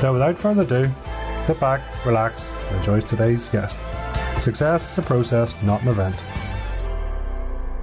So, 0.00 0.14
without 0.14 0.38
further 0.38 0.62
ado, 0.62 0.90
sit 1.46 1.60
back, 1.60 1.82
relax, 2.06 2.52
and 2.68 2.78
enjoy 2.78 3.00
today's 3.00 3.50
guest. 3.50 3.76
Success 4.38 4.92
is 4.92 4.96
a 4.96 5.02
process, 5.02 5.62
not 5.62 5.82
an 5.82 5.88
event. 5.88 6.16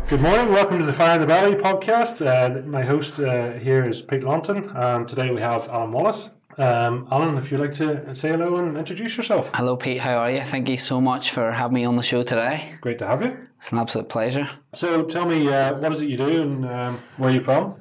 Good 0.07 0.21
morning, 0.21 0.51
welcome 0.51 0.79
to 0.79 0.83
the 0.83 0.93
Fire 0.93 1.13
in 1.13 1.21
the 1.21 1.27
Belly 1.27 1.53
podcast. 1.53 2.25
Uh, 2.25 2.65
my 2.65 2.81
host 2.81 3.19
uh, 3.19 3.51
here 3.51 3.85
is 3.85 4.01
Pete 4.01 4.23
Launton, 4.23 4.67
and 4.75 5.07
today 5.07 5.29
we 5.29 5.41
have 5.41 5.69
Alan 5.69 5.91
Wallace. 5.91 6.31
Um, 6.57 7.07
Alan, 7.11 7.37
if 7.37 7.51
you'd 7.51 7.61
like 7.61 7.73
to 7.73 8.15
say 8.15 8.29
hello 8.29 8.55
and 8.55 8.77
introduce 8.77 9.15
yourself. 9.15 9.51
Hello, 9.53 9.77
Pete. 9.77 9.99
How 9.99 10.17
are 10.17 10.31
you? 10.31 10.41
Thank 10.41 10.69
you 10.69 10.77
so 10.77 10.99
much 10.99 11.29
for 11.29 11.51
having 11.51 11.75
me 11.75 11.85
on 11.85 11.97
the 11.97 12.01
show 12.01 12.23
today. 12.23 12.77
Great 12.81 12.97
to 12.97 13.05
have 13.05 13.21
you. 13.21 13.37
It's 13.59 13.71
an 13.71 13.77
absolute 13.77 14.09
pleasure. 14.09 14.49
So, 14.73 15.03
tell 15.03 15.27
me, 15.27 15.53
uh, 15.53 15.75
what 15.75 15.91
is 15.91 16.01
it 16.01 16.09
you 16.09 16.17
do 16.17 16.41
and 16.41 16.65
um, 16.65 16.99
where 17.17 17.29
are 17.29 17.33
you 17.33 17.41
from? 17.41 17.75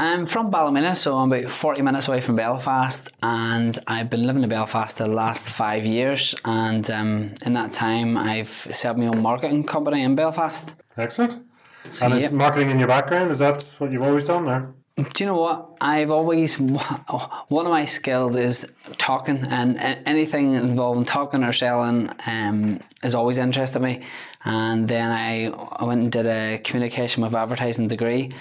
I'm 0.00 0.26
from 0.26 0.50
Ballymena, 0.50 0.94
so 0.94 1.16
I'm 1.16 1.32
about 1.32 1.50
40 1.50 1.82
minutes 1.82 2.06
away 2.06 2.20
from 2.20 2.36
Belfast, 2.36 3.08
and 3.20 3.76
I've 3.88 4.08
been 4.08 4.24
living 4.24 4.44
in 4.44 4.48
Belfast 4.48 4.96
the 4.96 5.08
last 5.08 5.50
five 5.50 5.84
years. 5.84 6.36
And 6.44 6.88
um, 6.88 7.34
in 7.44 7.54
that 7.54 7.72
time, 7.72 8.16
I've 8.16 8.46
set 8.48 8.90
up 8.90 8.96
my 8.96 9.08
own 9.08 9.20
marketing 9.20 9.64
company 9.64 10.04
in 10.04 10.14
Belfast. 10.14 10.72
Excellent. 10.96 11.44
So, 11.88 12.06
and 12.06 12.14
is 12.14 12.22
yep. 12.22 12.32
marketing 12.32 12.70
in 12.70 12.78
your 12.78 12.86
background? 12.86 13.32
Is 13.32 13.40
that 13.40 13.64
what 13.78 13.90
you've 13.90 14.02
always 14.02 14.28
done 14.28 14.44
there? 14.46 14.72
Do 14.96 15.24
you 15.24 15.26
know 15.26 15.36
what? 15.36 15.76
I've 15.80 16.12
always 16.12 16.58
one 16.60 17.66
of 17.66 17.72
my 17.72 17.84
skills 17.84 18.36
is 18.36 18.72
talking, 18.98 19.44
and 19.48 19.78
anything 20.06 20.52
involving 20.52 21.06
talking 21.06 21.42
or 21.42 21.52
selling 21.52 22.10
um, 22.26 22.80
has 23.02 23.16
always 23.16 23.38
interested 23.38 23.80
me. 23.80 24.02
And 24.44 24.86
then 24.86 25.10
I, 25.10 25.52
I 25.72 25.84
went 25.84 26.02
and 26.02 26.12
did 26.12 26.26
a 26.26 26.58
communication 26.58 27.22
with 27.22 27.34
advertising 27.34 27.88
degree, 27.88 28.32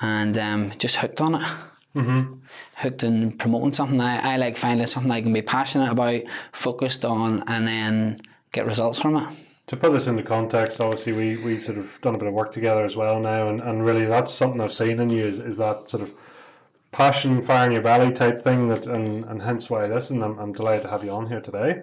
and 0.00 0.36
um, 0.38 0.72
just 0.78 0.96
hooked 0.96 1.20
on 1.20 1.36
it. 1.36 1.42
Mm-hmm. 1.94 2.34
Hooked 2.76 3.02
in 3.02 3.32
promoting 3.32 3.72
something. 3.72 4.00
I, 4.00 4.34
I 4.34 4.36
like 4.36 4.56
finding 4.56 4.86
something 4.86 5.10
I 5.10 5.22
can 5.22 5.32
be 5.32 5.42
passionate 5.42 5.90
about, 5.90 6.22
focused 6.52 7.04
on, 7.04 7.42
and 7.48 7.66
then 7.66 8.20
get 8.52 8.66
results 8.66 9.00
from 9.00 9.16
it 9.16 9.28
to 9.68 9.76
put 9.76 9.92
this 9.92 10.06
into 10.06 10.22
context, 10.22 10.80
obviously 10.80 11.12
we 11.12 11.36
we've 11.44 11.62
sort 11.62 11.76
of 11.76 12.00
done 12.00 12.14
a 12.14 12.18
bit 12.18 12.26
of 12.26 12.34
work 12.34 12.52
together 12.52 12.84
as 12.84 12.96
well 12.96 13.20
now, 13.20 13.48
and, 13.48 13.60
and 13.60 13.84
really 13.84 14.06
that's 14.06 14.32
something 14.32 14.60
I've 14.60 14.72
seen 14.72 14.98
in 14.98 15.10
you 15.10 15.22
is, 15.22 15.38
is 15.38 15.58
that 15.58 15.90
sort 15.90 16.02
of 16.02 16.12
passion, 16.90 17.42
fire 17.42 17.66
in 17.66 17.72
your 17.72 17.82
belly 17.82 18.12
type 18.12 18.38
thing 18.38 18.68
that, 18.68 18.86
and, 18.86 19.24
and 19.26 19.42
hence 19.42 19.68
why 19.68 19.86
this, 19.86 20.08
and 20.08 20.24
I'm, 20.24 20.38
I'm 20.38 20.52
delighted 20.52 20.84
to 20.84 20.90
have 20.90 21.04
you 21.04 21.10
on 21.10 21.26
here 21.28 21.42
today. 21.42 21.82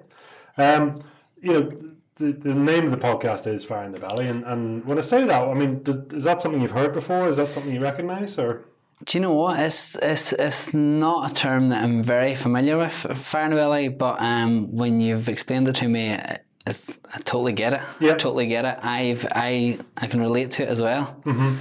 Um, 0.58 1.00
you 1.40 1.54
know, 1.54 1.95
the, 2.16 2.32
the 2.32 2.54
name 2.54 2.86
of 2.86 2.92
the 2.92 2.98
podcast 2.98 3.48
is 3.48 3.64
Fire 3.64 3.84
in 3.84 3.92
the 3.92 4.00
Belly, 4.00 4.28
and, 4.28 4.44
and 4.46 4.86
when 4.86 4.98
I 4.98 5.02
say 5.02 5.26
that, 5.26 5.44
I 5.44 5.54
mean, 5.54 5.82
is 6.14 6.24
that 6.24 6.42
something 6.42 6.62
you've 6.62 6.72
heard 6.72 6.94
before? 6.94 7.28
Is 7.28 7.38
that 7.38 7.52
something 7.52 7.74
you 7.74 7.82
recognise, 7.82 8.40
or? 8.40 8.66
Do 9.04 9.18
you 9.18 9.22
know 9.22 9.34
what? 9.34 9.60
It's 9.60 9.96
it's 9.98 10.32
it's 10.32 10.74
not 10.74 11.30
a 11.30 11.36
term 11.36 11.70
that 11.70 11.84
I'm 11.84 12.02
very 12.02 12.34
familiar 12.34 12.78
with, 12.78 12.94
fire 12.94 13.44
in 13.44 13.50
the 13.52 13.58
belly. 13.58 13.90
But 13.90 14.22
um, 14.22 14.74
when 14.74 15.02
you've 15.02 15.28
explained 15.28 15.68
it 15.68 15.76
to 15.76 15.90
me, 15.90 16.18
it's, 16.66 17.00
I 17.14 17.20
totally 17.20 17.52
get 17.52 17.74
it. 17.74 17.82
Yeah. 18.00 18.14
I 18.14 18.16
totally 18.16 18.48
get 18.48 18.64
it. 18.64 18.80
I've 18.82 19.28
I 19.32 19.80
I 19.98 20.08
can 20.08 20.22
relate 20.22 20.52
to 20.52 20.64
it 20.64 20.70
as 20.70 20.82
well. 20.82 21.22
Mm-hmm. 21.26 21.56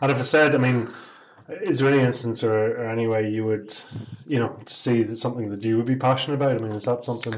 And 0.00 0.12
if 0.12 0.18
I 0.18 0.22
said, 0.22 0.54
I 0.54 0.58
mean, 0.58 0.88
is 1.48 1.78
there 1.78 1.92
any 1.92 2.02
instance 2.02 2.42
or, 2.42 2.76
or 2.76 2.88
any 2.88 3.06
way 3.06 3.30
you 3.30 3.44
would, 3.44 3.72
you 4.26 4.40
know, 4.40 4.58
to 4.66 4.74
see 4.74 5.04
that 5.04 5.16
something 5.16 5.50
that 5.50 5.64
you 5.64 5.76
would 5.76 5.86
be 5.86 5.96
passionate 5.96 6.34
about? 6.34 6.56
I 6.56 6.58
mean, 6.58 6.72
is 6.72 6.84
that 6.86 7.04
something? 7.04 7.36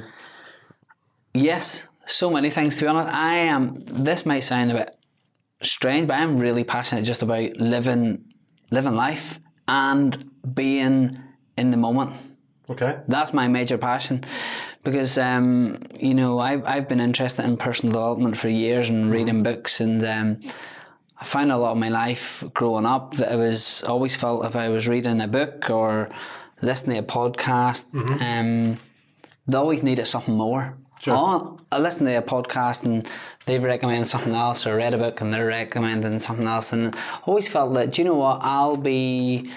Yes, 1.35 1.89
so 2.07 2.31
many 2.31 2.51
things. 2.51 2.77
To 2.77 2.85
be 2.85 2.89
honest, 2.89 3.15
I 3.15 3.35
am. 3.35 3.75
This 3.75 4.25
might 4.25 4.41
sound 4.41 4.71
a 4.71 4.75
bit 4.75 4.97
strange, 5.63 6.09
but 6.09 6.15
I'm 6.15 6.39
really 6.39 6.65
passionate 6.65 7.05
just 7.05 7.23
about 7.23 7.57
living 7.57 8.25
living 8.71 8.95
life 8.95 9.39
and 9.69 10.25
being 10.55 11.19
in 11.57 11.71
the 11.71 11.77
moment. 11.77 12.13
Okay. 12.69 12.99
That's 13.07 13.33
my 13.33 13.47
major 13.49 13.79
passion 13.79 14.25
because, 14.83 15.19
um, 15.19 15.79
you 15.99 16.15
know, 16.15 16.39
I've, 16.39 16.65
I've 16.65 16.89
been 16.89 17.01
interested 17.01 17.45
in 17.45 17.57
personal 17.57 17.93
development 17.93 18.37
for 18.37 18.49
years 18.49 18.89
and 18.89 19.11
reading 19.11 19.43
books 19.43 19.81
and 19.81 20.05
um, 20.05 20.41
I 21.19 21.25
found 21.25 21.53
a 21.53 21.59
lot 21.59 21.73
of 21.73 21.79
my 21.79 21.89
life 21.89 22.45
growing 22.55 22.87
up 22.87 23.15
that 23.15 23.33
I 23.33 23.37
was 23.37 23.83
always 23.85 24.17
felt 24.17 24.45
if 24.45 24.57
I 24.57 24.69
was 24.69 24.89
reading 24.89 25.21
a 25.21 25.29
book 25.29 25.71
or 25.71 26.09
listening 26.61 26.97
to 26.97 27.05
a 27.05 27.07
podcast, 27.07 27.91
mm-hmm. 27.93 28.73
um, 28.73 28.79
they 29.47 29.57
always 29.57 29.83
needed 29.83 30.07
something 30.07 30.37
more. 30.37 30.77
Sure. 31.01 31.15
Oh, 31.17 31.59
I 31.71 31.79
listen 31.79 32.07
to 32.07 32.15
a 32.15 32.23
podcast 32.23 32.85
and 32.85 33.11
they've 33.45 33.63
recommended 33.63 34.07
something 34.07 34.33
else, 34.33 34.67
or 34.67 34.77
read 34.77 34.95
a 34.95 34.99
book 34.99 35.21
and 35.21 35.33
they're 35.33 35.47
recommending 35.47 36.19
something 36.19 36.47
else, 36.47 36.73
and 36.73 36.95
I 36.95 37.21
always 37.27 37.49
felt 37.49 37.75
that, 37.75 37.93
do 37.93 38.03
you 38.03 38.09
know 38.09 38.17
what, 38.17 38.41
I'll 38.43 38.77
be 38.77 39.51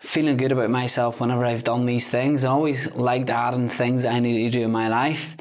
feeling 0.00 0.38
good 0.38 0.52
about 0.52 0.70
myself 0.70 1.20
whenever 1.20 1.44
I've 1.44 1.62
done 1.62 1.84
these 1.84 2.08
things. 2.08 2.44
I 2.44 2.50
always 2.50 2.94
liked 2.94 3.28
adding 3.28 3.68
things 3.68 4.06
I 4.06 4.18
needed 4.18 4.50
to 4.50 4.58
do 4.58 4.64
in 4.64 4.70
my 4.72 4.88
life. 4.88 5.36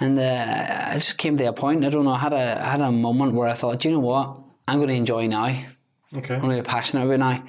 And 0.00 0.18
uh, 0.18 0.90
I 0.90 0.94
just 0.94 1.16
came 1.16 1.36
to 1.38 1.44
a 1.44 1.52
point, 1.52 1.84
I 1.84 1.88
don't 1.88 2.04
know, 2.04 2.10
I 2.10 2.18
had 2.18 2.32
a, 2.32 2.60
I 2.60 2.70
had 2.72 2.80
a 2.80 2.92
moment 2.92 3.34
where 3.34 3.48
I 3.48 3.54
thought, 3.54 3.78
do 3.78 3.88
you 3.88 3.94
know 3.94 4.00
what, 4.00 4.38
I'm 4.68 4.78
going 4.78 4.88
to 4.88 4.94
enjoy 4.94 5.28
now. 5.28 5.56
Okay. 6.14 6.34
I'm 6.34 6.46
really 6.46 6.62
passionate 6.62 7.06
about 7.06 7.20
now. 7.20 7.42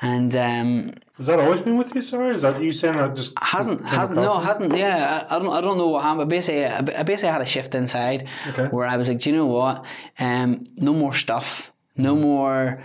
And 0.00 0.34
um, 0.36 0.92
has 1.16 1.26
that 1.26 1.40
always 1.40 1.60
been 1.60 1.76
with 1.76 1.94
you? 1.94 2.02
Sorry, 2.02 2.30
is 2.30 2.42
that 2.42 2.62
you 2.62 2.70
saying 2.70 2.96
that 2.96 3.16
just 3.16 3.32
hasn't 3.40 3.84
hasn't 3.84 4.20
no 4.20 4.38
hasn't 4.38 4.76
yeah 4.76 5.26
I, 5.28 5.36
I, 5.36 5.38
don't 5.40 5.52
I 5.52 5.60
don't 5.60 5.76
know 5.76 5.88
what 5.88 6.02
happened. 6.02 6.18
But 6.20 6.28
basically, 6.28 6.66
I 6.66 7.02
basically 7.02 7.32
had 7.32 7.40
a 7.40 7.46
shift 7.46 7.74
inside 7.74 8.28
okay. 8.48 8.66
where 8.66 8.86
I 8.86 8.96
was 8.96 9.08
like, 9.08 9.18
do 9.18 9.30
you 9.30 9.36
know 9.36 9.46
what? 9.46 9.84
Um, 10.20 10.66
no 10.76 10.94
more 10.94 11.14
stuff, 11.14 11.72
no 11.96 12.14
mm. 12.14 12.20
more 12.20 12.82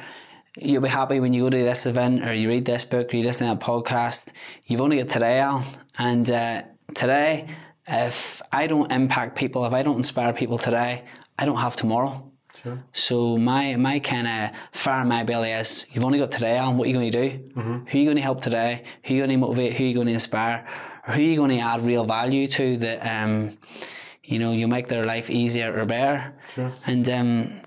you'll 0.57 0.81
be 0.81 0.89
happy 0.89 1.19
when 1.19 1.33
you 1.33 1.43
go 1.43 1.49
to 1.49 1.57
this 1.57 1.85
event 1.85 2.23
or 2.23 2.33
you 2.33 2.47
read 2.47 2.65
this 2.65 2.85
book 2.85 3.13
or 3.13 3.17
you 3.17 3.23
listen 3.23 3.47
to 3.47 3.53
a 3.53 3.57
podcast. 3.57 4.31
You've 4.65 4.81
only 4.81 4.97
got 4.97 5.09
today, 5.09 5.39
Al. 5.39 5.65
And 5.97 6.29
uh, 6.29 6.63
today, 6.93 7.47
if 7.87 8.41
I 8.51 8.67
don't 8.67 8.91
impact 8.91 9.35
people, 9.35 9.65
if 9.65 9.73
I 9.73 9.83
don't 9.83 9.97
inspire 9.97 10.33
people 10.33 10.57
today, 10.57 11.03
I 11.37 11.45
don't 11.45 11.57
have 11.57 11.75
tomorrow. 11.75 12.31
Sure. 12.63 12.83
So 12.93 13.37
my 13.37 13.75
my 13.75 13.99
kind 13.99 14.27
of 14.27 14.51
fire 14.71 15.01
in 15.01 15.07
my 15.09 15.23
belly 15.23 15.51
is 15.51 15.85
you've 15.91 16.03
only 16.05 16.19
got 16.19 16.31
today, 16.31 16.57
Alan. 16.57 16.77
What 16.77 16.85
are 16.85 16.91
you 16.91 16.93
going 16.93 17.11
to 17.11 17.29
do? 17.29 17.37
Mm-hmm. 17.55 17.85
Who 17.85 17.97
are 17.97 18.01
you 18.01 18.05
going 18.05 18.15
to 18.15 18.21
help 18.23 18.41
today? 18.41 18.83
Who 19.03 19.13
are 19.13 19.17
you 19.17 19.21
going 19.21 19.31
to 19.31 19.37
motivate? 19.37 19.73
Who 19.73 19.83
are 19.83 19.87
you 19.87 19.93
going 19.93 20.07
to 20.07 20.13
inspire? 20.13 20.65
Or 21.07 21.13
who 21.13 21.21
are 21.21 21.25
you 21.25 21.35
going 21.35 21.49
to 21.51 21.59
add 21.59 21.81
real 21.81 22.05
value 22.05 22.47
to 22.47 22.77
that? 22.77 22.99
Um, 23.05 23.57
you 24.23 24.39
know, 24.39 24.51
you 24.53 24.67
make 24.69 24.87
their 24.87 25.05
life 25.05 25.29
easier 25.29 25.77
or 25.77 25.85
better. 25.85 26.33
Sure. 26.53 26.71
And 26.87 27.09
um, 27.09 27.61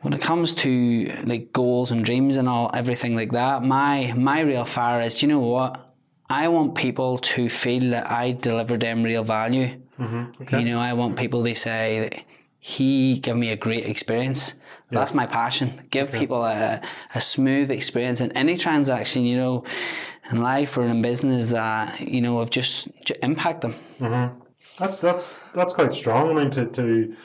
when 0.00 0.14
it 0.14 0.22
comes 0.22 0.54
to 0.54 1.12
like 1.24 1.52
goals 1.52 1.90
and 1.90 2.02
dreams 2.04 2.38
and 2.38 2.48
all 2.48 2.70
everything 2.72 3.14
like 3.14 3.32
that, 3.32 3.62
my 3.62 4.14
my 4.16 4.40
real 4.40 4.64
fire 4.64 5.02
is, 5.02 5.14
do 5.18 5.26
you 5.26 5.32
know 5.32 5.40
what? 5.40 5.94
I 6.30 6.48
want 6.48 6.74
people 6.74 7.18
to 7.18 7.50
feel 7.50 7.90
that 7.90 8.10
I 8.10 8.32
deliver 8.32 8.78
them 8.78 9.02
real 9.02 9.22
value. 9.22 9.78
Mm-hmm. 9.98 10.42
Okay. 10.42 10.60
You 10.60 10.64
know, 10.64 10.78
I 10.78 10.94
want 10.94 11.18
people 11.18 11.44
to 11.44 11.54
say 11.54 12.24
he 12.64 13.18
gave 13.18 13.34
me 13.34 13.50
a 13.50 13.56
great 13.56 13.84
experience. 13.86 14.54
Yeah. 14.54 15.00
That's 15.00 15.14
my 15.14 15.26
passion. 15.26 15.72
Give 15.90 16.08
okay. 16.08 16.20
people 16.20 16.44
a, 16.44 16.80
a 17.12 17.20
smooth 17.20 17.72
experience 17.72 18.20
in 18.20 18.30
any 18.32 18.56
transaction, 18.56 19.24
you 19.24 19.36
know, 19.36 19.64
in 20.30 20.40
life 20.40 20.78
or 20.78 20.84
in 20.84 21.02
business 21.02 21.50
that, 21.50 22.00
you 22.00 22.20
know, 22.20 22.38
of 22.38 22.50
just, 22.50 22.86
impact 23.20 23.62
them. 23.62 23.72
Mm-hmm. 23.98 24.38
That's, 24.78 25.00
that's, 25.00 25.38
that's 25.56 25.72
quite 25.72 25.92
strong. 25.92 26.30
I 26.30 26.34
mean, 26.34 26.50
to, 26.52 26.66
to, 26.66 27.16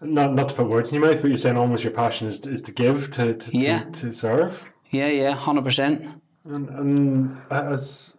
not 0.00 0.34
not 0.34 0.48
to 0.48 0.54
put 0.54 0.66
words 0.66 0.90
in 0.90 0.98
your 0.98 1.08
mouth, 1.08 1.20
but 1.22 1.28
you're 1.28 1.36
saying 1.36 1.56
almost 1.56 1.84
your 1.84 1.92
passion 1.92 2.26
is 2.26 2.44
is 2.46 2.62
to 2.62 2.72
give, 2.72 3.10
to 3.12 3.34
to, 3.34 3.50
yeah. 3.56 3.84
to, 3.84 3.90
to 4.00 4.12
serve. 4.12 4.64
Yeah, 4.90 5.08
yeah, 5.08 5.34
hundred 5.34 5.64
percent. 5.64 6.22
And 6.44 6.68
and 6.70 7.38
as 7.50 8.16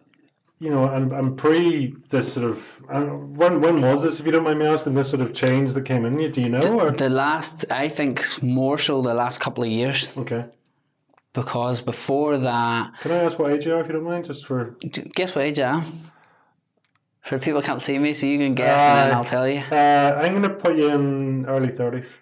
you 0.62 0.70
know, 0.74 0.84
and, 0.96 1.12
and 1.12 1.36
pre 1.36 1.94
this 2.10 2.26
sort 2.34 2.46
of 2.50 2.58
and 2.88 3.36
when 3.36 3.60
when 3.64 3.76
was 3.82 3.98
this, 4.04 4.20
if 4.20 4.26
you 4.26 4.32
don't 4.32 4.44
mind 4.44 4.58
me 4.60 4.66
asking, 4.66 4.94
this 4.94 5.10
sort 5.10 5.22
of 5.26 5.30
change 5.42 5.72
that 5.74 5.84
came 5.84 6.02
in 6.08 6.18
you? 6.20 6.28
Do 6.28 6.40
you 6.40 6.50
know? 6.54 6.60
The, 6.60 6.72
or? 6.72 6.90
the 6.92 7.10
last, 7.10 7.56
I 7.84 7.88
think, 7.88 8.14
more 8.42 8.78
so 8.78 9.02
the 9.02 9.14
last 9.14 9.40
couple 9.44 9.64
of 9.64 9.70
years. 9.70 10.16
Okay. 10.16 10.44
Because 11.32 11.82
before 11.82 12.38
that, 12.38 12.82
can 13.00 13.10
I 13.10 13.24
ask 13.24 13.38
what 13.38 13.52
age 13.52 13.66
you 13.66 13.74
are, 13.74 13.80
if 13.80 13.86
you 13.88 13.94
don't 13.94 14.04
mind, 14.04 14.26
just 14.26 14.46
for 14.46 14.76
guess 15.18 15.34
what 15.34 15.44
age 15.44 15.58
I 15.58 15.78
am. 15.78 15.82
For 17.22 17.38
people 17.38 17.62
can't 17.62 17.80
see 17.80 17.98
me, 17.98 18.14
so 18.14 18.26
you 18.26 18.38
can 18.38 18.54
guess, 18.54 18.82
uh, 18.82 18.88
and 18.88 18.98
then 18.98 19.16
I'll 19.16 19.24
tell 19.36 19.48
you. 19.48 19.62
Uh, 19.70 20.20
I'm 20.20 20.32
going 20.32 20.42
to 20.42 20.56
put 20.64 20.76
you 20.76 20.88
in 20.88 21.46
early 21.46 21.70
thirties. 21.70 22.18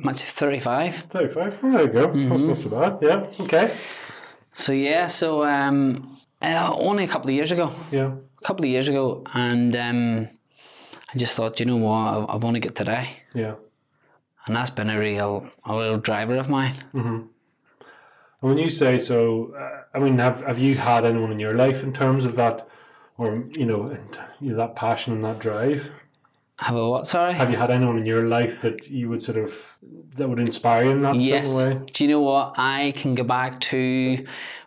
Much 0.00 0.22
thirty-five. 0.22 0.94
Thirty-five. 0.94 1.58
Oh, 1.62 1.70
there 1.72 1.82
you 1.82 1.92
go. 1.92 2.08
Mm-hmm. 2.08 2.28
That's 2.30 2.46
not 2.46 2.56
so 2.56 2.70
bad. 2.70 2.98
Yeah. 3.00 3.44
Okay. 3.44 3.66
So 4.52 4.72
yeah, 4.72 5.06
so 5.06 5.44
um, 5.44 6.13
Uh, 6.42 6.74
only 6.76 7.04
a 7.04 7.08
couple 7.08 7.30
of 7.30 7.34
years 7.34 7.52
ago. 7.52 7.70
Yeah. 7.90 8.12
A 8.40 8.44
couple 8.44 8.64
of 8.64 8.70
years 8.70 8.88
ago, 8.88 9.24
and 9.34 9.74
um, 9.74 10.28
I 11.14 11.18
just 11.18 11.36
thought, 11.36 11.58
you 11.60 11.66
know 11.66 11.76
what, 11.76 12.28
I, 12.28 12.36
want 12.36 12.56
to 12.56 12.60
get 12.60 12.74
today, 12.74 13.08
Yeah. 13.34 13.54
and 14.46 14.54
that's 14.54 14.68
been 14.70 14.90
a 14.90 14.98
real, 14.98 15.48
a 15.64 15.78
real 15.78 15.96
driver 15.96 16.36
of 16.36 16.50
mine. 16.50 16.74
And 16.92 17.28
when 18.40 18.58
you 18.58 18.68
say 18.68 18.98
so, 18.98 19.54
uh, 19.58 19.84
I 19.94 19.98
mean, 19.98 20.18
have 20.18 20.42
have 20.44 20.58
you 20.58 20.74
had 20.74 21.06
anyone 21.06 21.32
in 21.32 21.38
your 21.38 21.54
life 21.54 21.82
in 21.82 21.94
terms 21.94 22.26
of 22.26 22.36
that, 22.36 22.68
or 23.16 23.44
you 23.52 23.64
know, 23.64 23.96
you 24.40 24.50
know, 24.50 24.56
that 24.56 24.76
passion 24.76 25.14
and 25.14 25.24
that 25.24 25.38
drive? 25.38 25.90
Have 26.58 26.76
a 26.76 26.88
what? 26.90 27.06
Sorry. 27.06 27.32
Have 27.32 27.50
you 27.50 27.56
had 27.56 27.70
anyone 27.70 27.96
in 27.98 28.04
your 28.04 28.28
life 28.28 28.60
that 28.60 28.90
you 28.90 29.08
would 29.08 29.22
sort 29.22 29.38
of 29.38 29.78
that 30.16 30.28
would 30.28 30.38
inspire 30.38 30.84
you 30.84 30.90
in 30.90 31.02
that 31.02 31.16
Yes. 31.16 31.64
Do 31.92 32.04
you 32.04 32.10
know 32.10 32.20
what? 32.20 32.54
I 32.58 32.92
can 32.94 33.14
go 33.14 33.24
back 33.24 33.60
to 33.72 34.24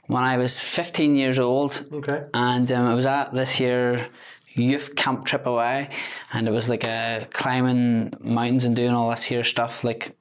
when 0.08 0.24
I 0.24 0.38
was 0.38 0.60
15 0.60 1.16
years 1.16 1.38
old. 1.38 1.88
Okay. 1.92 2.24
and 2.34 2.72
um, 2.72 2.88
I 2.88 2.96
was 2.96 3.06
at 3.06 3.34
this 3.34 3.52
here 3.52 4.08
youth 4.54 4.96
camp 4.96 5.26
trip 5.26 5.46
away 5.46 5.90
and 6.34 6.48
it 6.48 6.52
was 6.52 6.68
like 6.68 6.84
a 6.84 7.28
climbing 7.32 8.12
mountains 8.20 8.66
and 8.66 8.76
doing 8.76 8.92
all 8.92 9.12
this 9.12 9.24
here 9.24 9.44
stuff 9.44 9.84
like 9.84 10.18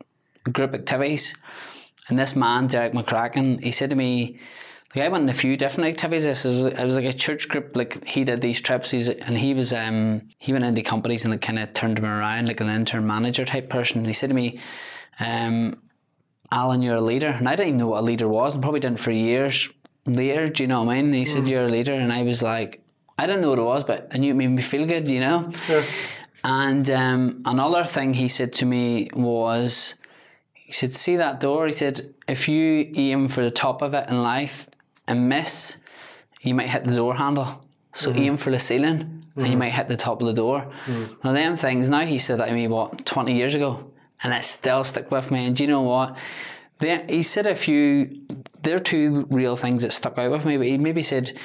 group 0.52 0.74
activities. 0.74 1.34
And 2.08 2.18
this 2.18 2.36
man 2.36 2.66
Derek 2.66 2.92
McCracken 2.92 3.62
he 3.62 3.72
said 3.72 3.90
to 3.90 3.96
me 3.96 4.38
like 4.94 5.04
I 5.04 5.08
went 5.08 5.24
on 5.24 5.28
a 5.28 5.34
few 5.34 5.56
different 5.56 5.90
activities. 5.90 6.24
This 6.24 6.44
was, 6.44 6.66
it 6.66 6.84
was 6.84 6.94
like 6.94 7.04
a 7.04 7.12
church 7.12 7.48
group 7.48 7.76
like 7.76 8.06
he 8.06 8.24
did 8.24 8.40
these 8.40 8.60
trips. 8.60 8.90
He's, 8.90 9.08
and 9.08 9.36
he 9.36 9.52
was 9.52 9.72
um 9.72 10.22
he 10.38 10.52
went 10.52 10.64
into 10.64 10.82
companies 10.82 11.24
and 11.24 11.32
like 11.32 11.42
kind 11.42 11.58
of 11.58 11.72
turned 11.72 11.98
them 11.98 12.06
around 12.06 12.48
like 12.48 12.60
an 12.60 12.68
intern 12.68 13.06
manager 13.06 13.44
type 13.44 13.68
person. 13.68 13.98
And 13.98 14.06
he 14.06 14.12
said 14.12 14.30
to 14.30 14.34
me 14.34 14.58
um 15.20 15.80
Alan, 16.50 16.82
you're 16.82 16.96
a 16.96 17.00
leader. 17.00 17.28
And 17.28 17.48
I 17.48 17.56
didn't 17.56 17.68
even 17.68 17.78
know 17.78 17.88
what 17.88 18.00
a 18.00 18.04
leader 18.04 18.28
was 18.28 18.54
and 18.54 18.62
probably 18.62 18.80
didn't 18.80 19.00
for 19.00 19.10
years 19.10 19.70
later. 20.06 20.48
Do 20.48 20.62
you 20.62 20.66
know 20.66 20.82
what 20.82 20.92
I 20.92 21.02
mean? 21.02 21.12
He 21.12 21.24
said, 21.24 21.42
mm-hmm. 21.42 21.48
You're 21.48 21.64
a 21.64 21.68
leader. 21.68 21.92
And 21.94 22.12
I 22.12 22.22
was 22.22 22.42
like, 22.42 22.82
I 23.18 23.26
didn't 23.26 23.42
know 23.42 23.50
what 23.50 23.58
it 23.58 23.62
was, 23.62 23.84
but 23.84 24.08
I 24.12 24.18
knew 24.18 24.32
it 24.32 24.36
made 24.36 24.48
me 24.48 24.62
feel 24.62 24.86
good, 24.86 25.10
you 25.10 25.20
know? 25.20 25.50
Sure. 25.50 25.82
And 26.44 26.88
um, 26.90 27.42
another 27.44 27.84
thing 27.84 28.14
he 28.14 28.28
said 28.28 28.52
to 28.54 28.66
me 28.66 29.08
was, 29.14 29.96
he 30.54 30.72
said, 30.72 30.92
See 30.92 31.16
that 31.16 31.40
door? 31.40 31.66
He 31.66 31.72
said, 31.72 32.14
If 32.28 32.48
you 32.48 32.92
aim 32.94 33.28
for 33.28 33.42
the 33.42 33.50
top 33.50 33.82
of 33.82 33.94
it 33.94 34.08
in 34.08 34.22
life 34.22 34.68
and 35.08 35.28
miss, 35.28 35.78
you 36.42 36.54
might 36.54 36.68
hit 36.68 36.84
the 36.84 36.94
door 36.94 37.14
handle. 37.16 37.64
So 37.92 38.12
mm-hmm. 38.12 38.22
aim 38.22 38.36
for 38.36 38.50
the 38.50 38.58
ceiling 38.58 39.16
and 39.36 39.46
you 39.46 39.52
mm-hmm. 39.52 39.58
might 39.58 39.72
hit 39.72 39.88
the 39.88 39.96
top 39.96 40.20
of 40.20 40.26
the 40.26 40.34
door. 40.34 40.70
Now, 41.24 41.32
them 41.32 41.56
things, 41.56 41.90
now 41.90 42.00
he 42.00 42.18
said 42.18 42.38
that 42.38 42.48
to 42.48 42.54
me, 42.54 42.68
what, 42.68 43.04
20 43.04 43.34
years 43.34 43.54
ago? 43.54 43.90
And 44.22 44.32
it 44.32 44.44
still 44.44 44.84
stuck 44.84 45.10
with 45.10 45.30
me. 45.30 45.46
And 45.46 45.56
do 45.56 45.64
you 45.64 45.68
know 45.68 45.82
what? 45.82 46.16
Then 46.78 47.08
he 47.08 47.22
said 47.22 47.46
a 47.46 47.54
few, 47.54 48.22
there 48.62 48.76
are 48.76 48.80
two 48.80 49.26
real 49.30 49.56
things 49.56 49.82
that 49.82 49.92
stuck 49.92 50.18
out 50.18 50.30
with 50.30 50.44
me, 50.44 50.56
but 50.56 50.66
he 50.66 50.78
maybe 50.78 51.02
said 51.02 51.38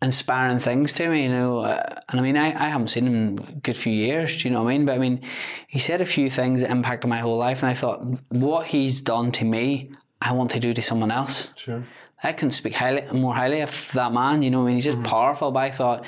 inspiring 0.00 0.60
things 0.60 0.92
to 0.94 1.08
me, 1.08 1.24
you 1.24 1.28
know. 1.28 1.58
Uh, 1.58 2.00
and 2.08 2.20
I 2.20 2.22
mean, 2.22 2.36
I, 2.36 2.46
I 2.46 2.68
haven't 2.68 2.88
seen 2.88 3.06
him 3.06 3.14
in 3.14 3.38
a 3.48 3.52
good 3.56 3.76
few 3.76 3.92
years, 3.92 4.40
do 4.40 4.48
you 4.48 4.54
know 4.54 4.62
what 4.62 4.70
I 4.70 4.78
mean? 4.78 4.86
But 4.86 4.94
I 4.94 4.98
mean, 4.98 5.20
he 5.66 5.80
said 5.80 6.00
a 6.00 6.06
few 6.06 6.30
things 6.30 6.60
that 6.60 6.70
impacted 6.70 7.08
my 7.08 7.18
whole 7.18 7.36
life, 7.36 7.62
and 7.62 7.70
I 7.70 7.74
thought, 7.74 8.02
what 8.28 8.68
he's 8.68 9.00
done 9.00 9.32
to 9.32 9.44
me, 9.44 9.90
I 10.20 10.32
want 10.32 10.52
to 10.52 10.60
do 10.60 10.72
to 10.72 10.82
someone 10.82 11.10
else. 11.10 11.52
Sure. 11.56 11.84
I 12.22 12.32
can't 12.32 12.52
speak 12.52 12.74
highly, 12.74 13.04
more 13.12 13.34
highly 13.34 13.60
of 13.60 13.92
that 13.92 14.12
man, 14.12 14.42
you 14.42 14.50
know, 14.50 14.62
I 14.62 14.66
mean, 14.66 14.74
he's 14.76 14.84
just 14.84 15.02
powerful, 15.02 15.50
but 15.50 15.60
I 15.60 15.70
thought, 15.70 16.04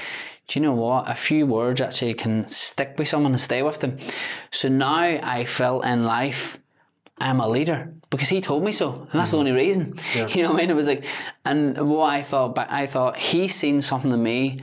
do 0.50 0.58
you 0.58 0.67
know 0.67 0.75
what? 0.75 1.08
A 1.08 1.14
few 1.14 1.47
words 1.47 1.81
actually 1.81 2.14
can 2.14 2.44
stick 2.49 2.97
with 2.99 3.06
someone 3.06 3.31
and 3.31 3.41
stay 3.41 3.62
with 3.62 3.79
them. 3.79 3.99
So 4.50 4.69
now 4.69 4.99
I 4.99 5.44
feel 5.44 5.81
in 5.82 6.02
life, 6.02 6.58
I'm 7.19 7.38
a 7.38 7.47
leader 7.47 7.94
because 8.11 8.31
he 8.31 8.41
told 8.41 8.64
me 8.64 8.73
so, 8.73 9.06
and 9.12 9.20
that's 9.20 9.31
the 9.31 9.38
only 9.38 9.52
reason. 9.52 9.94
You 10.35 10.43
know 10.43 10.50
what 10.50 10.56
I 10.56 10.62
mean? 10.62 10.70
It 10.70 10.75
was 10.75 10.88
like, 10.88 11.05
and 11.44 11.88
what 11.88 12.06
I 12.06 12.23
thought, 12.23 12.56
but 12.56 12.69
I 12.69 12.88
thought 12.88 13.17
he's 13.17 13.55
seen 13.55 13.81
something 13.81 14.11
in 14.11 14.23
me 14.25 14.58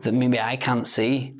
that 0.00 0.12
maybe 0.14 0.40
I 0.40 0.56
can't 0.56 0.86
see. 0.86 1.34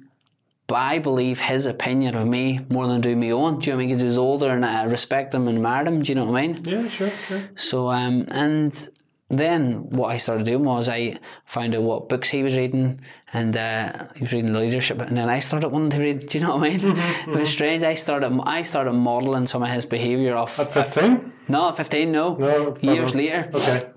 But 0.67 0.75
I 0.75 0.99
believe 0.99 1.41
his 1.41 1.65
opinion 1.67 2.17
of 2.17 2.27
me 2.27 2.61
more 2.69 2.89
than 2.89 3.01
do 3.01 3.17
my 3.17 3.31
own. 3.31 3.61
Do 3.61 3.71
you 3.71 3.73
know 3.73 3.77
what 3.77 3.85
I 3.85 3.87
mean? 3.87 3.89
Because 3.89 4.03
he 4.03 4.07
was 4.07 4.19
older 4.19 4.51
and 4.51 4.67
I 4.67 4.85
respect 4.85 5.33
him 5.33 5.49
and 5.49 5.57
admired 5.57 5.89
him. 5.89 6.03
Do 6.03 6.11
you 6.11 6.17
know 6.17 6.25
what 6.27 6.37
I 6.37 6.47
mean? 6.49 6.61
Yeah. 6.65 6.89
Sure. 6.89 7.09
Sure. 7.09 7.43
So, 7.55 7.89
um, 7.89 8.27
and 8.33 8.89
then 9.29 9.91
what 9.91 10.09
I 10.09 10.19
started 10.19 10.47
doing 10.47 10.65
was 10.65 10.89
I 10.89 11.19
found 11.45 11.75
out 11.75 11.83
what 11.83 12.09
books 12.09 12.31
he 12.31 12.43
was 12.45 12.57
reading, 12.57 13.01
and 13.33 13.57
uh, 13.57 14.07
he 14.15 14.21
was 14.23 14.33
reading 14.33 14.53
leadership, 14.55 15.01
and 15.01 15.17
then 15.17 15.29
I 15.29 15.41
started 15.41 15.71
wanting 15.71 15.91
to 15.91 16.01
read. 16.01 16.27
Do 16.29 16.39
you 16.39 16.45
know 16.45 16.57
what 16.57 16.71
I 16.73 16.77
mean? 16.77 16.97
It 17.35 17.39
was 17.41 17.51
strange. 17.51 17.83
I 17.83 17.95
started 17.95 18.39
I 18.45 18.63
started 18.63 18.93
modelling 18.93 19.47
some 19.49 19.63
of 19.65 19.69
his 19.69 19.85
behaviour 19.85 20.37
off. 20.37 20.61
At 20.61 20.73
fifteen. 20.73 21.33
no, 21.49 21.69
at 21.71 21.77
fifteen, 21.77 22.13
no. 22.13 22.37
No. 22.37 22.77
Years 22.81 23.13
enough. 23.13 23.15
later, 23.15 23.51
Okay. 23.55 23.91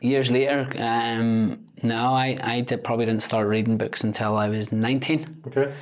years 0.00 0.30
later. 0.30 0.68
Um, 0.78 1.60
no, 1.82 2.12
I 2.12 2.36
I 2.42 2.60
did, 2.62 2.82
probably 2.82 3.06
didn't 3.06 3.22
start 3.22 3.46
reading 3.46 3.76
books 3.78 4.02
until 4.02 4.34
I 4.36 4.48
was 4.48 4.72
nineteen. 4.72 5.40
Okay. 5.46 5.72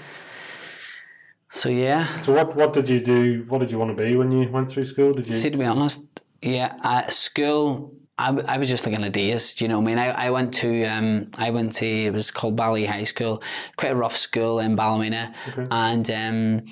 So 1.48 1.68
yeah. 1.68 2.06
So 2.20 2.32
what 2.34 2.54
what 2.56 2.72
did 2.72 2.88
you 2.88 3.00
do? 3.00 3.44
What 3.48 3.60
did 3.60 3.70
you 3.70 3.78
want 3.78 3.96
to 3.96 4.02
be 4.02 4.16
when 4.16 4.30
you 4.30 4.50
went 4.50 4.70
through 4.70 4.84
school? 4.84 5.12
Did 5.14 5.26
you? 5.28 5.34
See, 5.36 5.50
to 5.50 5.56
be 5.58 5.64
honest, 5.64 6.20
yeah, 6.40 6.74
at 6.82 7.12
school, 7.12 7.92
I, 8.22 8.54
I 8.54 8.58
was 8.58 8.68
just 8.68 8.86
like 8.86 8.94
in 8.94 9.02
a 9.02 9.10
daze. 9.10 9.54
Do 9.54 9.64
you 9.64 9.68
know 9.68 9.80
what 9.80 9.90
I 9.90 9.94
mean? 9.94 9.98
I, 9.98 10.26
I 10.26 10.30
went 10.30 10.54
to, 10.54 10.84
um, 10.84 11.30
I 11.36 11.50
went 11.50 11.72
to, 11.80 11.86
it 11.86 12.12
was 12.12 12.30
called 12.30 12.56
Ballee 12.56 12.86
High 12.86 13.04
School, 13.04 13.42
quite 13.76 13.92
a 13.92 13.96
rough 13.96 14.16
school 14.16 14.60
in 14.60 14.76
Ballymena. 14.76 15.34
And 15.70 16.08
um, 16.10 16.64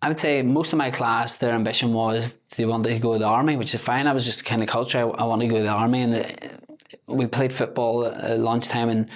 I 0.00 0.08
would 0.08 0.18
say 0.18 0.42
most 0.42 0.72
of 0.72 0.78
my 0.78 0.90
class, 0.90 1.36
their 1.36 1.52
ambition 1.52 1.92
was 1.92 2.32
they 2.56 2.64
wanted 2.64 2.94
to 2.94 2.98
go 2.98 3.12
to 3.12 3.18
the 3.18 3.26
army, 3.26 3.56
which 3.56 3.74
is 3.74 3.80
fine. 3.80 4.06
I 4.06 4.14
was 4.14 4.24
just 4.24 4.46
kind 4.46 4.62
of 4.62 4.68
culture, 4.68 4.98
I, 4.98 5.02
I 5.02 5.24
wanted 5.24 5.48
to 5.48 5.50
go 5.50 5.56
to 5.58 5.62
the 5.64 5.68
army. 5.68 6.00
And 6.02 6.14
uh, 6.14 6.24
we 7.06 7.26
played 7.26 7.52
football 7.52 8.06
at 8.06 8.38
lunchtime 8.38 8.88
and 8.88 9.10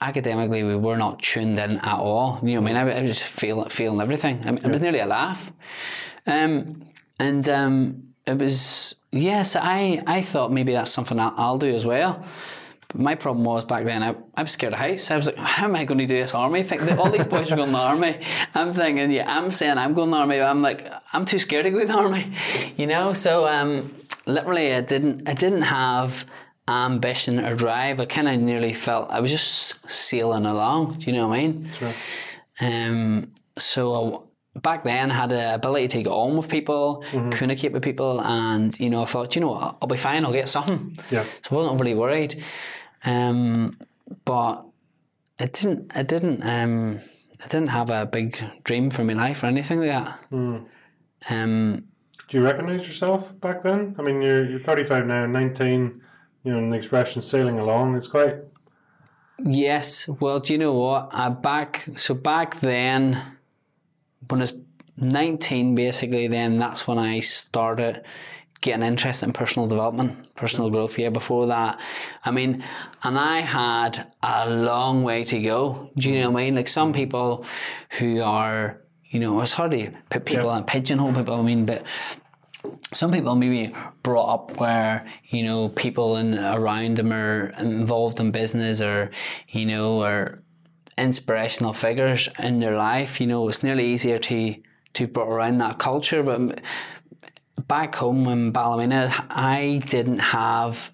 academically 0.00 0.62
we 0.62 0.76
were 0.76 0.98
not 0.98 1.22
tuned 1.22 1.58
in 1.58 1.78
at 1.78 1.98
all. 1.98 2.40
You 2.42 2.56
know 2.56 2.60
what 2.60 2.76
I 2.76 2.84
mean? 2.84 2.92
I, 2.92 2.98
I 2.98 3.00
was 3.00 3.10
just 3.10 3.24
feeling, 3.24 3.70
feeling 3.70 4.00
everything. 4.00 4.42
I 4.44 4.52
mean, 4.52 4.62
it 4.62 4.70
was 4.70 4.82
nearly 4.82 4.98
a 4.98 5.06
laugh. 5.06 5.50
Um, 6.26 6.82
and 7.18 7.48
um, 7.48 8.14
it 8.26 8.38
was, 8.38 8.96
yes, 9.14 9.56
I, 9.56 10.02
I 10.06 10.22
thought 10.22 10.52
maybe 10.52 10.72
that's 10.72 10.90
something 10.90 11.18
I'll, 11.18 11.34
I'll 11.36 11.58
do 11.58 11.68
as 11.68 11.86
well. 11.86 12.24
But 12.88 13.00
my 13.00 13.14
problem 13.14 13.44
was 13.44 13.64
back 13.64 13.84
then, 13.84 14.02
I, 14.02 14.14
I 14.34 14.42
was 14.42 14.52
scared 14.52 14.72
of 14.72 14.78
heights. 14.78 15.10
I 15.10 15.16
was 15.16 15.26
like, 15.26 15.36
how 15.36 15.66
am 15.66 15.76
I 15.76 15.84
going 15.84 15.98
to 15.98 16.06
do 16.06 16.14
this 16.14 16.34
army 16.34 16.62
thing? 16.62 16.80
All 16.98 17.10
these 17.10 17.26
boys 17.26 17.50
are 17.50 17.56
going 17.56 17.68
to 17.68 17.72
the 17.72 17.78
army. 17.78 18.18
I'm 18.54 18.72
thinking, 18.72 19.10
yeah, 19.10 19.24
I'm 19.26 19.52
saying 19.52 19.78
I'm 19.78 19.94
going 19.94 20.10
to 20.10 20.16
the 20.16 20.20
army. 20.20 20.38
But 20.38 20.48
I'm 20.48 20.62
like, 20.62 20.92
I'm 21.12 21.24
too 21.24 21.38
scared 21.38 21.64
to 21.64 21.70
go 21.70 21.80
to 21.80 21.86
the 21.86 21.96
army, 21.96 22.32
you 22.76 22.86
know? 22.86 23.12
So 23.12 23.46
um, 23.46 23.94
literally, 24.26 24.74
I 24.74 24.80
didn't, 24.80 25.28
I 25.28 25.32
didn't 25.32 25.62
have 25.62 26.24
ambition 26.68 27.40
or 27.44 27.54
drive. 27.54 28.00
I 28.00 28.06
kind 28.06 28.28
of 28.28 28.40
nearly 28.40 28.72
felt 28.72 29.10
I 29.10 29.20
was 29.20 29.30
just 29.30 29.88
sailing 29.88 30.46
along. 30.46 30.98
Do 30.98 31.10
you 31.10 31.16
know 31.16 31.28
what 31.28 31.38
I 31.38 31.46
mean? 31.46 31.70
Sure. 31.78 31.92
Um, 32.60 33.32
so 33.56 34.28
back 34.64 34.82
then 34.82 35.12
I 35.12 35.14
had 35.14 35.28
the 35.28 35.54
ability 35.54 35.86
to 35.88 36.02
get 36.02 36.10
on 36.10 36.36
with 36.36 36.48
people, 36.48 37.04
communicate 37.12 37.70
with 37.72 37.84
people, 37.84 38.20
and 38.20 38.76
you 38.80 38.90
know 38.90 39.02
I 39.02 39.04
thought, 39.04 39.36
you 39.36 39.40
know 39.42 39.52
what, 39.52 39.76
I'll 39.80 39.88
be 39.88 39.96
fine. 39.96 40.24
I'll 40.24 40.32
get 40.32 40.48
something. 40.48 40.96
Yeah. 41.12 41.22
So 41.42 41.52
I 41.52 41.54
wasn't 41.54 41.80
really 41.80 41.94
worried. 41.94 42.42
Um, 43.04 43.76
but 44.24 44.64
it 45.38 45.52
didn't. 45.52 45.92
It 45.94 46.08
didn't. 46.08 46.42
Um, 46.42 46.98
I 47.44 47.46
didn't 47.48 47.68
have 47.68 47.90
a 47.90 48.06
big 48.06 48.42
dream 48.64 48.90
for 48.90 49.04
my 49.04 49.12
life 49.12 49.42
or 49.42 49.46
anything 49.46 49.80
like 49.80 49.90
that. 49.90 50.18
Um, 51.30 51.84
Do 52.28 52.38
you 52.38 52.44
recognise 52.44 52.86
yourself 52.86 53.38
back 53.40 53.62
then? 53.62 53.94
I 53.98 54.02
mean, 54.02 54.22
you're 54.22 54.44
you're 54.44 54.58
35 54.58 55.06
now, 55.06 55.26
19. 55.26 56.00
You 56.44 56.52
know, 56.52 56.58
and 56.58 56.72
the 56.72 56.76
expression 56.76 57.20
"sailing 57.22 57.58
along" 57.58 57.96
is 57.96 58.08
quite. 58.08 58.36
Yes. 59.38 60.08
Well, 60.08 60.40
do 60.40 60.52
you 60.52 60.58
know 60.58 60.72
what? 60.74 61.08
I 61.12 61.28
back 61.28 61.86
so 61.96 62.14
back 62.14 62.60
then, 62.60 63.20
when 64.28 64.40
I 64.40 64.42
was 64.42 64.54
nineteen, 64.96 65.74
basically, 65.74 66.28
then 66.28 66.58
that's 66.58 66.86
when 66.86 66.98
I 66.98 67.20
started 67.20 68.02
getting 68.60 68.82
interested 68.82 69.26
in 69.26 69.32
personal 69.32 69.68
development, 69.68 70.34
personal 70.36 70.70
growth. 70.70 70.98
Yeah. 70.98 71.10
Before 71.10 71.46
that, 71.48 71.78
I 72.24 72.30
mean, 72.30 72.64
and 73.02 73.18
I 73.18 73.40
had 73.40 74.06
a 74.22 74.48
long 74.48 75.02
way 75.02 75.24
to 75.24 75.40
go. 75.42 75.90
Do 75.96 76.10
you 76.10 76.20
know 76.20 76.30
what 76.30 76.40
I 76.40 76.44
mean? 76.44 76.54
Like 76.54 76.68
some 76.68 76.92
people 76.92 77.44
who 77.98 78.22
are, 78.22 78.80
you 79.10 79.20
know, 79.20 79.40
it's 79.42 79.52
hard 79.52 79.72
to 79.72 79.90
put 80.08 80.24
people 80.24 80.46
Yeah. 80.46 80.62
pigeonhole 80.66 81.12
people. 81.12 81.34
I 81.34 81.42
mean, 81.42 81.66
but 81.66 81.84
some 82.92 83.12
people 83.12 83.34
maybe 83.34 83.74
brought 84.02 84.32
up 84.34 84.60
where 84.60 85.04
you 85.24 85.42
know 85.42 85.68
people 85.68 86.16
in 86.16 86.38
around 86.38 86.96
them 86.96 87.12
are 87.12 87.52
involved 87.58 88.20
in 88.20 88.30
business 88.30 88.80
or 88.80 89.10
you 89.48 89.66
know 89.66 90.02
or 90.02 90.42
inspirational 90.96 91.72
figures 91.72 92.28
in 92.38 92.60
their 92.60 92.76
life. 92.76 93.20
You 93.20 93.26
know 93.26 93.48
it's 93.48 93.62
nearly 93.62 93.86
easier 93.86 94.18
to 94.18 94.54
to 94.94 95.08
put 95.08 95.26
around 95.28 95.58
that 95.58 95.78
culture 95.78 96.22
but 96.22 96.60
back 97.66 97.94
home 97.96 98.26
in 98.28 98.52
Ballymena 98.52 99.10
I 99.30 99.80
didn't 99.86 100.20
have 100.20 100.90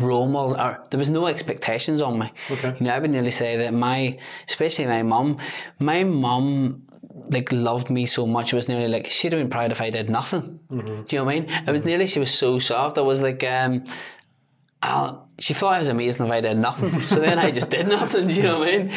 role 0.00 0.28
model 0.28 0.60
or 0.60 0.82
there 0.90 0.98
was 0.98 1.10
no 1.10 1.26
expectations 1.26 2.00
on 2.00 2.18
me. 2.18 2.32
Okay. 2.50 2.76
you 2.78 2.86
know 2.86 2.92
I 2.94 2.98
would 2.98 3.10
nearly 3.10 3.30
say 3.30 3.56
that 3.56 3.72
my 3.74 4.18
especially 4.48 4.86
my 4.86 5.02
mum 5.02 5.38
my 5.78 6.04
mum 6.04 6.86
like 7.28 7.50
loved 7.52 7.90
me 7.90 8.06
so 8.06 8.26
much 8.26 8.52
it 8.52 8.56
was 8.56 8.68
nearly 8.68 8.88
like 8.88 9.06
she'd 9.06 9.32
have 9.32 9.40
been 9.40 9.50
proud 9.50 9.72
if 9.72 9.80
I 9.80 9.90
did 9.90 10.08
nothing. 10.08 10.60
Do 10.70 10.76
you 10.76 11.18
know 11.18 11.24
what 11.24 11.34
I 11.34 11.40
mean? 11.40 11.46
It 11.66 11.70
was 11.70 11.84
nearly 11.84 12.06
she 12.06 12.20
was 12.20 12.32
so 12.32 12.58
soft. 12.58 12.98
I 12.98 13.02
was 13.02 13.20
like 13.22 13.42
um 13.44 13.84
I'll, 14.82 15.28
she 15.38 15.52
thought 15.54 15.74
I 15.74 15.78
was 15.78 15.88
amazing 15.88 16.26
if 16.26 16.32
I 16.32 16.40
did 16.40 16.56
nothing. 16.56 17.00
So 17.00 17.20
then 17.20 17.38
I 17.38 17.50
just 17.50 17.70
did 17.70 17.86
nothing. 17.98 18.28
Do 18.28 18.34
you 18.34 18.42
know 18.42 18.60
what 18.60 18.68
I 18.68 18.78
mean? 18.78 18.90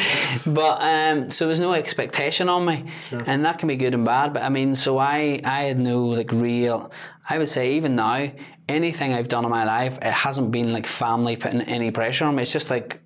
But 0.46 0.80
um, 0.80 1.30
so 1.30 1.46
there's 1.46 1.60
no 1.60 1.72
expectation 1.74 2.48
on 2.48 2.64
me, 2.64 2.84
and 3.26 3.44
that 3.44 3.58
can 3.58 3.68
be 3.68 3.76
good 3.76 3.94
and 3.94 4.04
bad. 4.04 4.32
But 4.32 4.42
I 4.42 4.48
mean, 4.48 4.74
so 4.74 4.98
I 4.98 5.40
I 5.44 5.64
had 5.64 5.78
no 5.78 6.06
like 6.06 6.32
real. 6.32 6.90
I 7.28 7.38
would 7.38 7.48
say 7.48 7.74
even 7.76 7.96
now, 7.96 8.30
anything 8.68 9.12
I've 9.14 9.28
done 9.28 9.44
in 9.44 9.50
my 9.50 9.64
life, 9.64 9.98
it 9.98 10.12
hasn't 10.12 10.52
been 10.52 10.72
like 10.72 10.86
family 10.86 11.36
putting 11.36 11.62
any 11.62 11.90
pressure 11.90 12.24
on 12.26 12.36
me. 12.36 12.42
It's 12.42 12.52
just 12.52 12.70
like. 12.70 13.00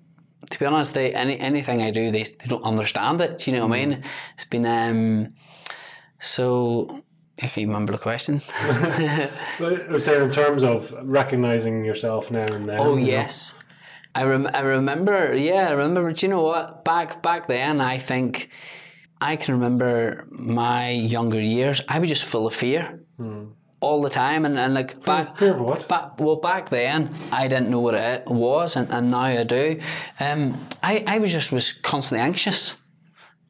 To 0.51 0.57
be 0.57 0.65
honest, 0.65 0.95
they 0.95 1.13
any 1.13 1.37
anything 1.37 1.79
I 1.81 1.91
do, 1.91 2.09
they, 2.09 2.23
they 2.23 2.47
don't 2.47 2.63
understand 2.63 3.21
it. 3.21 3.37
Do 3.37 3.51
you 3.51 3.57
know 3.57 3.67
what 3.67 3.77
I 3.77 3.85
mean? 3.85 4.03
It's 4.33 4.45
been 4.45 4.65
um, 4.65 5.33
so. 6.17 7.03
If 7.41 7.57
you 7.57 7.67
remember 7.67 7.93
the 7.93 7.97
question. 7.99 8.41
But 9.59 9.89
I 9.89 9.91
was 9.91 10.03
saying 10.05 10.23
in 10.23 10.31
terms 10.31 10.63
of 10.63 10.93
recognizing 11.03 11.85
yourself 11.85 12.31
now 12.31 12.45
and 12.45 12.67
then. 12.67 12.79
Oh 12.81 12.95
you 12.97 13.01
know, 13.05 13.07
yes, 13.07 13.57
I 14.13 14.23
rem- 14.23 14.49
I 14.53 14.59
remember. 14.61 15.33
Yeah, 15.35 15.69
I 15.69 15.71
remember. 15.71 16.11
Do 16.11 16.25
you 16.25 16.29
know 16.29 16.43
what? 16.43 16.83
Back 16.83 17.21
back 17.21 17.47
then, 17.47 17.79
I 17.79 17.97
think 17.97 18.49
I 19.21 19.35
can 19.37 19.53
remember 19.55 20.27
my 20.31 20.89
younger 20.89 21.39
years. 21.41 21.81
I 21.87 21.99
was 21.99 22.09
just 22.09 22.25
full 22.25 22.45
of 22.47 22.53
fear 22.53 22.99
all 23.81 24.01
the 24.01 24.09
time, 24.09 24.45
and, 24.45 24.59
and 24.59 24.73
like 24.73 25.03
back 25.05 25.37
fear 25.37 25.53
of 25.53 25.61
what? 25.61 25.87
Back, 25.87 26.19
well, 26.19 26.35
back 26.37 26.69
then 26.69 27.13
I 27.31 27.47
didn't 27.47 27.69
know 27.69 27.79
what 27.79 27.95
it 27.95 28.23
was, 28.27 28.75
and, 28.75 28.89
and 28.91 29.11
now 29.11 29.21
I 29.21 29.43
do. 29.43 29.79
Um, 30.19 30.67
I 30.83 31.03
I 31.07 31.19
was 31.19 31.31
just 31.31 31.51
was 31.53 31.71
constantly 31.71 32.25
anxious. 32.25 32.75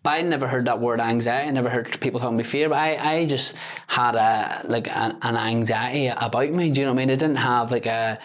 But 0.01 0.12
I 0.12 0.22
never 0.22 0.48
heard 0.48 0.65
that 0.65 0.79
word 0.79 1.01
anxiety. 1.01 1.50
I 1.50 1.51
never 1.51 1.70
heard 1.70 2.00
people 2.00 2.20
talking 2.20 2.36
about 2.36 2.46
fear. 2.46 2.70
But 2.70 2.77
I, 2.77 3.15
I 3.15 3.25
just 3.25 3.56
had 3.88 4.15
a 4.15 4.62
like 4.68 4.88
an, 4.88 5.18
an 5.22 5.36
anxiety 5.36 6.08
about 6.08 6.51
me. 6.51 6.72
Do 6.72 6.79
you 6.79 6.86
know 6.86 6.94
what 6.94 7.01
I 7.01 7.06
mean? 7.06 7.12
I 7.12 7.15
didn't 7.15 7.36
have 7.38 7.72
like 7.72 7.86
a 7.86 8.20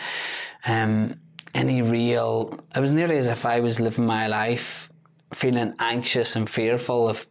um 0.67 1.19
any 1.55 1.83
real. 1.83 2.61
It 2.75 2.81
was 2.81 2.93
nearly 2.93 3.17
as 3.19 3.27
if 3.29 3.45
I 3.45 3.61
was 3.61 3.81
living 3.81 4.07
my 4.07 4.27
life 4.29 4.91
feeling 5.33 5.75
anxious 5.81 6.37
and 6.37 6.49
fearful 6.49 7.09
of 7.09 7.27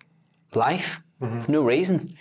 life. 0.53 1.01
for 1.19 1.51
No 1.51 1.63
reason. 1.63 2.15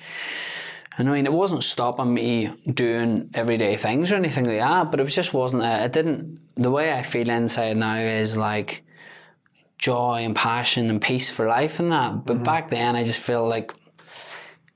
And 0.98 1.08
I 1.08 1.12
mean, 1.12 1.26
it 1.26 1.32
wasn't 1.32 1.64
stopping 1.64 2.12
me 2.12 2.50
doing 2.72 3.30
everyday 3.34 3.76
things 3.76 4.12
or 4.12 4.16
anything 4.16 4.44
like 4.44 4.58
that, 4.58 4.90
but 4.90 5.00
it 5.00 5.02
was 5.02 5.14
just 5.14 5.32
wasn't. 5.32 5.62
A, 5.62 5.84
it 5.84 5.92
didn't. 5.92 6.38
The 6.54 6.70
way 6.70 6.92
I 6.92 7.02
feel 7.02 7.30
inside 7.30 7.78
now 7.78 7.96
is 7.96 8.36
like 8.36 8.84
joy 9.82 10.20
and 10.22 10.34
passion 10.34 10.88
and 10.88 11.02
peace 11.02 11.28
for 11.28 11.46
life 11.46 11.80
and 11.80 11.90
that. 11.90 12.24
But 12.24 12.44
back 12.44 12.70
then, 12.70 12.94
I 12.94 13.02
just 13.02 13.20
feel 13.20 13.46
like 13.46 13.74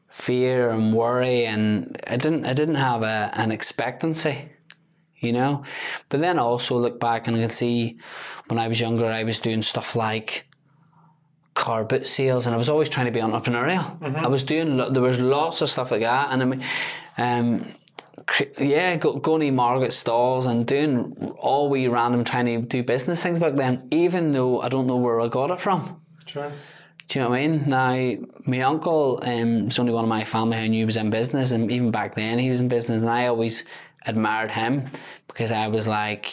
fear 0.08 0.68
and 0.70 0.92
worry, 0.92 1.46
and 1.46 1.96
I 2.06 2.16
didn't. 2.16 2.44
I 2.44 2.52
didn't 2.52 2.74
have 2.74 3.02
a, 3.02 3.30
an 3.34 3.52
expectancy, 3.52 4.50
you 5.16 5.32
know. 5.32 5.62
But 6.08 6.20
then 6.20 6.38
I 6.38 6.42
also 6.42 6.76
look 6.76 6.98
back 6.98 7.28
and 7.28 7.36
I 7.36 7.40
can 7.40 7.48
see 7.48 7.98
when 8.48 8.58
I 8.58 8.68
was 8.68 8.80
younger, 8.80 9.06
I 9.06 9.22
was 9.24 9.38
doing 9.38 9.62
stuff 9.62 9.94
like 9.94 10.44
car 11.54 11.84
boot 11.84 12.06
sales, 12.06 12.46
and 12.46 12.54
I 12.54 12.58
was 12.58 12.68
always 12.68 12.88
trying 12.88 13.06
to 13.06 13.12
be 13.12 13.20
entrepreneurial. 13.20 13.86
I 14.02 14.26
was 14.26 14.42
doing. 14.42 14.76
There 14.76 15.02
was 15.02 15.20
lots 15.20 15.62
of 15.62 15.70
stuff 15.70 15.90
like 15.92 16.02
that, 16.02 16.32
and 16.32 16.42
I 16.42 16.44
mean. 16.44 16.62
Um, 17.18 17.64
yeah, 18.58 18.96
go, 18.96 19.14
going 19.18 19.40
to 19.42 19.50
market 19.50 19.92
stalls 19.92 20.46
and 20.46 20.66
doing 20.66 21.34
all 21.38 21.68
we 21.68 21.88
random 21.88 22.24
trying 22.24 22.46
to 22.46 22.66
do 22.66 22.82
business 22.82 23.22
things 23.22 23.40
back 23.40 23.54
then, 23.54 23.86
even 23.90 24.32
though 24.32 24.60
I 24.60 24.68
don't 24.68 24.86
know 24.86 24.96
where 24.96 25.20
I 25.20 25.28
got 25.28 25.50
it 25.50 25.60
from. 25.60 26.00
Sure. 26.26 26.50
Do 27.08 27.18
you 27.18 27.24
know 27.24 27.30
what 27.30 27.38
I 27.38 27.46
mean? 27.46 27.68
Now, 27.68 28.26
my 28.46 28.60
uncle 28.62 29.20
um, 29.22 29.66
was 29.66 29.78
only 29.78 29.92
one 29.92 30.04
of 30.04 30.08
my 30.08 30.24
family 30.24 30.56
I 30.56 30.66
knew 30.66 30.86
was 30.86 30.96
in 30.96 31.10
business, 31.10 31.52
and 31.52 31.70
even 31.70 31.90
back 31.90 32.14
then 32.14 32.38
he 32.38 32.48
was 32.48 32.60
in 32.60 32.68
business, 32.68 33.02
and 33.02 33.10
I 33.10 33.26
always 33.26 33.64
admired 34.06 34.50
him 34.50 34.90
because 35.28 35.52
I 35.52 35.68
was 35.68 35.86
like, 35.86 36.32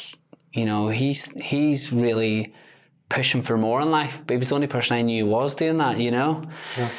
you 0.51 0.65
know, 0.65 0.89
he's 0.89 1.25
he's 1.39 1.91
really 1.91 2.53
pushing 3.09 3.43
for 3.43 3.57
more 3.57 3.81
in 3.81 3.91
life, 3.91 4.23
but 4.25 4.33
he 4.33 4.37
was 4.37 4.49
the 4.49 4.55
only 4.55 4.67
person 4.67 4.97
I 4.97 5.01
knew 5.03 5.25
was 5.27 5.53
doing 5.53 5.77
that, 5.77 5.99
you 5.99 6.09
know? 6.09 6.43
Yeah. 6.77 6.89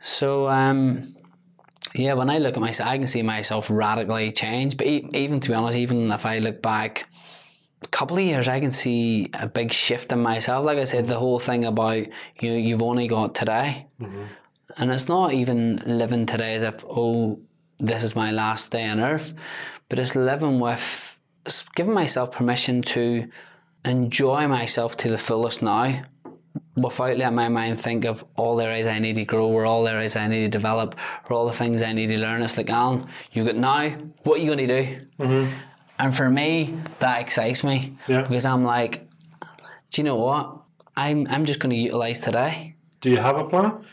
So, 0.00 0.48
um, 0.48 1.02
yeah, 1.94 2.14
when 2.14 2.30
I 2.30 2.38
look 2.38 2.56
at 2.56 2.60
myself, 2.60 2.88
I 2.88 2.98
can 2.98 3.06
see 3.06 3.22
myself 3.22 3.68
radically 3.70 4.32
change. 4.32 4.76
But 4.76 4.86
even 4.86 5.40
to 5.40 5.48
be 5.48 5.54
honest, 5.54 5.76
even 5.76 6.10
if 6.10 6.26
I 6.26 6.38
look 6.38 6.62
back 6.62 7.08
a 7.82 7.88
couple 7.88 8.18
of 8.18 8.24
years, 8.24 8.48
I 8.48 8.60
can 8.60 8.72
see 8.72 9.30
a 9.34 9.48
big 9.48 9.72
shift 9.72 10.12
in 10.12 10.20
myself. 10.20 10.66
Like 10.66 10.78
I 10.78 10.84
said, 10.84 11.06
the 11.06 11.18
whole 11.18 11.38
thing 11.38 11.64
about 11.64 12.06
you, 12.40 12.52
you've 12.52 12.82
only 12.82 13.06
got 13.06 13.34
today, 13.34 13.86
mm-hmm. 14.00 14.24
and 14.76 14.90
it's 14.90 15.08
not 15.08 15.32
even 15.32 15.76
living 15.86 16.26
today 16.26 16.54
as 16.56 16.62
if 16.62 16.84
oh, 16.88 17.40
this 17.78 18.02
is 18.02 18.16
my 18.16 18.30
last 18.30 18.72
day 18.72 18.88
on 18.88 19.00
earth, 19.00 19.32
but 19.88 19.98
it's 19.98 20.16
living 20.16 20.60
with, 20.60 21.20
it's 21.46 21.62
giving 21.74 21.94
myself 21.94 22.32
permission 22.32 22.82
to 22.82 23.28
enjoy 23.84 24.48
myself 24.48 24.96
to 24.96 25.08
the 25.08 25.18
fullest 25.18 25.62
now 25.62 26.02
without 26.76 27.16
letting 27.16 27.34
my 27.34 27.48
mind 27.48 27.80
think 27.80 28.04
of 28.04 28.24
all 28.36 28.56
there 28.56 28.72
is 28.72 28.86
I 28.86 28.98
need 28.98 29.14
to 29.16 29.24
grow 29.24 29.48
or 29.48 29.64
all 29.66 29.84
there 29.84 30.00
is 30.00 30.16
I 30.16 30.28
need 30.28 30.42
to 30.42 30.48
develop 30.48 30.94
or 31.28 31.36
all 31.36 31.46
the 31.46 31.52
things 31.52 31.82
I 31.82 31.92
need 31.92 32.08
to 32.08 32.18
learn. 32.18 32.42
It's 32.42 32.56
like, 32.56 32.70
Alan, 32.70 33.06
you 33.32 33.44
got 33.44 33.56
now, 33.56 33.88
what 34.22 34.38
are 34.38 34.42
you 34.42 34.46
going 34.54 34.66
to 34.68 34.82
do? 34.84 35.06
Mm-hmm. 35.18 35.52
And 35.98 36.16
for 36.16 36.30
me, 36.30 36.74
that 37.00 37.20
excites 37.20 37.64
me 37.64 37.96
Yeah. 38.06 38.22
because 38.22 38.44
I'm 38.44 38.62
like, 38.64 39.08
do 39.90 40.00
you 40.00 40.04
know 40.04 40.16
what? 40.16 40.56
I'm, 40.96 41.26
I'm 41.28 41.44
just 41.44 41.60
going 41.60 41.70
to 41.70 41.76
utilise 41.76 42.18
today. 42.20 42.76
Do 43.00 43.10
you 43.10 43.16
have 43.18 43.36
a 43.36 43.44
plan? 43.48 43.84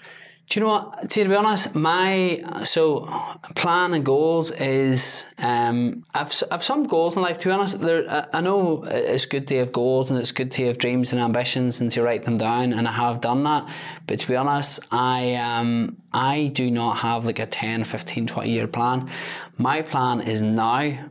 Do 0.48 0.60
you 0.60 0.66
know 0.66 0.72
what? 0.74 1.10
To 1.10 1.28
be 1.28 1.36
honest, 1.36 1.74
my 1.74 2.44
so 2.64 3.10
plan 3.56 3.96
and 3.96 4.06
goals 4.06 4.52
is 4.52 5.26
um, 5.40 6.04
I've 6.14 6.32
I've 6.52 6.64
some 6.64 6.84
goals 6.84 7.18
in 7.18 7.24
life. 7.24 7.40
To 7.40 7.48
be 7.48 7.52
honest, 7.52 7.80
there 7.82 8.28
I- 8.32 8.42
know 8.42 8.84
it's 8.86 9.26
good 9.26 9.48
to 9.48 9.58
have 9.58 9.72
goals 9.72 10.12
and 10.12 10.20
it's 10.20 10.32
good 10.32 10.52
to 10.52 10.68
have 10.68 10.78
dreams 10.78 11.14
and 11.14 11.20
ambitions 11.22 11.82
and 11.82 11.92
to 11.94 12.04
write 12.04 12.24
them 12.24 12.38
down, 12.38 12.74
and 12.74 12.88
I 12.88 12.92
have 12.92 13.22
done 13.22 13.44
that. 13.44 13.68
But 14.06 14.20
to 14.20 14.28
be 14.28 14.36
honest, 14.36 14.82
I 14.92 15.34
um 15.36 15.98
I 16.14 16.52
do 16.54 16.70
not 16.70 16.98
have 17.00 17.26
like 17.26 17.40
a 17.40 17.48
10, 17.48 17.84
15, 17.84 18.28
20 18.28 18.50
year 18.50 18.68
plan. 18.68 19.10
My 19.58 19.82
plan 19.82 20.22
is 20.22 20.44
now, 20.44 21.10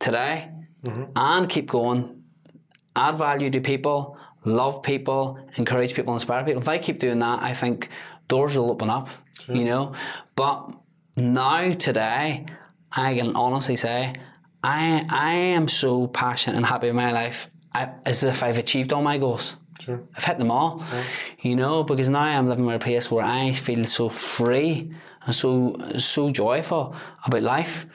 today, 0.00 0.50
and 1.14 1.48
keep 1.48 1.68
going 1.70 2.24
add 2.96 3.16
value 3.16 3.50
to 3.50 3.60
people, 3.60 4.16
love 4.44 4.82
people, 4.82 5.38
encourage 5.56 5.94
people, 5.94 6.14
inspire 6.14 6.42
people. 6.44 6.62
If 6.62 6.68
I 6.68 6.78
keep 6.78 6.98
doing 6.98 7.18
that, 7.18 7.42
I 7.42 7.52
think 7.52 7.88
doors 8.28 8.56
will 8.56 8.70
open 8.70 8.90
up, 8.90 9.08
you 9.48 9.64
know. 9.64 9.92
But 10.34 10.70
now, 11.16 11.72
today, 11.72 12.46
I 12.92 13.14
can 13.14 13.34
honestly 13.36 13.76
say, 13.76 14.14
I 14.62 15.04
I 15.10 15.32
am 15.32 15.68
so 15.68 16.06
passionate 16.08 16.56
and 16.56 16.66
happy 16.66 16.88
in 16.88 16.96
my 16.96 17.12
life, 17.12 17.50
I, 17.74 17.90
as 18.04 18.24
if 18.24 18.42
I've 18.42 18.58
achieved 18.58 18.92
all 18.92 19.02
my 19.02 19.18
goals. 19.18 19.56
Sure. 19.80 20.02
I've 20.16 20.24
hit 20.24 20.38
them 20.38 20.50
all, 20.50 20.82
you 21.40 21.54
know, 21.54 21.84
because 21.84 22.08
now 22.08 22.22
I'm 22.22 22.48
living 22.48 22.66
in 22.66 22.72
a 22.72 22.78
place 22.78 23.10
where 23.10 23.24
I 23.24 23.52
feel 23.52 23.84
so 23.84 24.08
free 24.08 24.90
and 25.24 25.34
so 25.34 25.76
so 25.98 26.30
joyful 26.30 26.94
about 27.26 27.42
life, 27.42 27.86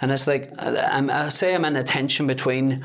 and 0.00 0.12
it's 0.12 0.26
like 0.26 0.52
I'm, 0.58 1.10
I 1.10 1.28
say 1.28 1.54
I'm 1.54 1.64
in 1.64 1.76
a 1.76 1.82
tension 1.82 2.26
between 2.26 2.84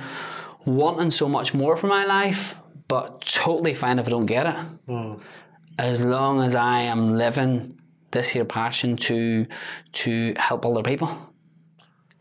wanting 0.66 1.12
so 1.12 1.30
much 1.30 1.54
more 1.54 1.78
for 1.78 1.88
my 1.88 2.06
life, 2.06 2.58
but 2.88 3.22
totally 3.22 3.76
fine 3.76 4.00
if 4.00 4.08
I 4.08 4.10
don't 4.10 4.26
get 4.26 4.48
it, 4.48 4.56
hmm. 4.88 5.14
As 5.80 6.02
long 6.04 6.42
as 6.42 6.56
I 6.56 6.82
am 6.82 7.16
living 7.18 7.80
this 8.12 8.30
here 8.30 8.46
passion 8.46 8.98
to 8.98 9.46
to 9.94 10.34
help 10.38 10.66
other 10.66 10.84
people. 10.84 11.10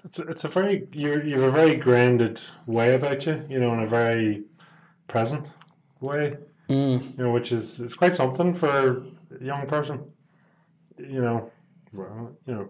It's 0.04 0.18
a, 0.18 0.22
it's 0.22 0.44
a 0.44 0.48
very 0.48 0.86
you 0.92 1.20
you 1.22 1.40
have 1.40 1.48
a 1.48 1.50
very 1.50 1.76
grounded 1.76 2.40
way 2.66 2.94
about 2.94 3.26
you, 3.26 3.44
you 3.48 3.58
know, 3.60 3.72
in 3.74 3.80
a 3.80 3.86
very 3.86 4.44
present 5.08 5.48
way, 6.00 6.36
Mm. 6.68 7.18
you 7.18 7.24
know, 7.24 7.32
which 7.32 7.50
is 7.50 7.80
is 7.80 7.94
quite 7.94 8.14
something 8.14 8.54
for 8.54 8.68
a 9.40 9.44
young 9.44 9.66
person, 9.66 9.98
you 10.98 11.20
know, 11.22 11.50
well, 11.92 12.36
you 12.46 12.54
know, 12.54 12.68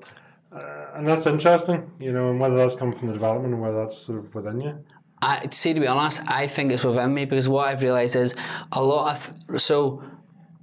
uh, 0.52 0.86
and 0.94 1.06
that's 1.06 1.26
interesting, 1.26 1.90
you 1.98 2.12
know, 2.12 2.30
and 2.30 2.40
whether 2.40 2.56
that's 2.56 2.76
come 2.76 2.92
from 2.92 3.08
the 3.08 3.14
development 3.14 3.52
and 3.54 3.62
whether 3.62 3.78
that's 3.80 3.98
sort 3.98 4.18
of 4.20 4.34
within 4.34 4.60
you. 4.60 4.84
I 5.20 5.48
see. 5.50 5.74
To 5.74 5.80
be 5.80 5.88
honest, 5.88 6.20
I 6.28 6.46
think 6.46 6.70
it's 6.72 6.84
within 6.84 7.12
me 7.12 7.24
because 7.24 7.48
what 7.48 7.66
I've 7.68 7.82
realised 7.82 8.14
is 8.16 8.34
a 8.72 8.82
lot 8.82 9.04
of 9.12 9.60
so. 9.60 10.02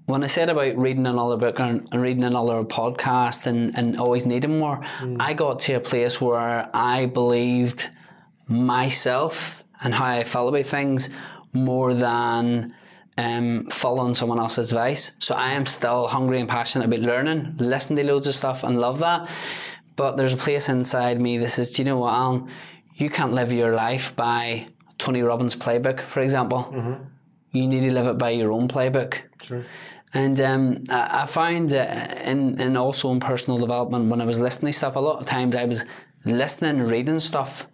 When 0.06 0.24
I 0.24 0.28
said 0.28 0.52
about 0.52 0.78
reading 0.78 1.08
another 1.08 1.36
book 1.36 1.60
and, 1.60 1.88
and 1.92 2.02
reading 2.02 2.24
another 2.24 2.64
podcast 2.64 3.48
and, 3.48 3.76
and 3.76 3.98
always 3.98 4.26
needing 4.26 4.60
more, 4.60 4.82
I 5.20 5.34
got 5.34 5.60
to 5.62 5.74
a 5.74 5.80
place 5.80 6.22
where 6.22 6.70
I 6.74 7.08
believed 7.08 7.90
myself 8.48 9.64
and 9.84 9.96
how 9.96 10.06
I 10.06 10.24
felt 10.24 10.50
about 10.50 10.66
things 10.66 11.10
more 11.54 11.94
than 11.96 12.76
um, 13.18 13.66
following 13.72 14.14
someone 14.14 14.38
else's 14.38 14.72
advice. 14.72 15.12
So 15.20 15.34
I 15.34 15.54
am 15.54 15.66
still 15.66 16.08
hungry 16.08 16.40
and 16.40 16.48
passionate 16.48 16.86
about 16.86 17.00
learning, 17.00 17.56
listen 17.58 17.96
to 17.96 18.04
loads 18.04 18.28
of 18.28 18.36
stuff 18.36 18.64
and 18.64 18.80
love 18.80 19.00
that. 19.00 19.28
But 19.96 20.18
there's 20.18 20.34
a 20.34 20.38
place 20.38 20.70
inside 20.70 21.20
me 21.20 21.38
that 21.40 21.48
says, 21.48 21.72
do 21.72 21.82
you 21.82 21.86
know 21.86 21.98
what, 21.98 22.14
Alan? 22.14 22.50
You 22.96 23.10
can't 23.10 23.34
live 23.34 23.52
your 23.52 23.74
life 23.74 24.16
by 24.16 24.68
Tony 24.98 25.22
Robbins' 25.24 25.56
playbook, 25.56 26.00
for 26.00 26.22
example. 26.22 26.70
You 27.52 27.68
need 27.68 27.82
to 27.82 27.92
live 27.94 28.08
it 28.08 28.18
by 28.18 28.32
your 28.32 28.52
own 28.52 28.68
playbook. 28.68 29.22
Sure. 29.42 29.64
And 30.16 30.42
um, 30.42 30.84
I, 30.90 31.24
I 31.24 31.26
found 31.28 31.70
that 31.70 32.26
in, 32.26 32.60
in 32.60 32.76
also 32.76 33.12
in 33.12 33.20
personal 33.20 33.60
development, 33.60 34.10
when 34.10 34.22
I 34.22 34.26
was 34.26 34.40
listening 34.40 34.72
to 34.72 34.78
stuff, 34.78 34.96
a 34.96 35.00
lot 35.00 35.22
of 35.22 35.28
times 35.28 35.56
I 35.56 35.66
was 35.66 35.86
listening 36.26 36.82
reading 36.82 37.20
stuff 37.20 37.68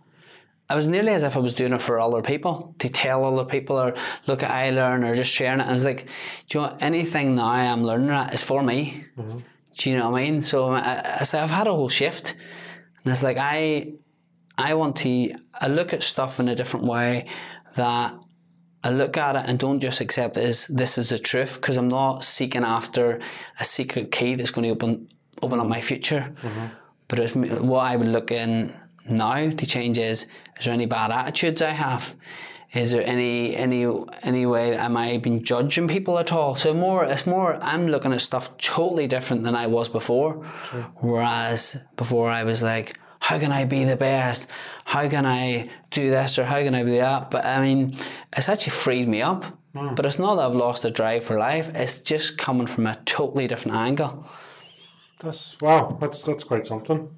I 0.71 0.75
was 0.75 0.87
nearly 0.87 1.11
as 1.11 1.23
if 1.23 1.35
I 1.35 1.39
was 1.39 1.53
doing 1.53 1.73
it 1.73 1.81
for 1.81 1.99
other 1.99 2.21
people 2.21 2.75
to 2.79 2.87
tell 2.87 3.25
other 3.25 3.43
people 3.43 3.77
or 3.77 3.93
look 4.25 4.41
at 4.41 4.49
I 4.49 4.69
learn 4.69 5.03
or 5.03 5.13
just 5.13 5.33
sharing 5.33 5.59
it. 5.59 5.67
And 5.67 5.75
it's 5.75 5.83
like, 5.83 6.07
do 6.47 6.59
you 6.59 6.65
know 6.65 6.77
anything 6.79 7.35
now 7.35 7.49
I'm 7.49 7.83
learning 7.83 8.09
at 8.11 8.33
is 8.33 8.41
for 8.41 8.63
me. 8.63 9.03
Do 9.77 9.89
you 9.89 9.97
know 9.97 10.09
what 10.09 10.21
I 10.21 10.23
mean? 10.23 10.41
So 10.41 10.69
I, 10.69 11.17
I 11.19 11.23
say 11.23 11.39
I've 11.39 11.49
had 11.49 11.67
a 11.67 11.73
whole 11.73 11.89
shift, 11.89 12.35
and 13.03 13.11
it's 13.11 13.21
like 13.21 13.35
I 13.37 13.95
I 14.57 14.75
want 14.75 14.95
to 14.97 15.33
I 15.53 15.67
look 15.67 15.91
at 15.91 16.03
stuff 16.03 16.39
in 16.39 16.47
a 16.47 16.55
different 16.55 16.85
way 16.85 17.25
that 17.75 18.15
I 18.83 18.89
look 18.89 19.17
at 19.17 19.35
it 19.35 19.43
and 19.47 19.59
don't 19.59 19.79
just 19.79 20.01
accept 20.01 20.37
it 20.37 20.43
as 20.43 20.67
this 20.67 20.97
is 20.97 21.09
the 21.09 21.19
truth 21.19 21.55
because 21.55 21.77
I'm 21.77 21.87
not 21.87 22.23
seeking 22.23 22.63
after 22.63 23.19
a 23.59 23.63
secret 23.63 24.11
key 24.11 24.35
that's 24.35 24.51
going 24.51 24.65
to 24.65 24.71
open 24.71 25.07
open 25.41 25.59
up 25.59 25.67
my 25.67 25.81
future. 25.81 26.33
Mm-hmm. 26.41 26.65
But 27.07 27.19
it's 27.19 27.35
what 27.35 27.79
I 27.81 27.95
would 27.95 28.07
look 28.07 28.31
in 28.31 28.73
now 29.09 29.49
to 29.49 29.65
change 29.65 29.97
is 29.97 30.27
is 30.57 30.65
there 30.65 30.73
any 30.73 30.85
bad 30.85 31.11
attitudes 31.11 31.61
I 31.61 31.71
have? 31.71 32.15
Is 32.73 32.91
there 32.91 33.05
any 33.05 33.55
any 33.55 33.85
any 34.23 34.45
way 34.45 34.75
am 34.75 34.95
I 34.95 35.17
been 35.17 35.43
judging 35.43 35.87
people 35.87 36.17
at 36.17 36.31
all? 36.31 36.55
So 36.55 36.73
more 36.73 37.03
it's 37.03 37.27
more 37.27 37.57
I'm 37.61 37.87
looking 37.87 38.13
at 38.13 38.21
stuff 38.21 38.57
totally 38.57 39.07
different 39.07 39.43
than 39.43 39.55
I 39.55 39.67
was 39.67 39.89
before. 39.89 40.35
Whereas 41.01 41.83
before 41.97 42.29
I 42.29 42.43
was 42.43 42.63
like, 42.63 42.97
how 43.21 43.39
can 43.39 43.51
I 43.51 43.65
be 43.65 43.83
the 43.85 43.95
best? 43.95 44.49
How 44.85 45.07
can 45.07 45.25
I 45.25 45.69
do 45.89 46.09
this 46.09 46.37
or 46.37 46.45
how 46.45 46.57
can 46.57 46.75
I 46.75 46.83
do 46.83 46.97
that? 46.97 47.31
But 47.31 47.45
I 47.45 47.61
mean, 47.61 47.95
it's 48.35 48.49
actually 48.49 48.71
freed 48.71 49.07
me 49.07 49.21
up. 49.21 49.45
But 49.73 50.05
it's 50.05 50.19
not 50.19 50.35
that 50.35 50.45
I've 50.47 50.55
lost 50.55 50.81
the 50.83 50.91
drive 50.91 51.23
for 51.23 51.37
life. 51.37 51.69
It's 51.73 51.99
just 52.01 52.37
coming 52.37 52.67
from 52.67 52.85
a 52.87 52.95
totally 53.05 53.47
different 53.47 53.77
angle. 53.77 54.25
That's 55.19 55.55
wow. 55.61 55.97
That's 56.01 56.25
that's 56.25 56.43
quite 56.43 56.65
something. 56.65 57.09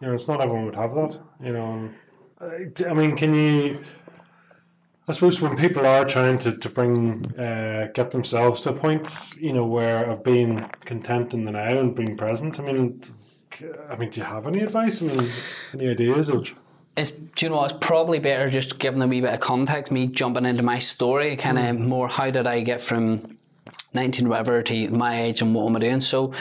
You 0.00 0.06
know, 0.06 0.14
it's 0.14 0.28
not 0.28 0.40
everyone 0.40 0.66
would 0.66 0.74
have 0.76 0.94
that. 0.94 1.18
You 1.42 1.52
know, 1.52 1.90
uh, 2.40 2.88
I 2.88 2.94
mean, 2.94 3.14
can 3.16 3.34
you? 3.34 3.84
I 5.06 5.12
suppose 5.12 5.40
when 5.40 5.56
people 5.56 5.84
are 5.86 6.04
trying 6.06 6.38
to 6.38 6.56
to 6.56 6.68
bring 6.70 7.26
uh, 7.38 7.88
get 7.92 8.10
themselves 8.10 8.60
to 8.62 8.70
a 8.70 8.74
point, 8.74 9.34
you 9.38 9.52
know, 9.52 9.66
where 9.66 10.04
of 10.04 10.22
being 10.22 10.70
content 10.86 11.34
in 11.34 11.44
the 11.44 11.52
now 11.52 11.78
and 11.78 11.94
being 11.94 12.16
present. 12.16 12.58
I 12.58 12.62
mean, 12.62 13.02
I 13.90 13.96
mean, 13.96 14.10
do 14.10 14.20
you 14.20 14.26
have 14.26 14.46
any 14.46 14.60
advice? 14.60 15.02
I 15.02 15.06
mean, 15.06 15.28
any 15.74 15.90
ideas 15.90 16.28
of? 16.28 16.52
It's 16.96 17.10
do 17.10 17.46
you 17.46 17.50
know 17.50 17.58
what, 17.58 17.72
it's 17.72 17.86
probably 17.86 18.18
better 18.18 18.50
just 18.50 18.78
giving 18.78 19.00
a 19.02 19.06
wee 19.06 19.20
bit 19.20 19.32
of 19.32 19.40
context, 19.40 19.92
me 19.92 20.06
jumping 20.08 20.44
into 20.44 20.62
my 20.62 20.78
story, 20.78 21.36
kind 21.36 21.58
of 21.58 21.78
more 21.78 22.08
how 22.08 22.30
did 22.30 22.46
I 22.46 22.60
get 22.60 22.80
from 22.80 23.38
19 23.94 24.28
whatever 24.28 24.62
to 24.62 24.88
my 24.90 25.20
age 25.22 25.40
and 25.40 25.54
what 25.54 25.66
am 25.66 25.76
I 25.76 25.80
doing. 25.80 26.00
So 26.00 26.32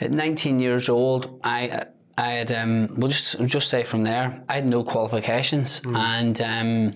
at 0.00 0.10
19 0.10 0.60
years 0.60 0.88
old, 0.88 1.40
I 1.42 1.84
I 2.18 2.28
had 2.28 2.52
um 2.52 2.88
we'll 2.96 3.08
just 3.08 3.40
just 3.46 3.68
say 3.68 3.82
from 3.84 4.02
there, 4.02 4.42
I 4.48 4.54
had 4.56 4.66
no 4.66 4.84
qualifications 4.84 5.80
and 5.94 6.40
um 6.40 6.94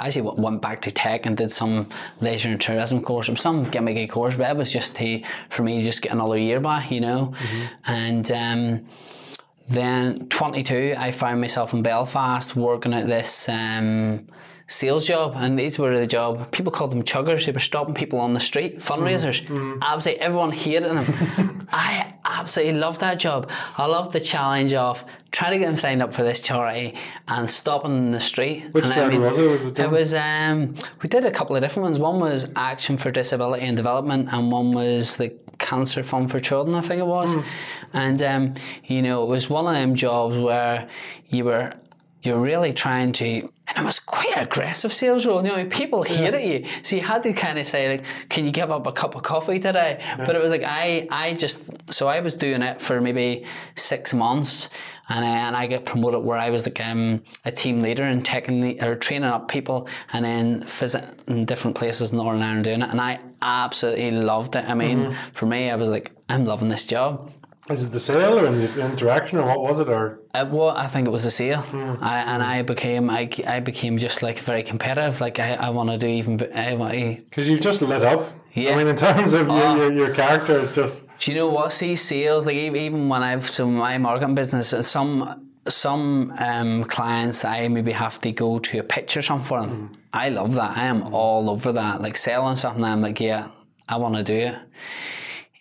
I 0.00 0.06
actually 0.06 0.22
went- 0.22 0.38
went 0.38 0.62
back 0.62 0.80
to 0.82 0.90
tech 0.90 1.26
and 1.26 1.36
did 1.36 1.50
some 1.50 1.88
leisure 2.20 2.50
and 2.50 2.60
tourism 2.60 3.02
course. 3.02 3.28
or 3.28 3.36
some 3.36 3.66
gimmicky 3.66 4.08
course, 4.08 4.36
but 4.36 4.48
it 4.48 4.56
was 4.56 4.72
just 4.72 4.94
to 4.96 5.20
for 5.48 5.62
me 5.62 5.78
to 5.78 5.84
just 5.84 6.02
get 6.02 6.12
another 6.12 6.38
year 6.38 6.60
back, 6.60 6.90
you 6.90 7.00
know. 7.00 7.32
And 7.86 8.30
um, 8.30 8.86
then 9.68 10.28
22, 10.28 10.94
I 10.96 11.10
found 11.12 11.40
myself 11.40 11.74
in 11.74 11.82
Belfast 11.82 12.54
working 12.56 12.94
at 12.94 13.06
this 13.08 13.48
um, 13.48 14.26
sales 14.68 15.06
job, 15.06 15.32
and 15.34 15.58
these 15.58 15.78
were 15.78 15.98
the 15.98 16.06
job. 16.06 16.52
People 16.52 16.70
called 16.70 16.92
them 16.92 17.02
chuggers. 17.02 17.46
They 17.46 17.52
were 17.52 17.58
stopping 17.58 17.94
people 17.94 18.20
on 18.20 18.34
the 18.34 18.40
street, 18.40 18.78
fundraisers. 18.78 19.40
Absolutely, 19.82 20.22
everyone 20.22 20.52
hated 20.52 20.84
them. 20.84 21.66
I 21.72 22.14
absolutely 22.24 22.78
loved 22.78 23.00
that 23.00 23.18
job. 23.18 23.50
I 23.76 23.86
loved 23.86 24.12
the 24.12 24.20
challenge 24.20 24.74
of 24.74 25.04
trying 25.32 25.52
to 25.52 25.58
get 25.58 25.66
them 25.66 25.76
signed 25.76 26.02
up 26.02 26.12
for 26.12 26.22
this 26.22 26.42
charity 26.42 26.94
and 27.26 27.48
stopping 27.48 27.96
in 27.96 28.10
the 28.10 28.20
street. 28.20 28.68
Which 28.72 28.84
and 28.84 28.92
charity 28.92 29.18
was 29.18 29.38
it? 29.38 29.42
Was 29.50 29.66
it 29.66 29.78
it 29.78 29.90
was 29.90 30.14
um, 30.14 30.74
we 31.02 31.08
did 31.08 31.24
a 31.24 31.30
couple 31.30 31.56
of 31.56 31.62
different 31.62 31.84
ones. 31.84 31.98
One 31.98 32.20
was 32.20 32.50
Action 32.54 32.98
for 32.98 33.10
Disability 33.10 33.64
and 33.64 33.76
Development, 33.76 34.28
and 34.32 34.52
one 34.52 34.72
was 34.72 35.16
the 35.16 35.34
Cancer 35.58 36.02
Fund 36.02 36.30
for 36.30 36.40
Children, 36.40 36.76
I 36.76 36.82
think 36.82 37.00
it 37.00 37.06
was. 37.06 37.36
And 37.94 38.22
um, 38.22 38.54
you 38.84 39.00
know, 39.00 39.24
it 39.24 39.28
was 39.28 39.48
one 39.48 39.66
of 39.66 39.72
them 39.72 39.94
jobs 39.94 40.36
where 40.36 40.88
you 41.28 41.46
were 41.46 41.72
you're 42.22 42.38
really 42.38 42.72
trying 42.72 43.12
to 43.12 43.50
and 43.68 43.84
it 43.84 43.84
was 43.84 44.00
quite 44.00 44.32
aggressive 44.34 44.92
sales 44.92 45.26
role. 45.26 45.44
You 45.44 45.48
know, 45.48 45.66
people 45.66 46.02
hated 46.02 46.42
you. 46.42 46.64
So 46.82 46.96
you 46.96 47.02
had 47.02 47.22
to 47.24 47.32
kind 47.34 47.58
of 47.58 47.66
say 47.66 47.98
like, 47.98 48.04
can 48.30 48.46
you 48.46 48.50
give 48.50 48.70
up 48.70 48.86
a 48.86 48.92
cup 48.92 49.14
of 49.14 49.22
coffee 49.22 49.58
today? 49.60 50.02
But 50.16 50.34
it 50.34 50.42
was 50.42 50.50
like 50.50 50.62
I 50.64 51.06
I 51.10 51.34
just 51.34 51.92
so 51.92 52.08
I 52.08 52.20
was 52.20 52.34
doing 52.34 52.62
it 52.62 52.80
for 52.80 53.00
maybe 53.00 53.44
six 53.74 54.14
months 54.14 54.70
and 55.10 55.24
then 55.24 55.54
I 55.54 55.66
get 55.66 55.84
promoted 55.84 56.24
where 56.24 56.38
I 56.38 56.50
was 56.50 56.66
like 56.66 56.80
um, 56.80 57.22
a 57.44 57.52
team 57.52 57.80
leader 57.80 58.04
and 58.04 58.24
taking 58.24 58.60
the 58.60 58.80
or 58.82 58.94
training 58.94 59.28
up 59.28 59.48
people 59.48 59.88
and 60.12 60.24
then 60.24 60.62
visiting 60.64 61.44
different 61.44 61.76
places 61.76 62.12
in 62.12 62.18
Northern 62.18 62.42
Ireland 62.42 62.64
doing 62.64 62.82
it 62.82 62.90
and 62.90 63.00
I 63.00 63.20
absolutely 63.42 64.10
loved 64.12 64.56
it. 64.56 64.64
I 64.68 64.74
mean, 64.74 65.10
for 65.32 65.46
me 65.46 65.70
I 65.70 65.76
was 65.76 65.90
like, 65.90 66.12
I'm 66.28 66.46
loving 66.46 66.68
this 66.68 66.86
job. 66.86 67.32
Is 67.70 67.84
it 67.84 67.88
the 67.88 68.00
sale 68.00 68.38
or 68.38 68.46
in 68.46 68.60
the 68.60 68.84
interaction 68.84 69.38
or 69.38 69.46
what 69.46 69.60
was 69.60 69.78
it 69.78 69.88
or? 69.90 70.20
It, 70.42 70.48
well, 70.48 70.70
I 70.70 70.86
think 70.86 71.06
it 71.06 71.10
was 71.10 71.24
the 71.24 71.30
sale, 71.30 71.64
I, 72.00 72.18
and 72.26 72.42
I 72.42 72.62
became 72.62 73.10
I, 73.10 73.30
I 73.46 73.60
became 73.60 73.98
just 73.98 74.22
like 74.22 74.38
very 74.38 74.62
competitive. 74.62 75.20
Like 75.20 75.38
I, 75.38 75.54
I 75.54 75.70
want 75.70 75.90
to 75.90 75.98
do 75.98 76.06
even. 76.06 76.36
b- 76.36 76.50
I 76.52 76.74
want 76.74 76.92
to, 76.94 77.16
Because 77.16 77.48
you've 77.48 77.60
just 77.60 77.82
lit 77.82 78.02
up. 78.02 78.28
Yeah. 78.52 78.72
I 78.72 78.76
mean, 78.76 78.86
in 78.88 78.96
terms 78.96 79.32
of 79.34 79.46
your, 79.48 79.76
your, 79.76 79.92
your 79.92 80.14
character, 80.14 80.58
it's 80.60 80.74
just 80.74 81.06
do 81.18 81.30
you 81.32 81.36
know 81.38 81.48
what? 81.48 81.72
See 81.72 81.96
sales 81.96 82.46
like 82.46 82.56
even 82.56 83.08
when 83.08 83.22
I've 83.22 83.48
so 83.48 83.66
my 83.66 83.98
marketing 83.98 84.34
business, 84.34 84.72
uh, 84.72 84.82
some 84.82 85.44
some 85.68 86.32
um, 86.38 86.84
clients 86.84 87.44
I 87.44 87.68
maybe 87.68 87.92
have 87.92 88.20
to 88.20 88.32
go 88.32 88.58
to 88.58 88.78
a 88.78 88.82
pitch 88.82 89.16
or 89.16 89.22
something 89.22 89.46
for 89.46 89.60
them. 89.60 89.96
I 90.12 90.30
love 90.30 90.54
that. 90.54 90.76
I 90.76 90.84
am 90.84 91.14
all 91.14 91.50
over 91.50 91.72
that. 91.72 92.00
Like 92.00 92.16
selling 92.16 92.56
something, 92.56 92.82
I'm 92.84 93.02
like, 93.02 93.20
yeah, 93.20 93.48
I 93.88 93.96
want 93.98 94.16
to 94.16 94.22
do 94.22 94.32
it. 94.32 94.56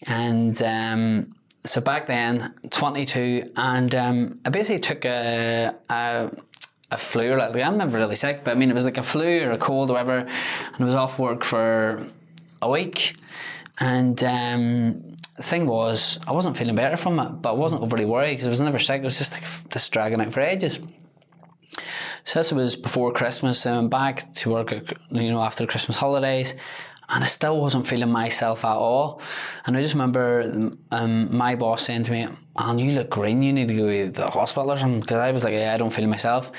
And 0.04 0.62
um, 0.62 1.36
so 1.68 1.82
back 1.82 2.08
then, 2.08 2.54
22, 2.70 3.52
and 3.56 3.94
um, 3.94 4.40
I 4.46 4.50
basically 4.50 4.80
took 4.80 5.06
a, 5.06 5.76
a 5.90 6.32
a 6.90 6.98
flu 6.98 7.36
like 7.36 7.54
I'm 7.56 7.78
never 7.78 7.98
really 7.98 8.16
sick, 8.16 8.46
but 8.46 8.52
I 8.52 8.56
mean 8.56 8.70
it 8.70 8.74
was 8.74 8.86
like 8.86 8.98
a 8.98 9.04
flu 9.04 9.44
or 9.44 9.52
a 9.52 9.58
cold 9.58 9.90
or 9.90 9.94
whatever, 9.94 10.20
and 10.20 10.80
I 10.80 10.86
was 10.86 10.96
off 10.96 11.20
work 11.20 11.44
for 11.44 12.02
a 12.62 12.70
week, 12.70 13.16
and 13.80 14.22
um, 14.24 15.18
the 15.36 15.44
thing 15.44 15.68
was 15.68 16.20
I 16.28 16.32
wasn't 16.32 16.58
feeling 16.58 16.76
better 16.76 16.98
from 16.98 17.20
it, 17.20 17.42
but 17.42 17.50
I 17.50 17.56
wasn't 17.56 17.82
overly 17.82 18.06
worried 18.06 18.32
because 18.32 18.48
I 18.48 18.50
was 18.50 18.62
never 18.62 18.80
sick. 18.80 19.02
It 19.02 19.06
was 19.06 19.18
just 19.18 19.34
like 19.34 19.44
this 19.70 19.90
dragging 19.90 20.22
out 20.22 20.34
for 20.34 20.42
ages. 20.42 20.80
So 22.24 22.40
this 22.40 22.52
was 22.52 22.76
before 22.76 23.14
Christmas. 23.14 23.66
and 23.66 23.76
I'm 23.76 23.90
back 23.90 24.34
to 24.36 24.52
work, 24.52 24.72
you 25.12 25.32
know, 25.32 25.42
after 25.42 25.66
Christmas 25.66 25.98
holidays, 25.98 26.56
and 27.10 27.24
I 27.24 27.28
still 27.28 27.60
wasn't 27.60 27.88
feeling 27.88 28.12
myself 28.12 28.66
at 28.66 28.76
all. 28.76 29.22
And 29.66 29.78
I 29.78 29.82
just 29.82 29.94
remember 29.94 30.72
um, 30.92 31.36
my 31.36 31.56
boss 31.56 31.84
saying 31.84 32.04
to 32.04 32.12
me, 32.12 32.28
"Alan, 32.58 32.80
you 32.80 32.92
look 32.94 33.10
green. 33.10 33.42
You 33.42 33.54
need 33.54 33.70
to 33.70 33.76
go 33.76 33.88
to 33.90 34.10
the 34.12 34.30
hospital 34.30 34.72
or 34.72 34.78
something." 34.78 35.00
Because 35.00 35.18
I 35.18 35.32
was 35.32 35.44
like, 35.44 35.54
"Yeah, 35.54 35.74
I 35.74 35.78
don't 35.78 35.94
feel 35.94 36.08
myself." 36.08 36.52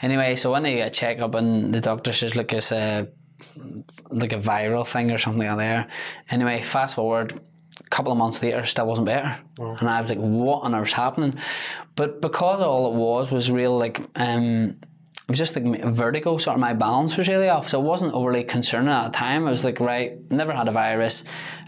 Anyway, 0.00 0.36
so 0.36 0.52
when 0.52 0.66
I 0.66 0.74
get 0.74 0.88
a 0.88 0.90
checkup, 0.90 1.34
and 1.34 1.74
the 1.74 1.80
doctor 1.80 2.12
says, 2.12 2.36
"Look, 2.36 2.52
it's 2.52 2.72
a 2.72 3.08
like 4.10 4.32
a 4.32 4.38
viral 4.38 4.86
thing 4.86 5.10
or 5.10 5.18
something 5.18 5.46
out 5.46 5.58
there." 5.58 5.88
Anyway, 6.30 6.60
fast 6.60 6.94
forward. 6.94 7.40
A 7.80 7.88
couple 7.90 8.12
of 8.12 8.18
months 8.18 8.42
later, 8.42 8.64
still 8.66 8.86
wasn't 8.86 9.06
better, 9.06 9.38
and 9.58 9.88
I 9.88 10.00
was 10.00 10.10
like, 10.10 10.18
"What 10.18 10.62
on 10.62 10.74
earth's 10.74 10.92
happening?" 10.92 11.38
But 11.96 12.20
because 12.20 12.60
all 12.60 12.92
it 12.92 12.96
was 12.96 13.30
was 13.30 13.50
real, 13.50 13.76
like 13.78 14.00
um, 14.16 14.76
it 15.28 15.32
was 15.32 15.38
just 15.38 15.54
like 15.54 15.84
vertigo, 15.84 16.38
sort 16.38 16.54
of 16.54 16.60
my 16.60 16.72
balance 16.72 17.14
was 17.18 17.28
really 17.28 17.50
off. 17.50 17.68
So 17.68 17.78
I 17.78 17.84
wasn't 17.84 18.14
overly 18.14 18.44
concerned 18.44 18.88
at 18.88 19.12
the 19.12 19.18
time. 19.18 19.46
I 19.46 19.50
was 19.50 19.62
like, 19.62 19.78
right, 19.78 20.18
never 20.30 20.54
had 20.54 20.68
a 20.68 20.72
virus. 20.72 21.22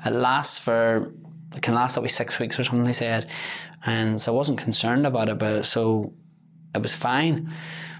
It 0.06 0.12
lasts 0.12 0.56
for, 0.56 1.12
it 1.54 1.60
can 1.60 1.74
last 1.74 1.98
up 1.98 2.02
to 2.02 2.08
six 2.08 2.38
weeks 2.38 2.58
or 2.58 2.64
something, 2.64 2.84
they 2.84 2.94
said. 2.94 3.30
And 3.84 4.18
so 4.18 4.32
I 4.32 4.36
wasn't 4.36 4.58
concerned 4.58 5.06
about 5.06 5.28
it, 5.28 5.38
but 5.38 5.66
so 5.66 6.14
it 6.74 6.80
was 6.80 6.94
fine. 6.94 7.52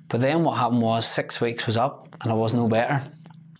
But 0.08 0.22
then 0.22 0.44
what 0.44 0.56
happened 0.56 0.80
was 0.80 1.06
six 1.06 1.42
weeks 1.42 1.66
was 1.66 1.76
up 1.76 2.08
and 2.22 2.32
I 2.32 2.34
was 2.34 2.54
no 2.54 2.66
better. 2.66 3.02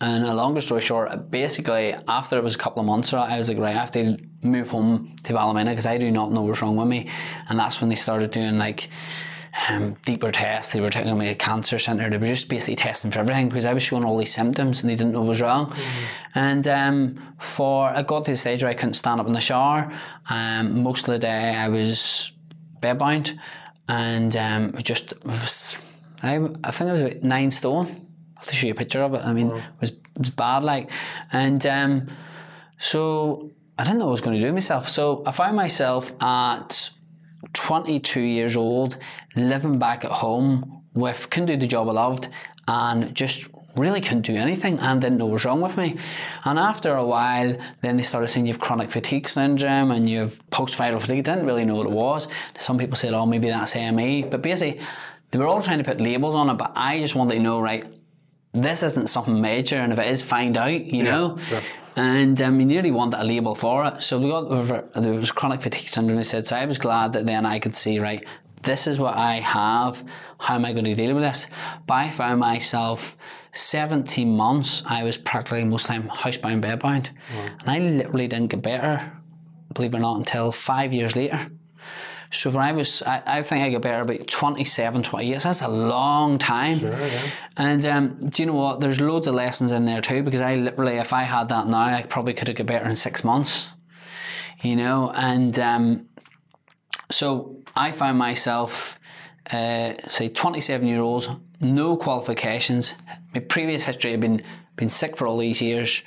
And 0.01 0.25
a 0.25 0.33
longer 0.33 0.63
story 0.63 0.81
short, 0.81 1.31
basically 1.31 1.95
after 2.09 2.39
it 2.39 2.43
was 2.43 2.55
a 2.55 2.59
couple 2.59 2.81
of 2.81 2.87
months, 2.87 3.13
I 3.13 3.37
was 3.37 3.51
like, 3.51 3.59
right, 3.59 3.77
I 3.77 3.79
have 3.79 3.93
to 3.93 4.17
move 4.41 4.71
home 4.71 5.17
to 5.25 5.35
Ballymena 5.35 5.73
because 5.73 5.85
I 5.85 5.99
do 5.99 6.11
not 6.11 6.33
know 6.33 6.41
what's 6.41 6.63
wrong 6.63 6.77
with 6.77 6.89
me. 6.89 7.11
And 7.51 7.59
that's 7.59 7.79
when 7.83 7.91
they 7.91 7.95
started 7.95 8.31
doing 8.31 8.57
like 8.57 8.89
um, 9.69 9.95
deeper 10.05 10.31
tests. 10.31 10.73
They 10.73 10.81
were 10.81 10.91
taking 10.91 11.17
me 11.19 11.27
to 11.27 11.33
a 11.33 11.35
cancer 11.35 11.79
centre. 11.79 12.09
They 12.09 12.19
were 12.19 12.27
just 12.27 12.49
basically 12.49 12.77
testing 12.77 13.11
for 13.11 13.21
everything 13.21 13.49
because 13.49 13.65
I 13.65 13.73
was 13.73 13.83
showing 13.83 14.05
all 14.05 14.17
these 14.17 14.33
symptoms 14.33 14.83
and 14.83 14.91
they 14.91 14.97
didn't 14.97 15.13
know 15.13 15.21
what 15.21 15.29
was 15.31 15.41
wrong. 15.41 15.75
And 16.35 16.67
um, 16.69 17.35
for 17.39 17.89
I 17.89 18.03
got 18.03 18.25
to 18.27 18.33
the 18.33 18.37
stage 18.37 18.63
where 18.63 18.71
I 18.71 18.75
couldn't 18.75 18.95
stand 18.95 19.21
up 19.21 19.27
in 19.27 19.33
the 19.33 19.41
shower. 19.41 19.93
Um, 20.29 20.83
most 20.83 21.09
of 21.09 21.13
the 21.13 21.19
day 21.19 21.57
I 21.57 21.69
was 21.69 22.33
bedbound 22.81 23.39
and 23.89 24.37
um, 24.37 24.75
just 24.83 25.13
was, 25.25 25.79
I, 26.23 26.37
I 26.65 26.71
think 26.71 26.89
I 26.89 26.93
was 26.93 27.01
about 27.01 27.23
nine 27.23 27.51
stone. 27.51 27.87
I 27.87 28.41
have 28.41 28.47
to 28.47 28.55
show 28.55 28.67
you 28.69 28.73
a 28.73 28.77
picture 28.77 29.03
of 29.03 29.15
it. 29.15 29.23
I 29.25 29.33
mean, 29.33 29.51
it 29.51 29.63
was 29.81 29.91
it 29.91 30.19
was 30.19 30.31
bad 30.31 30.65
like, 30.65 30.91
and 31.33 31.65
um, 31.67 32.09
so 32.79 33.51
I 33.79 33.85
didn't 33.85 33.99
know 33.99 34.07
what 34.07 34.11
I 34.11 34.13
was 34.13 34.21
going 34.21 34.41
to 34.41 34.47
do 34.47 34.53
myself. 34.53 34.89
So 34.89 35.23
I 35.27 35.33
found 35.33 35.57
myself 35.57 36.13
at 36.23 36.91
22 37.53 38.21
years 38.21 38.57
old, 38.57 38.97
living 39.37 39.79
back 39.79 40.05
at 40.05 40.11
home 40.13 40.83
with 40.95 41.31
couldn't 41.31 41.47
do 41.47 41.57
the 41.57 41.67
job 41.67 41.89
I 41.89 41.93
loved 41.93 42.29
and 42.69 43.15
just 43.15 43.49
really 43.77 44.01
couldn't 44.01 44.23
do 44.23 44.35
anything 44.35 44.79
and 44.81 45.01
didn't 45.01 45.19
know 45.19 45.27
what 45.27 45.35
was 45.35 45.45
wrong 45.45 45.61
with 45.61 45.77
me. 45.77 45.97
And 46.45 46.59
after 46.59 46.93
a 46.95 47.05
while, 47.05 47.57
then 47.83 47.97
they 47.97 48.03
started 48.03 48.29
saying 48.29 48.47
you 48.47 48.53
have 48.53 48.61
chronic 48.61 48.91
fatigue 48.91 49.29
syndrome 49.29 49.91
and 49.93 50.09
you 50.09 50.19
have 50.19 50.41
post-viral 50.51 51.01
fatigue. 51.01 51.25
Didn't 51.25 51.47
really 51.47 51.65
know 51.65 51.77
what 51.77 51.87
it 51.87 51.93
was. 51.93 52.27
Some 52.59 52.79
people 52.79 52.97
said, 52.97 53.15
oh, 53.15 53.27
maybe 53.27 53.49
that's 53.49 53.77
AME. 53.77 54.29
But 54.29 54.43
basically, 54.43 54.81
they 55.31 55.39
were 55.39 55.47
all 55.47 55.63
trying 55.63 55.79
to 55.79 55.85
put 55.85 56.01
labels 56.01 56.35
on 56.35 56.51
it, 56.51 56.55
but 56.55 56.73
I 56.75 56.99
just 56.99 57.15
wanted 57.15 57.35
to 57.35 57.41
know, 57.41 57.61
right, 57.61 57.85
this 58.53 58.83
isn't 58.83 59.09
something 59.09 59.41
major, 59.41 59.77
and 59.77 59.93
if 59.93 59.99
it 60.01 60.09
is, 60.09 60.23
find 60.23 60.57
out, 60.57 60.73
you 60.73 61.05
Yeah, 61.05 61.11
know? 61.13 61.37
sure. 61.37 61.61
And 62.01 62.41
um, 62.41 62.57
we 62.57 62.65
nearly 62.65 62.91
wanted 62.91 63.21
a 63.21 63.25
label 63.25 63.55
for 63.55 63.85
it. 63.85 64.01
So 64.01 64.19
we 64.19 64.31
got, 64.31 64.95
there 64.95 65.13
was 65.13 65.31
chronic 65.31 65.61
fatigue 65.61 65.87
syndrome, 65.87 66.17
they 66.17 66.23
said. 66.23 66.47
So 66.47 66.57
I 66.57 66.65
was 66.65 66.79
glad 66.79 67.13
that 67.13 67.27
then 67.27 67.45
I 67.45 67.59
could 67.59 67.75
see, 67.75 67.99
right, 67.99 68.27
this 68.63 68.87
is 68.87 68.99
what 68.99 69.17
I 69.17 69.35
have. 69.35 70.03
How 70.39 70.55
am 70.55 70.65
I 70.65 70.73
going 70.73 70.87
to 70.87 70.95
deal 70.95 71.15
with 71.15 71.23
this? 71.23 71.47
But 71.87 71.95
I 71.95 72.09
found 72.09 72.41
myself 72.41 73.19
17 73.53 74.35
months, 74.35 74.83
I 74.87 75.03
was 75.03 75.19
practically 75.19 75.63
most 75.65 75.91
of 75.91 75.97
the 75.97 76.09
time 76.09 76.09
housebound, 76.09 76.63
bedbound. 76.63 77.11
And 77.61 77.69
I 77.71 77.79
literally 77.81 78.29
didn't 78.29 78.49
get 78.49 78.63
better, 78.63 79.13
believe 79.75 79.93
it 79.93 79.99
or 79.99 80.01
not, 80.01 80.17
until 80.17 80.53
five 80.53 80.95
years 80.95 81.15
later. 81.15 81.51
So 82.33 82.51
when 82.51 82.65
I 82.65 82.73
was, 82.73 83.03
I, 83.03 83.23
I 83.27 83.43
think 83.43 83.65
I 83.65 83.71
got 83.71 83.83
better 83.83 84.03
about 84.03 84.27
27, 84.27 85.03
28. 85.03 85.43
So 85.43 85.49
that's 85.49 85.63
a 85.63 85.69
long 85.69 86.39
time. 86.39 86.77
Sure, 86.79 86.91
yeah. 86.91 87.23
And 87.57 87.87
um, 87.87 88.29
do 88.29 88.43
you 88.43 88.47
know 88.47 88.55
what? 88.55 88.81
There's 88.81 89.01
loads 89.01 89.27
of 89.27 89.35
lessons 89.35 89.73
in 89.73 89.85
there 89.85 90.01
too 90.01 90.23
because 90.23 90.41
I 90.41 90.55
literally, 90.55 90.97
if 90.97 91.13
I 91.13 91.25
had 91.25 91.49
that 91.49 91.67
now, 91.67 91.79
I 91.79 92.03
probably 92.09 92.35
could 92.35 92.47
have 92.47 92.57
got 92.57 92.67
better 92.67 92.89
in 92.89 92.95
six 92.97 93.25
months. 93.25 93.73
You 94.63 94.77
know, 94.77 95.11
and 95.15 95.59
um, 95.59 96.07
so 97.11 97.63
I 97.75 97.93
found 97.93 98.19
myself, 98.19 99.01
uh, 99.53 99.95
say, 100.07 100.29
27 100.29 100.87
year 100.87 101.01
old, 101.01 101.41
no 101.61 101.97
qualifications. 101.97 102.95
My 103.35 103.41
previous 103.41 103.85
history 103.85 104.11
had 104.11 104.21
been 104.21 104.43
been 104.77 104.91
sick 104.91 105.17
for 105.17 105.27
all 105.27 105.39
these 105.39 105.61
years, 105.63 106.03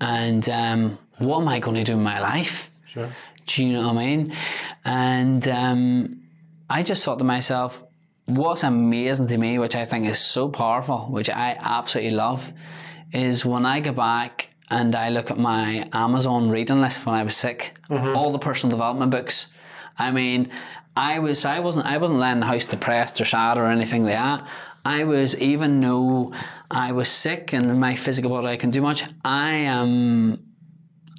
and 0.00 0.48
um, 0.48 0.98
what 1.18 1.40
am 1.40 1.48
I 1.48 1.60
going 1.60 1.76
to 1.76 1.84
do 1.84 1.94
in 1.94 2.02
my 2.02 2.20
life? 2.20 2.70
Sure. 2.84 3.08
Do 3.54 3.64
you 3.64 3.72
know 3.74 3.88
what 3.88 3.96
I 3.96 4.06
mean? 4.06 4.32
And 4.84 5.46
um, 5.48 6.22
I 6.70 6.82
just 6.82 7.04
thought 7.04 7.18
to 7.18 7.24
myself, 7.24 7.84
what's 8.24 8.62
amazing 8.62 9.28
to 9.28 9.36
me, 9.36 9.58
which 9.58 9.76
I 9.76 9.84
think 9.84 10.06
is 10.06 10.18
so 10.18 10.48
powerful, 10.48 11.08
which 11.10 11.28
I 11.28 11.56
absolutely 11.60 12.12
love, 12.12 12.52
is 13.12 13.44
when 13.44 13.66
I 13.66 13.80
go 13.80 13.92
back 13.92 14.48
and 14.70 14.94
I 14.94 15.10
look 15.10 15.30
at 15.30 15.38
my 15.38 15.86
Amazon 15.92 16.48
reading 16.48 16.80
list 16.80 17.04
when 17.04 17.14
I 17.14 17.22
was 17.24 17.36
sick, 17.36 17.76
all 17.90 18.32
the 18.32 18.38
personal 18.38 18.74
development 18.74 19.10
books. 19.10 19.48
I 19.98 20.12
mean, 20.12 20.50
I 20.96 21.18
was 21.18 21.44
I 21.44 21.60
wasn't 21.60 21.84
I 21.84 21.98
wasn't 21.98 22.20
laying 22.20 22.34
in 22.34 22.40
the 22.40 22.46
house 22.46 22.64
depressed 22.64 23.20
or 23.20 23.26
sad 23.26 23.58
or 23.58 23.66
anything 23.66 24.04
like 24.04 24.14
that. 24.14 24.48
I 24.84 25.04
was 25.04 25.36
even 25.38 25.80
though 25.80 26.32
I 26.70 26.92
was 26.92 27.08
sick 27.10 27.52
and 27.52 27.78
my 27.78 27.96
physical 27.96 28.30
body 28.30 28.48
I 28.48 28.56
can 28.56 28.70
do 28.70 28.80
much. 28.80 29.04
I 29.24 29.50
am. 29.52 30.42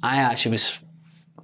I 0.02 0.16
actually 0.16 0.52
was 0.52 0.80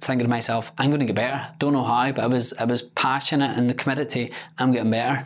thinking 0.01 0.25
to 0.25 0.29
myself, 0.29 0.71
I'm 0.77 0.89
going 0.89 0.99
to 0.99 1.05
get 1.05 1.15
better. 1.15 1.53
Don't 1.59 1.73
know 1.73 1.83
how, 1.83 2.11
but 2.11 2.23
I 2.23 2.27
was 2.27 2.53
I 2.53 2.65
was 2.65 2.81
passionate 2.81 3.57
and 3.57 3.75
committed 3.77 4.09
to 4.09 4.29
I'm 4.57 4.71
getting 4.71 4.91
better, 4.91 5.25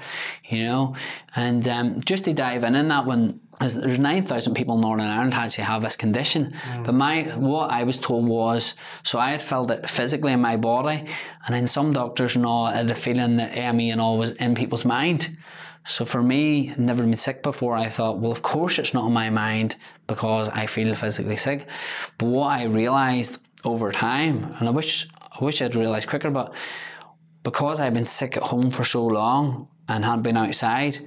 you 0.50 0.64
know. 0.64 0.96
And 1.36 1.68
um, 1.68 2.00
just 2.02 2.26
to 2.26 2.34
dive 2.34 2.64
in 2.64 2.76
in 2.76 2.90
that 2.90 3.06
one, 3.06 3.40
there's 3.60 3.76
there's 3.76 4.00
nine 4.00 4.24
thousand 4.24 4.54
people 4.54 4.76
in 4.76 4.82
Northern 4.82 5.08
Ireland 5.08 5.34
who 5.34 5.42
actually 5.42 5.64
have 5.64 5.82
this 5.82 5.96
condition. 5.96 6.54
But 6.84 6.94
my 6.94 7.24
what 7.38 7.72
I 7.72 7.84
was 7.84 7.98
told 7.98 8.28
was 8.28 8.76
so 9.04 9.18
I 9.18 9.32
had 9.32 9.42
felt 9.42 9.72
it 9.72 9.90
physically 9.90 10.34
in 10.34 10.42
my 10.42 10.58
body, 10.58 11.06
and 11.46 11.56
then 11.56 11.68
some 11.68 11.92
doctors 11.92 12.36
and 12.36 12.46
all 12.46 12.68
had 12.68 12.92
a 12.92 12.96
feeling 12.96 13.38
that 13.38 13.58
AME 13.58 13.92
and 13.92 14.02
all 14.02 14.18
was 14.18 14.32
in 14.32 14.56
people's 14.56 14.86
mind. 14.86 15.38
So 15.88 16.04
for 16.04 16.24
me, 16.24 16.74
never 16.78 17.04
been 17.04 17.16
sick 17.16 17.44
before, 17.44 17.76
I 17.76 17.90
thought, 17.90 18.18
well, 18.18 18.32
of 18.32 18.42
course 18.42 18.80
it's 18.80 18.96
not 18.96 19.06
in 19.06 19.14
my 19.14 19.30
mind 19.30 19.76
because 20.08 20.50
I 20.50 20.66
feel 20.66 20.96
physically 20.96 21.36
sick. 21.36 21.68
But 22.18 22.26
what 22.26 22.48
I 22.48 22.64
realised 22.64 23.45
over 23.66 23.92
time, 23.92 24.56
and 24.60 24.68
I 24.68 24.72
wish 24.72 25.08
I 25.40 25.44
wish 25.44 25.62
I'd 25.62 25.76
realised 25.76 26.08
quicker, 26.08 26.32
but 26.32 26.54
because 27.44 27.80
I've 27.80 27.94
been 27.94 28.06
sick 28.06 28.38
at 28.38 28.44
home 28.44 28.72
for 28.72 28.84
so 28.84 29.06
long 29.06 29.68
and 29.88 30.04
hadn't 30.04 30.24
been 30.24 30.38
outside, 30.38 31.00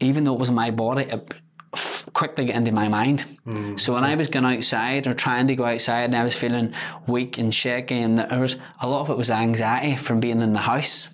even 0.00 0.24
though 0.24 0.34
it 0.34 0.38
was 0.38 0.50
my 0.50 0.70
body, 0.70 1.04
it 1.04 1.34
f- 1.74 2.08
quickly 2.12 2.44
get 2.44 2.56
into 2.56 2.72
my 2.72 2.88
mind. 2.88 3.24
Mm. 3.46 3.80
So 3.80 3.94
when 3.94 4.04
I 4.04 4.14
was 4.14 4.28
going 4.28 4.44
outside 4.44 5.06
or 5.06 5.14
trying 5.14 5.48
to 5.48 5.56
go 5.56 5.64
outside 5.64 6.04
and 6.04 6.16
I 6.16 6.22
was 6.22 6.36
feeling 6.36 6.74
weak 7.06 7.38
and 7.38 7.54
shaky, 7.54 7.98
and 7.98 8.18
there 8.18 8.40
was 8.40 8.56
a 8.80 8.88
lot 8.88 9.00
of 9.00 9.10
it 9.10 9.16
was 9.16 9.30
anxiety 9.30 9.96
from 9.96 10.20
being 10.20 10.42
in 10.42 10.52
the 10.52 10.60
house. 10.60 11.08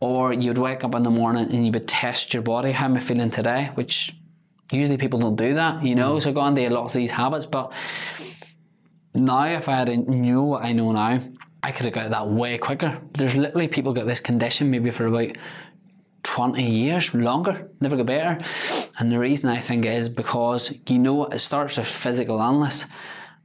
Or 0.00 0.32
you'd 0.32 0.58
wake 0.58 0.82
up 0.82 0.94
in 0.96 1.04
the 1.04 1.10
morning 1.10 1.44
and 1.52 1.64
you 1.64 1.70
would 1.70 1.86
test 1.86 2.34
your 2.34 2.42
body, 2.42 2.72
how 2.72 2.86
am 2.86 2.96
I 2.96 3.00
feeling 3.00 3.30
today? 3.30 3.70
Which 3.74 4.12
usually 4.72 4.98
people 4.98 5.20
don't 5.20 5.36
do 5.36 5.54
that, 5.54 5.84
you 5.84 5.94
know. 5.94 6.16
Mm. 6.16 6.22
So 6.22 6.30
I 6.30 6.32
got 6.32 6.48
into 6.48 6.68
lots 6.74 6.96
of 6.96 6.98
these 6.98 7.12
habits, 7.12 7.46
but 7.46 7.72
now 9.16 9.44
if 9.44 9.68
I 9.68 9.76
had 9.76 9.88
knew 9.88 10.42
what 10.42 10.64
I 10.64 10.72
know 10.72 10.92
now, 10.92 11.18
I 11.62 11.72
could 11.72 11.86
have 11.86 11.94
got 11.94 12.10
that 12.10 12.28
way 12.28 12.58
quicker. 12.58 12.98
There's 13.12 13.34
literally 13.34 13.68
people 13.68 13.92
got 13.92 14.06
this 14.06 14.20
condition 14.20 14.70
maybe 14.70 14.90
for 14.90 15.06
about 15.06 15.36
20 16.22 16.62
years 16.68 17.14
longer, 17.14 17.70
never 17.80 17.96
get 17.96 18.06
better. 18.06 18.44
And 18.98 19.12
the 19.12 19.18
reason 19.18 19.48
I 19.48 19.58
think 19.58 19.86
is 19.86 20.08
because 20.08 20.72
you 20.88 20.98
know 20.98 21.26
it 21.26 21.38
starts 21.38 21.76
with 21.78 21.86
physical 21.86 22.40
illness, 22.40 22.86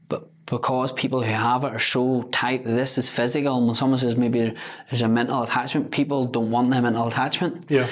but 0.09 0.29
because 0.47 0.91
people 0.91 1.21
who 1.21 1.31
have 1.31 1.63
it 1.63 1.73
are 1.73 1.79
so 1.79 2.23
tight 2.23 2.63
that 2.63 2.71
this 2.71 2.97
is 2.97 3.09
physical, 3.09 3.57
and 3.57 3.67
when 3.67 3.75
someone 3.75 3.99
says 3.99 4.17
maybe 4.17 4.53
there's 4.89 5.03
a 5.03 5.07
mental 5.07 5.43
attachment, 5.43 5.91
people 5.91 6.25
don't 6.25 6.49
want 6.49 6.71
that 6.71 6.81
mental 6.81 7.07
attachment. 7.07 7.69
Yeah. 7.69 7.87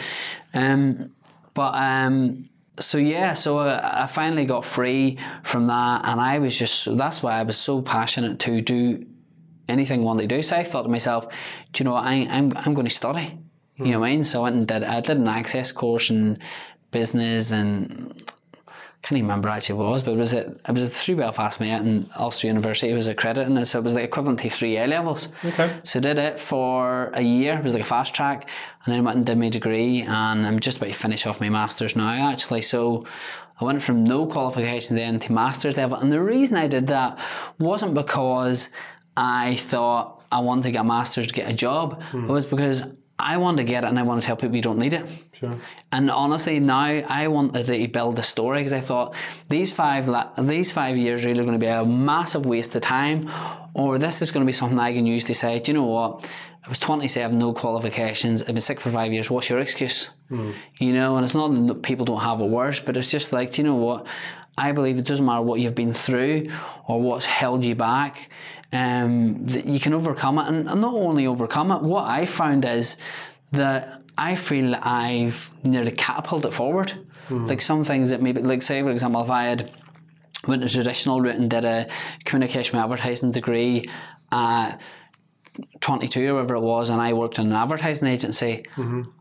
Um, 0.53 1.11
but 1.53 1.75
um, 1.75 2.48
so 2.79 2.97
yeah, 2.97 3.33
so 3.33 3.59
I, 3.59 4.03
I 4.03 4.07
finally 4.07 4.45
got 4.45 4.65
free 4.65 5.17
from 5.43 5.67
that, 5.67 6.01
and 6.05 6.19
I 6.19 6.39
was 6.39 6.57
just 6.57 6.79
so 6.79 6.95
that's 6.95 7.21
why 7.21 7.39
I 7.39 7.43
was 7.43 7.57
so 7.57 7.81
passionate 7.81 8.39
to 8.39 8.61
do 8.61 9.05
anything 9.67 10.01
I 10.01 10.03
wanted 10.03 10.29
to 10.29 10.35
do. 10.35 10.41
So 10.41 10.57
I 10.57 10.63
thought 10.63 10.83
to 10.83 10.89
myself, 10.89 11.27
do 11.71 11.83
you 11.83 11.85
know 11.85 11.93
what, 11.93 12.05
I, 12.05 12.27
I'm 12.29 12.51
I'm 12.55 12.73
going 12.73 12.87
to 12.87 12.93
study. 12.93 13.37
You 13.75 13.85
know 13.85 13.93
hmm. 13.93 13.99
what 14.01 14.07
I 14.07 14.11
mean? 14.11 14.23
So 14.23 14.39
I 14.39 14.43
went 14.43 14.55
and 14.55 14.67
did 14.67 14.83
I 14.83 15.01
did 15.01 15.17
an 15.17 15.27
access 15.27 15.71
course 15.71 16.09
in 16.09 16.37
business 16.91 17.51
and 17.51 18.13
can't 19.01 19.17
even 19.17 19.29
remember 19.29 19.47
actually 19.47 19.75
what 19.75 19.85
it 19.85 19.91
was, 19.91 20.03
but 20.03 20.11
it 20.11 20.17
was 20.17 20.33
it, 20.33 20.59
it 20.67 20.71
was 20.71 20.83
a 20.83 20.87
through 20.87 21.15
Belfast 21.15 21.59
Met 21.61 21.81
and 21.81 22.09
Ulster 22.17 22.47
University. 22.47 22.91
It 22.91 22.95
was 22.95 23.07
accredited, 23.07 23.49
and 23.49 23.67
so 23.67 23.79
it 23.79 23.83
was 23.83 23.93
the 23.93 24.03
equivalent 24.03 24.39
to 24.39 24.49
three 24.49 24.77
A 24.77 24.87
levels. 24.87 25.29
Okay. 25.45 25.71
So 25.83 25.99
I 25.99 26.01
did 26.01 26.19
it 26.19 26.39
for 26.39 27.11
a 27.13 27.21
year. 27.21 27.57
It 27.57 27.63
was 27.63 27.73
like 27.73 27.83
a 27.83 27.85
fast 27.85 28.13
track, 28.13 28.49
and 28.83 28.93
then 28.93 28.99
I 28.99 29.03
went 29.03 29.17
and 29.17 29.25
did 29.25 29.37
my 29.37 29.49
degree, 29.49 30.01
and 30.01 30.45
I'm 30.45 30.59
just 30.59 30.77
about 30.77 30.87
to 30.87 30.93
finish 30.93 31.25
off 31.25 31.39
my 31.39 31.49
masters 31.49 31.95
now. 31.95 32.29
Actually, 32.29 32.61
so 32.61 33.05
I 33.61 33.63
went 33.63 33.81
from 33.81 34.03
no 34.03 34.25
qualifications 34.25 34.99
then 34.99 35.17
to 35.19 35.31
masters 35.31 35.77
level, 35.77 35.97
and 35.97 36.11
the 36.11 36.21
reason 36.21 36.57
I 36.57 36.67
did 36.67 36.87
that 36.87 37.17
wasn't 37.57 37.93
because 37.93 38.69
I 39.15 39.55
thought 39.55 40.25
I 40.29 40.41
wanted 40.41 40.63
to 40.63 40.71
get 40.71 40.81
a 40.81 40.83
masters 40.83 41.27
to 41.27 41.33
get 41.33 41.49
a 41.49 41.53
job. 41.53 42.01
Hmm. 42.03 42.25
It 42.25 42.31
was 42.31 42.45
because 42.45 42.83
I 43.19 43.37
wanted 43.37 43.57
to 43.57 43.63
get 43.65 43.83
it, 43.83 43.87
and 43.87 43.99
I 43.99 44.03
want 44.03 44.21
to 44.21 44.25
tell 44.25 44.37
people 44.37 44.55
you 44.55 44.61
don't 44.61 44.79
need 44.79 44.93
it. 44.93 45.05
Sure. 45.33 45.55
And 45.91 46.09
honestly, 46.09 46.59
now 46.59 46.79
I 46.79 47.27
wanted 47.27 47.65
to 47.65 47.87
build 47.89 48.17
a 48.17 48.23
story 48.23 48.59
because 48.59 48.73
I 48.73 48.79
thought 48.79 49.13
these 49.49 49.71
five 49.71 50.07
la- 50.07 50.31
these 50.37 50.71
five 50.71 50.95
years 50.95 51.25
are 51.25 51.29
either 51.29 51.43
going 51.43 51.59
to 51.59 51.59
be 51.59 51.67
a 51.67 51.85
massive 51.85 52.45
waste 52.45 52.75
of 52.75 52.81
time, 52.81 53.29
or 53.73 53.97
this 53.97 54.21
is 54.21 54.31
going 54.31 54.45
to 54.45 54.47
be 54.47 54.53
something 54.53 54.79
I 54.79 54.93
can 54.93 55.05
use 55.05 55.25
to 55.25 55.33
say, 55.33 55.59
do 55.59 55.71
you 55.71 55.77
know 55.77 55.85
what? 55.85 56.31
I 56.65 56.69
was 56.69 56.79
27, 56.79 57.37
no 57.37 57.53
qualifications. 57.53 58.43
I've 58.43 58.47
been 58.47 58.61
sick 58.61 58.81
for 58.81 58.89
five 58.89 59.13
years. 59.13 59.31
What's 59.31 59.49
your 59.49 59.59
excuse? 59.59 60.09
Hmm. 60.27 60.51
You 60.77 60.93
know, 60.93 61.15
and 61.15 61.23
it's 61.23 61.35
not 61.35 61.49
that 61.67 61.83
people 61.83 62.05
don't 62.05 62.21
have 62.21 62.41
it 62.41 62.49
worse, 62.49 62.79
but 62.79 62.97
it's 62.97 63.09
just 63.09 63.31
like, 63.33 63.53
do 63.53 63.61
you 63.61 63.67
know 63.67 63.75
what? 63.75 64.07
I 64.57 64.73
believe 64.73 64.97
it 64.97 65.05
doesn't 65.05 65.25
matter 65.25 65.41
what 65.41 65.61
you've 65.61 65.73
been 65.73 65.93
through 65.93 66.47
or 66.85 67.01
what's 67.01 67.25
held 67.25 67.63
you 67.63 67.75
back, 67.75 68.29
um, 68.73 69.45
that 69.47 69.65
you 69.65 69.79
can 69.79 69.93
overcome 69.93 70.39
it. 70.39 70.47
And 70.47 70.65
not 70.65 70.93
only 70.93 71.27
overcome 71.27 71.71
it, 71.71 71.81
what 71.81 72.05
I 72.05 72.25
found 72.25 72.65
is 72.65 72.97
that 73.51 74.01
I 74.17 74.35
feel 74.35 74.75
I've 74.75 75.49
nearly 75.63 75.91
catapulted 75.91 76.53
forward. 76.53 76.93
Like 77.47 77.61
some 77.61 77.83
things 77.83 78.09
that 78.09 78.21
maybe, 78.21 78.41
like 78.41 78.61
say 78.63 78.81
for 78.81 78.89
example, 78.91 79.21
if 79.21 79.29
I 79.29 79.43
had 79.45 79.71
went 80.47 80.63
a 80.63 80.69
traditional 80.69 81.21
route 81.21 81.35
and 81.35 81.49
did 81.49 81.63
a 81.63 81.87
communication 82.25 82.79
advertising 82.79 83.31
degree 83.31 83.87
at 84.31 84.79
22 85.79 86.29
or 86.29 86.33
whatever 86.35 86.55
it 86.55 86.61
was, 86.61 86.89
and 86.89 87.01
I 87.01 87.13
worked 87.13 87.39
in 87.39 87.47
an 87.47 87.53
advertising 87.53 88.07
agency, 88.07 88.65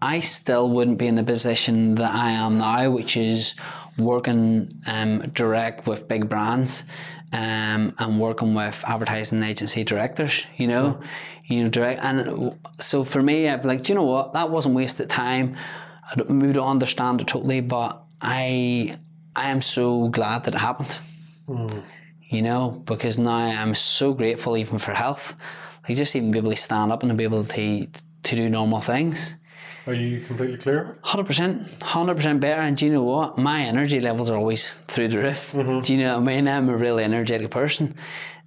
I 0.02 0.20
still 0.20 0.68
wouldn't 0.68 0.98
be 0.98 1.06
in 1.06 1.14
the 1.14 1.24
position 1.24 1.94
that 1.96 2.14
I 2.14 2.30
am 2.30 2.58
now, 2.58 2.90
which 2.90 3.16
is 3.16 3.54
working 3.96 4.80
um, 4.86 5.20
direct 5.30 5.86
with 5.86 6.08
big 6.08 6.28
brands 6.28 6.84
um, 7.32 7.94
and 7.98 8.20
working 8.20 8.54
with 8.54 8.84
advertising 8.86 9.42
agency 9.42 9.84
directors, 9.84 10.46
you 10.56 10.66
know, 10.66 11.00
you 11.46 11.62
know, 11.64 11.68
direct. 11.68 12.02
And 12.02 12.58
so 12.78 13.04
for 13.04 13.22
me, 13.22 13.48
I've 13.48 13.64
like, 13.64 13.82
do 13.82 13.92
you 13.92 13.98
know 13.98 14.04
what? 14.04 14.32
That 14.32 14.50
wasn't 14.50 14.74
wasted 14.74 15.10
time. 15.10 15.56
I 16.10 16.14
don't, 16.16 16.30
maybe 16.30 16.52
don't 16.52 16.68
understand 16.68 17.20
it 17.20 17.26
totally, 17.26 17.60
but 17.60 18.02
I, 18.20 18.96
I 19.36 19.50
am 19.50 19.62
so 19.62 20.08
glad 20.08 20.44
that 20.44 20.54
it 20.54 20.58
happened 20.58 20.98
you 22.28 22.42
know, 22.42 22.82
because 22.84 23.18
now 23.18 23.36
I'm 23.36 23.74
so 23.74 24.12
grateful 24.12 24.56
even 24.56 24.78
for 24.78 24.92
health. 24.92 25.34
Like 25.88 25.96
just 25.96 26.14
even 26.16 26.30
be 26.30 26.38
able 26.38 26.50
to 26.50 26.56
stand 26.56 26.92
up 26.92 27.02
and 27.02 27.16
be 27.16 27.24
able 27.24 27.44
to 27.44 27.86
to 28.24 28.36
do 28.36 28.48
normal 28.48 28.80
things. 28.80 29.36
Are 29.86 29.94
you 29.94 30.20
completely 30.20 30.58
clear? 30.58 30.98
Hundred 31.02 31.24
percent, 31.26 31.66
hundred 31.82 32.16
percent 32.16 32.40
better. 32.40 32.60
And 32.60 32.76
do 32.76 32.84
you 32.86 32.92
know 32.92 33.02
what? 33.04 33.38
My 33.38 33.62
energy 33.62 34.00
levels 34.00 34.30
are 34.30 34.36
always 34.36 34.70
through 34.86 35.08
the 35.08 35.18
roof. 35.18 35.52
Mm-hmm. 35.52 35.80
Do 35.80 35.92
you 35.94 36.00
know 36.00 36.14
what 36.18 36.22
I 36.28 36.34
mean? 36.36 36.46
I'm 36.48 36.68
a 36.68 36.76
really 36.76 37.04
energetic 37.04 37.50
person, 37.50 37.94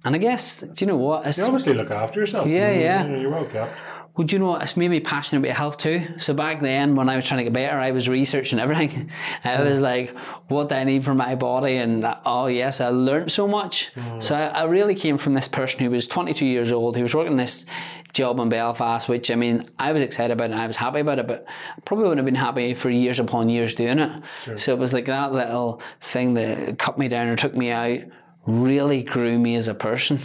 and 0.04 0.14
I 0.14 0.18
guess 0.18 0.60
do 0.60 0.84
you 0.84 0.86
know 0.86 0.96
what? 0.96 1.26
It's, 1.26 1.38
You 1.38 1.44
obviously 1.44 1.74
look 1.74 1.90
after 1.90 2.20
yourself. 2.20 2.46
Yeah, 2.48 2.70
yeah. 2.70 3.06
you- 3.08 3.20
You're 3.22 3.30
well 3.30 3.44
kept. 3.46 3.76
Well, 4.14 4.26
do 4.26 4.36
you 4.36 4.40
know 4.40 4.50
what? 4.50 4.62
It's 4.62 4.76
made 4.76 4.90
me 4.90 5.00
passionate 5.00 5.40
about 5.40 5.56
health 5.56 5.78
too. 5.78 6.02
So 6.18 6.34
back 6.34 6.60
then, 6.60 6.96
when 6.96 7.08
I 7.08 7.16
was 7.16 7.26
trying 7.26 7.38
to 7.38 7.44
get 7.44 7.54
better, 7.54 7.78
I 7.78 7.92
was 7.92 8.10
researching 8.10 8.58
everything. 8.58 9.10
I 9.44 9.62
was 9.62 9.78
hmm. 9.78 9.84
like, 9.84 10.18
what 10.48 10.68
do 10.68 10.74
I 10.74 10.84
need 10.84 11.02
for 11.02 11.14
my 11.14 11.34
body? 11.34 11.76
And 11.76 12.04
oh 12.26 12.46
yes, 12.46 12.82
I 12.82 12.88
learned 12.88 13.32
so 13.32 13.48
much. 13.48 13.88
Hmm. 13.94 14.20
So 14.20 14.34
I, 14.34 14.48
I 14.48 14.64
really 14.64 14.94
came 14.94 15.16
from 15.16 15.32
this 15.32 15.48
person 15.48 15.80
who 15.80 15.90
was 15.90 16.06
22 16.06 16.44
years 16.44 16.72
old, 16.72 16.96
who 16.96 17.02
was 17.02 17.14
working 17.14 17.38
this 17.38 17.64
job 18.12 18.38
in 18.38 18.50
Belfast, 18.50 19.08
which 19.08 19.30
I 19.30 19.34
mean, 19.34 19.64
I 19.78 19.92
was 19.92 20.02
excited 20.02 20.34
about 20.34 20.50
it 20.50 20.52
and 20.52 20.60
I 20.60 20.66
was 20.66 20.76
happy 20.76 21.00
about 21.00 21.18
it, 21.18 21.26
but 21.26 21.46
I 21.74 21.80
probably 21.86 22.04
wouldn't 22.04 22.18
have 22.18 22.26
been 22.26 22.34
happy 22.34 22.74
for 22.74 22.90
years 22.90 23.18
upon 23.18 23.48
years 23.48 23.74
doing 23.74 23.98
it. 23.98 24.22
So 24.56 24.74
it 24.74 24.78
was 24.78 24.92
like 24.92 25.06
that 25.06 25.32
little 25.32 25.80
thing 26.02 26.34
that 26.34 26.78
cut 26.78 26.98
me 26.98 27.08
down 27.08 27.28
or 27.28 27.36
took 27.36 27.54
me 27.54 27.70
out 27.70 28.00
really 28.44 29.02
grew 29.02 29.38
me 29.38 29.54
as 29.54 29.68
a 29.68 29.74
person, 29.74 30.18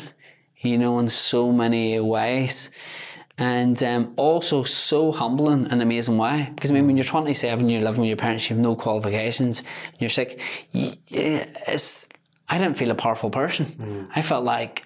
you 0.57 0.77
know, 0.77 0.99
in 0.99 1.07
so 1.07 1.51
many 1.51 1.99
ways 1.99 2.71
and 3.37 3.81
um, 3.83 4.13
also 4.17 4.63
so 4.63 5.11
humbling 5.11 5.67
and 5.69 5.81
amazing 5.81 6.17
Why? 6.17 6.51
Because 6.55 6.71
I 6.71 6.73
mean, 6.73 6.87
when 6.87 6.97
you're 6.97 7.03
27, 7.03 7.69
you're 7.69 7.81
living 7.81 8.01
with 8.01 8.07
your 8.07 8.17
parents, 8.17 8.49
you 8.49 8.55
have 8.55 8.63
no 8.63 8.75
qualifications, 8.75 9.63
you're 9.99 10.09
sick. 10.09 10.41
It's 10.73 12.07
I 12.49 12.57
didn't 12.57 12.77
feel 12.77 12.91
a 12.91 12.95
powerful 12.95 13.29
person. 13.29 14.07
I 14.15 14.21
felt 14.21 14.43
like, 14.45 14.85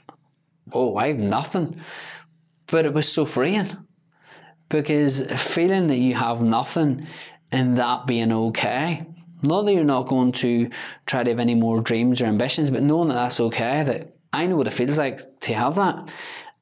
oh, 0.74 0.98
I 0.98 1.08
have 1.10 1.22
nothing. 1.22 1.80
But 2.68 2.86
it 2.86 2.94
was 2.94 3.08
so 3.08 3.26
freeing 3.26 3.68
because 4.70 5.24
feeling 5.24 5.88
that 5.88 5.98
you 5.98 6.16
have 6.16 6.42
nothing 6.42 7.06
and 7.52 7.78
that 7.78 8.08
being 8.08 8.32
okay. 8.32 9.06
Not 9.44 9.66
that 9.66 9.74
you're 9.74 9.84
not 9.84 10.08
going 10.08 10.32
to 10.34 10.70
try 11.06 11.24
to 11.24 11.30
have 11.30 11.40
any 11.40 11.56
more 11.56 11.82
dreams 11.82 12.22
or 12.22 12.26
ambitions, 12.26 12.70
but 12.70 12.84
knowing 12.84 13.10
that 13.10 13.16
that's 13.16 13.40
okay, 13.40 13.84
that 13.84 14.16
I 14.32 14.46
know 14.48 14.56
what 14.56 14.68
it 14.68 14.74
feels 14.74 14.98
like 14.98 15.20
to 15.42 15.54
have 15.54 15.76
that. 15.76 16.12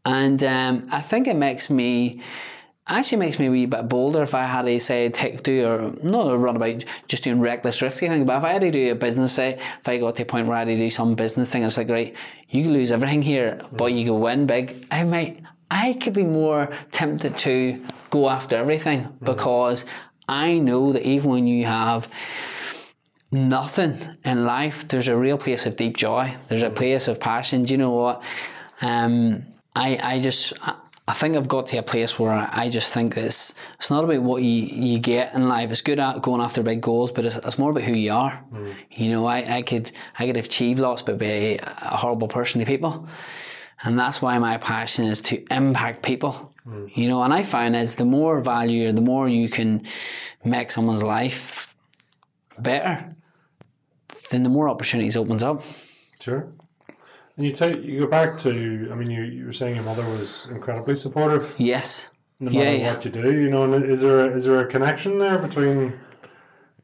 And 0.09 0.43
um, 0.43 0.87
I 0.91 1.01
think 1.01 1.27
it 1.27 1.35
makes 1.35 1.69
me, 1.69 2.19
actually 2.87 3.19
makes 3.19 3.37
me 3.37 3.45
a 3.45 3.51
wee 3.51 3.67
bit 3.67 3.87
bolder 3.87 4.23
if 4.23 4.33
I 4.33 4.45
had 4.45 4.63
to 4.63 4.79
say, 4.79 5.07
take, 5.09 5.43
do, 5.43 5.67
or 5.67 5.93
not 6.01 6.33
a 6.33 6.35
run 6.35 6.55
about 6.55 6.83
just 7.07 7.25
doing 7.25 7.39
reckless, 7.39 7.79
risky 7.83 8.07
things, 8.07 8.25
but 8.25 8.39
if 8.39 8.43
I 8.43 8.53
had 8.53 8.61
to 8.61 8.71
do 8.71 8.91
a 8.91 8.95
business, 8.95 9.33
say, 9.33 9.53
if 9.53 9.87
I 9.87 9.99
got 9.99 10.15
to 10.15 10.23
a 10.23 10.25
point 10.25 10.47
where 10.47 10.55
I 10.55 10.61
had 10.61 10.69
to 10.69 10.77
do 10.79 10.89
some 10.89 11.13
business 11.13 11.51
thing, 11.51 11.61
it's 11.61 11.77
like, 11.77 11.89
right, 11.89 12.15
you 12.49 12.63
can 12.63 12.73
lose 12.73 12.91
everything 12.91 13.21
here, 13.21 13.61
but 13.71 13.93
you 13.93 14.03
can 14.03 14.19
win 14.19 14.47
big. 14.47 14.83
I 14.89 15.03
might, 15.03 15.43
I 15.69 15.93
could 15.93 16.13
be 16.13 16.23
more 16.23 16.71
tempted 16.91 17.37
to 17.37 17.85
go 18.09 18.29
after 18.29 18.55
everything 18.55 19.15
because 19.21 19.85
I 20.27 20.57
know 20.57 20.91
that 20.91 21.03
even 21.03 21.29
when 21.29 21.45
you 21.45 21.67
have 21.67 22.09
nothing 23.31 23.95
in 24.25 24.43
life, 24.43 24.87
there's 24.87 25.07
a 25.07 25.15
real 25.15 25.37
place 25.37 25.67
of 25.67 25.75
deep 25.75 25.97
joy. 25.97 26.33
There's 26.47 26.63
a 26.63 26.71
place 26.71 27.07
of 27.07 27.19
passion. 27.19 27.65
Do 27.65 27.75
you 27.75 27.77
know 27.77 27.91
what? 27.91 28.23
Um, 28.81 29.45
I 29.79 29.99
I 30.15 30.19
just 30.19 30.53
I, 31.07 31.13
think 31.13 31.35
I've 31.35 31.47
got 31.47 31.67
to 31.67 31.77
a 31.77 31.83
place 31.83 32.19
where 32.19 32.31
I, 32.31 32.69
just 32.69 32.93
think 32.93 33.17
it's 33.17 33.55
it's 33.75 33.89
not 33.89 34.03
about 34.03 34.21
what 34.21 34.43
you, 34.43 34.49
you 34.49 34.99
get 34.99 35.33
in 35.33 35.47
life. 35.47 35.71
It's 35.71 35.81
good 35.81 35.99
at 35.99 36.21
going 36.21 36.41
after 36.41 36.61
big 36.61 36.81
goals, 36.81 37.11
but 37.11 37.25
it's, 37.25 37.37
it's 37.37 37.57
more 37.57 37.71
about 37.71 37.83
who 37.83 37.93
you 37.93 38.11
are. 38.11 38.43
Mm. 38.53 38.75
You 38.91 39.09
know, 39.09 39.25
I, 39.25 39.57
I 39.57 39.61
could 39.63 39.91
I 40.19 40.27
could 40.27 40.37
achieve 40.37 40.77
lots, 40.79 41.01
but 41.01 41.17
be 41.17 41.57
a 41.57 41.97
horrible 41.97 42.27
person 42.27 42.59
to 42.59 42.65
people. 42.65 43.07
And 43.81 43.97
that's 43.97 44.21
why 44.21 44.37
my 44.39 44.57
passion 44.57 45.05
is 45.05 45.21
to 45.21 45.41
impact 45.49 46.03
people. 46.03 46.53
Mm. 46.67 46.95
You 46.95 47.07
know, 47.07 47.23
and 47.23 47.33
I 47.33 47.43
find 47.43 47.75
is 47.75 47.95
the 47.95 48.05
more 48.05 48.41
value, 48.41 48.91
the 48.91 49.01
more 49.01 49.27
you 49.27 49.49
can 49.49 49.83
make 50.43 50.69
someone's 50.71 51.03
life 51.03 51.75
better, 52.59 53.15
then 54.29 54.43
the 54.43 54.49
more 54.49 54.67
opportunities 54.69 55.15
opens 55.15 55.43
up. 55.43 55.63
Sure. 56.19 56.51
And 57.39 57.47
you 57.47 57.53
take 57.53 57.81
you 57.85 58.01
go 58.01 58.07
back 58.07 58.37
to 58.39 58.89
I 58.91 58.95
mean 58.95 59.09
you, 59.09 59.23
you 59.23 59.45
were 59.45 59.53
saying 59.53 59.75
your 59.75 59.85
mother 59.85 60.03
was 60.03 60.45
incredibly 60.51 60.93
supportive 60.95 61.55
Yes. 61.57 62.13
no 62.41 62.51
yeah, 62.51 62.59
matter 62.65 62.77
yeah. 62.77 62.93
what 62.93 63.05
you 63.05 63.11
do, 63.11 63.31
you 63.31 63.49
know, 63.49 63.63
and 63.63 63.85
is 63.85 64.01
there 64.01 64.19
a, 64.25 64.27
is 64.35 64.43
there 64.43 64.59
a 64.59 64.65
connection 64.65 65.19
there 65.19 65.37
between 65.39 65.97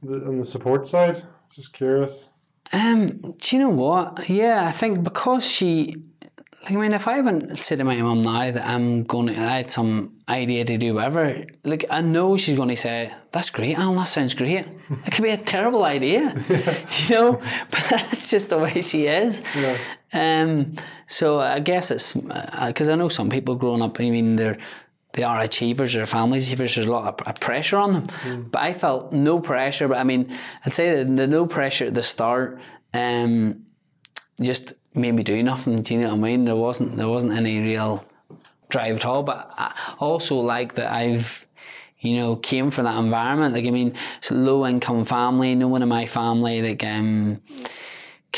the 0.02 0.26
on 0.26 0.38
the 0.40 0.46
support 0.46 0.88
side? 0.88 1.24
Just 1.54 1.74
curious. 1.74 2.30
Um, 2.72 3.36
do 3.42 3.56
you 3.56 3.60
know 3.64 3.70
what? 3.70 4.30
Yeah, 4.30 4.66
I 4.66 4.72
think 4.72 5.04
because 5.04 5.46
she, 5.46 5.98
like, 6.66 6.76
I 6.76 6.82
mean, 6.82 6.94
if 6.94 7.08
I 7.08 7.22
went 7.22 7.60
say 7.60 7.76
to 7.76 7.84
my 7.84 8.02
mum 8.02 8.24
now 8.24 8.52
that 8.52 8.68
I'm 8.68 9.04
going 9.04 9.28
to, 9.28 9.34
I 9.34 9.58
had 9.58 9.72
some 9.72 10.18
idea 10.28 10.66
to 10.66 10.78
do 10.78 10.96
whatever, 10.96 11.46
like, 11.64 11.86
I 11.90 12.02
know 12.02 12.38
she's 12.38 12.56
going 12.56 12.70
to 12.70 12.76
say, 12.76 13.14
that's 13.32 13.52
great, 13.52 13.78
Alan, 13.78 13.96
that 13.98 14.06
sounds 14.06 14.34
great. 14.34 14.66
It 15.06 15.12
could 15.12 15.24
be 15.24 15.30
a 15.30 15.38
terrible 15.38 15.84
idea, 15.84 16.34
you 16.50 17.16
know, 17.16 17.34
but 17.72 17.88
that's 17.90 18.32
just 18.32 18.50
the 18.50 18.58
way 18.58 18.82
she 18.82 19.06
is. 19.06 19.44
Yeah. 19.56 19.78
Um, 20.14 20.74
so 21.08 21.40
I 21.40 21.60
guess 21.60 21.92
it's, 21.92 22.14
because 22.14 22.90
I 22.90 22.96
know 22.96 23.10
some 23.10 23.30
people 23.30 23.56
growing 23.56 23.84
up, 23.84 24.00
I 24.00 24.10
mean, 24.10 24.36
they're, 24.36 24.58
they 25.14 25.24
are 25.24 25.42
achievers, 25.42 25.94
they're 25.94 26.06
family 26.06 26.40
achievers, 26.40 26.76
there's 26.76 26.88
a 26.88 26.92
lot 26.92 27.22
of 27.22 27.40
pressure 27.40 27.78
on 27.78 27.94
them. 27.94 28.48
But 28.52 28.62
I 28.62 28.74
felt 28.74 29.14
no 29.14 29.40
pressure, 29.40 29.88
but 29.88 29.98
I 29.98 30.04
mean, 30.04 30.36
I'd 30.66 30.74
say 30.74 30.96
that 30.96 31.16
the 31.16 31.28
no 31.28 31.46
pressure 31.46 31.86
at 31.86 31.94
the 31.94 32.04
start 32.04 32.60
um, 32.94 33.66
just 34.42 34.74
made 34.96 35.14
me 35.14 35.24
do 35.24 35.42
nothing, 35.44 35.82
do 35.82 35.94
you 35.94 36.02
know 36.02 36.10
what 36.10 36.18
I 36.18 36.22
mean? 36.22 36.46
There 36.46 36.56
wasn't, 36.56 36.98
there 36.98 37.08
wasn't 37.08 37.34
any 37.34 37.60
real 37.60 38.06
drive 38.70 38.98
at 38.98 39.06
all, 39.06 39.24
but 39.24 39.52
I 39.58 39.74
also 40.00 40.36
like 40.38 40.74
that 40.76 40.92
I've, 40.92 41.48
you 42.00 42.16
know, 42.16 42.36
came 42.36 42.70
from 42.72 42.86
that 42.86 42.98
environment. 42.98 43.54
Like, 43.54 43.66
I 43.66 43.72
mean, 43.72 43.94
it's 44.18 44.32
low 44.32 44.66
income 44.66 45.06
family, 45.06 45.56
no 45.56 45.68
one 45.68 45.82
in 45.82 45.90
my 45.90 46.06
family, 46.06 46.62
like, 46.62 46.84
um, 46.84 47.42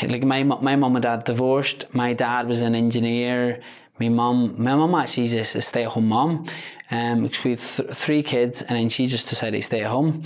like 0.02 0.22
my 0.22 0.44
my 0.44 0.76
mum 0.76 0.94
and 0.94 1.02
dad 1.02 1.24
divorced. 1.24 1.92
My 1.92 2.14
dad 2.14 2.46
was 2.46 2.62
an 2.62 2.74
engineer. 2.74 3.60
My 3.98 4.08
mum, 4.08 4.54
my 4.62 4.76
mum 4.76 4.94
actually 4.94 5.24
is 5.24 5.56
a 5.56 5.60
stay 5.60 5.84
at 5.84 5.90
home 5.90 6.08
mum. 6.08 6.46
Um, 6.90 7.24
with 7.24 7.42
th- 7.44 7.90
three 7.90 8.22
kids, 8.22 8.62
and 8.62 8.78
then 8.78 8.88
she 8.88 9.06
just 9.06 9.28
decided 9.28 9.58
to 9.58 9.62
stay 9.62 9.82
at 9.82 9.90
home. 9.90 10.22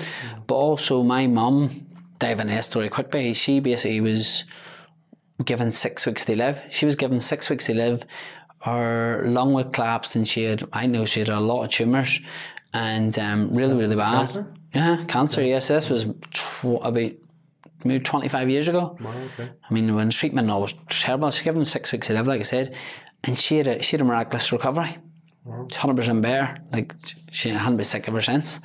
But 0.47 0.55
also, 0.55 1.03
my 1.03 1.27
mum, 1.27 1.71
dive 2.19 2.39
into 2.39 2.55
that 2.55 2.65
story 2.65 2.89
quickly. 2.89 3.35
She 3.35 3.61
basically 3.61 4.01
was 4.01 4.45
given 5.45 5.73
six 5.73 6.07
weeks 6.07 6.25
to 6.27 6.37
live. 6.37 6.63
She 6.71 6.85
was 6.85 6.95
given 6.97 7.21
six 7.21 7.51
weeks 7.51 7.67
to 7.67 7.75
live. 7.75 8.05
Her 8.63 9.23
lung 9.27 9.53
was 9.53 9.67
collapsed, 9.73 10.17
and 10.17 10.27
she 10.27 10.45
had 10.45 10.63
I 10.73 10.87
know 10.87 11.05
she 11.05 11.21
had 11.21 11.29
a 11.29 11.41
lot 11.41 11.65
of 11.65 11.71
tumours, 11.71 12.21
and 12.73 13.17
um, 13.19 13.55
really 13.55 13.77
really 13.77 13.97
bad. 13.97 14.19
cancer? 14.19 14.47
Yeah, 14.75 15.05
cancer. 15.09 15.43
Yes, 15.43 15.69
this 15.69 15.91
was 15.91 16.07
tw- 16.31 16.81
about 16.83 17.13
maybe 17.85 18.03
25 18.03 18.49
years 18.49 18.69
ago. 18.69 18.97
Wow, 19.01 19.11
okay. 19.35 19.51
I 19.69 19.75
mean, 19.75 19.95
when 19.95 20.11
treatment 20.11 20.51
all 20.51 20.63
was 20.63 20.75
terrible, 20.89 21.31
she 21.31 21.45
gave 21.45 21.57
him 21.57 21.65
six 21.65 21.93
weeks 21.93 22.07
to 22.07 22.13
live, 22.15 22.27
like 22.27 22.41
I 22.41 22.45
said, 22.45 22.75
and 23.25 23.37
she 23.39 23.59
had 23.59 23.67
a, 23.67 23.83
she 23.83 23.97
had 23.97 24.01
a 24.01 24.05
miraculous 24.05 24.53
recovery. 24.53 24.97
Hundred 25.75 25.97
percent 25.97 26.23
better. 26.23 26.57
Like 26.73 26.95
she 27.33 27.49
hadn't 27.51 27.77
been 27.77 27.85
sick 27.85 28.09
ever 28.09 28.21
since. 28.21 28.61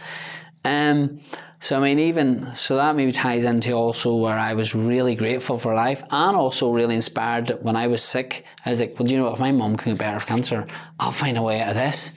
Um, 0.64 1.20
so 1.60 1.78
I 1.78 1.80
mean, 1.80 2.00
even 2.00 2.54
so 2.54 2.76
that 2.76 2.96
maybe 2.96 3.12
ties 3.12 3.44
into 3.44 3.72
also 3.72 4.16
where 4.16 4.38
I 4.38 4.54
was 4.54 4.76
really 4.76 5.16
grateful 5.16 5.58
for 5.58 5.74
life, 5.74 6.04
and 6.12 6.38
also 6.38 6.72
really 6.72 6.96
inspired 6.96 7.50
when 7.62 7.76
I 7.76 7.88
was 7.88 8.04
sick. 8.04 8.46
I 8.66 8.70
was 8.70 8.80
like, 8.80 8.98
well, 8.98 9.08
do 9.08 9.14
you 9.14 9.20
know 9.20 9.26
what? 9.26 9.34
If 9.34 9.40
my 9.40 9.52
mum 9.52 9.76
can 9.76 9.94
get 9.94 10.00
better 10.00 10.18
of 10.18 10.28
cancer, 10.28 10.68
I'll 11.00 11.12
find 11.12 11.38
a 11.38 11.42
way 11.42 11.62
out 11.62 11.70
of 11.70 11.76
this. 11.76 12.14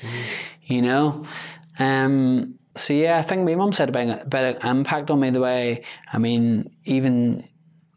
You 0.63 0.83
know. 0.83 1.25
Um, 1.79 2.59
so 2.77 2.93
yeah, 2.93 3.19
I 3.19 3.23
think 3.23 3.45
my 3.45 3.55
mum 3.55 3.73
said 3.73 3.89
a 3.89 3.93
big, 3.93 4.11
a 4.11 4.25
bit 4.29 4.57
of 4.57 4.65
impact 4.65 5.11
on 5.11 5.21
me 5.21 5.31
the 5.31 5.41
way. 5.41 5.85
I 6.13 6.19
mean, 6.19 6.71
even 6.85 7.49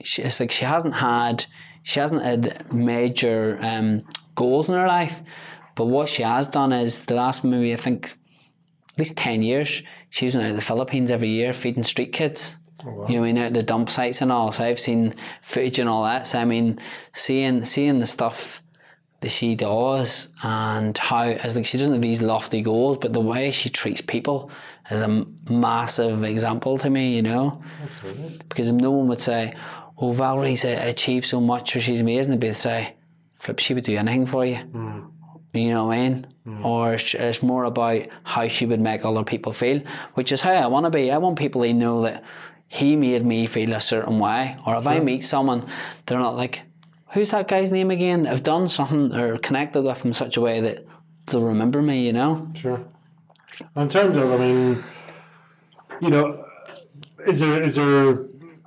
she, 0.01 0.21
it's 0.21 0.39
like 0.39 0.51
she 0.51 0.65
hasn't 0.65 0.95
had 0.95 1.45
she 1.83 1.99
hasn't 1.99 2.23
had 2.23 2.71
major 2.73 3.59
um, 3.61 4.05
goals 4.35 4.69
in 4.69 4.75
her 4.75 4.87
life, 4.87 5.21
but 5.75 5.85
what 5.85 6.07
she 6.07 6.23
has 6.23 6.47
done 6.47 6.71
is 6.71 7.05
the 7.05 7.15
last 7.15 7.43
maybe 7.43 7.73
I 7.73 7.77
think 7.77 8.17
at 8.93 8.99
least 8.99 9.17
ten 9.17 9.43
years 9.43 9.83
she's 10.13 10.35
out 10.35 10.43
in 10.43 10.55
the 10.55 10.61
Philippines 10.61 11.09
every 11.09 11.29
year 11.29 11.51
feeding 11.53 11.83
street 11.83 12.13
kids. 12.13 12.57
You 13.09 13.17
know, 13.17 13.23
I 13.23 13.27
mean, 13.27 13.37
out 13.37 13.53
the 13.53 13.63
dump 13.63 13.89
sites 13.89 14.21
and 14.21 14.31
all. 14.31 14.51
So 14.51 14.63
I've 14.63 14.79
seen 14.79 15.15
footage 15.41 15.79
and 15.79 15.89
all 15.89 16.03
that. 16.03 16.27
So 16.27 16.39
I 16.39 16.45
mean, 16.45 16.79
seeing 17.13 17.63
seeing 17.65 17.99
the 17.99 18.05
stuff 18.05 18.61
that 19.21 19.29
she 19.29 19.55
does 19.55 20.29
and 20.43 20.97
how 20.97 21.23
as 21.23 21.55
like 21.55 21.65
she 21.65 21.77
doesn't 21.77 21.93
have 21.93 22.01
these 22.01 22.21
lofty 22.21 22.61
goals, 22.61 22.97
but 22.97 23.13
the 23.13 23.21
way 23.21 23.51
she 23.51 23.69
treats 23.69 24.01
people 24.01 24.51
is 24.91 25.01
a 25.01 25.25
massive 25.49 26.23
example 26.23 26.77
to 26.79 26.89
me. 26.89 27.15
You 27.15 27.23
know, 27.23 27.63
because 28.49 28.71
no 28.71 28.91
one 28.91 29.07
would 29.07 29.21
say, 29.21 29.53
"Oh, 29.97 30.11
Valerie's 30.11 30.65
uh, 30.65 30.79
achieved 30.83 31.25
so 31.25 31.39
much, 31.41 31.75
or 31.75 31.81
she's 31.81 32.01
amazing." 32.01 32.31
They'd 32.31 32.47
be 32.47 32.53
say, 32.53 32.95
"Flip, 33.31 33.59
she 33.59 33.73
would 33.73 33.85
do 33.85 33.95
anything 33.97 34.25
for 34.25 34.45
you." 34.45 34.57
You 35.53 35.69
know 35.69 35.85
what 35.85 35.97
I 35.97 36.09
mean? 36.09 36.27
Mm. 36.47 36.65
Or 36.65 36.93
it's, 36.95 37.13
it's 37.13 37.43
more 37.43 37.63
about 37.63 38.07
how 38.23 38.47
she 38.47 38.65
would 38.65 38.81
make 38.81 39.05
other 39.05 39.23
people 39.23 39.53
feel, 39.53 39.81
which 40.15 40.31
is 40.31 40.41
how 40.41 40.51
I 40.51 40.65
want 40.67 40.85
to 40.85 40.89
be. 40.89 41.11
I 41.11 41.17
want 41.17 41.37
people 41.37 41.61
to 41.61 41.73
know 41.73 42.01
that 42.01 42.23
he 42.67 42.95
made 42.95 43.23
me 43.23 43.45
feel 43.45 43.73
a 43.73 43.79
certain 43.79 44.17
way. 44.17 44.57
Or 44.65 44.75
if 44.75 44.87
I 44.87 44.99
meet 44.99 45.23
someone, 45.23 45.65
they're 46.05 46.17
not 46.17 46.35
like, 46.35 46.63
who's 47.11 47.29
that 47.31 47.47
guy's 47.47 47.71
name 47.71 47.91
again? 47.91 48.25
I've 48.25 48.41
done 48.41 48.67
something 48.67 49.13
or 49.13 49.37
connected 49.37 49.83
with 49.83 50.03
him 50.03 50.09
in 50.09 50.13
such 50.13 50.37
a 50.37 50.41
way 50.41 50.59
that 50.59 50.87
they'll 51.27 51.43
remember 51.43 51.83
me, 51.83 52.03
you 52.03 52.13
know? 52.13 52.49
Sure. 52.55 52.83
In 53.75 53.89
terms 53.89 54.15
of, 54.15 54.31
I 54.31 54.37
mean, 54.37 54.83
you 56.01 56.09
know, 56.09 56.45
is 57.27 57.39
there 57.39 57.61
is 57.61 57.75
there? 57.75 58.17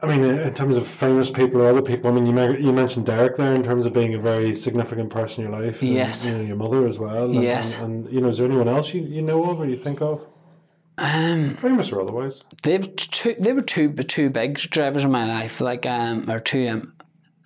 I 0.06 0.16
mean, 0.16 0.24
in 0.40 0.54
terms 0.54 0.76
of 0.76 0.86
famous 0.86 1.30
people 1.30 1.60
or 1.60 1.68
other 1.68 1.82
people, 1.82 2.10
I 2.10 2.14
mean, 2.14 2.26
you 2.26 2.56
you 2.66 2.72
mentioned 2.72 3.06
Derek 3.06 3.36
there 3.36 3.54
in 3.54 3.62
terms 3.62 3.86
of 3.86 3.92
being 3.92 4.14
a 4.14 4.18
very 4.18 4.54
significant 4.54 5.10
person 5.10 5.44
in 5.44 5.50
your 5.50 5.60
life. 5.60 5.82
and, 5.82 5.92
Yes. 5.92 6.28
you 6.28 6.36
know, 6.38 6.44
your 6.44 6.56
mother 6.56 6.86
as 6.86 6.98
well. 6.98 7.24
and- 7.24 7.42
Yes. 7.42 7.78
and, 7.78 8.06
and 8.06 8.14
you 8.14 8.20
know, 8.20 8.28
is 8.28 8.38
there 8.38 8.46
anyone 8.46 8.68
else 8.68 8.94
you, 8.94 9.02
you 9.02 9.22
know 9.22 9.50
of 9.50 9.60
or 9.60 9.66
you 9.66 9.76
think 9.76 10.00
of, 10.00 10.26
Um, 10.98 11.54
famous 11.54 11.92
or 11.92 12.00
otherwise? 12.00 12.44
they've 12.62 12.94
two, 12.96 13.34
they 13.38 13.52
were 13.52 13.62
two 13.62 13.92
two 13.92 14.30
big 14.30 14.56
drivers 14.58 15.04
in 15.04 15.10
my 15.10 15.26
life, 15.26 15.60
like 15.60 15.84
um, 15.86 16.30
or 16.30 16.40
two 16.40 16.68
um, 16.68 16.92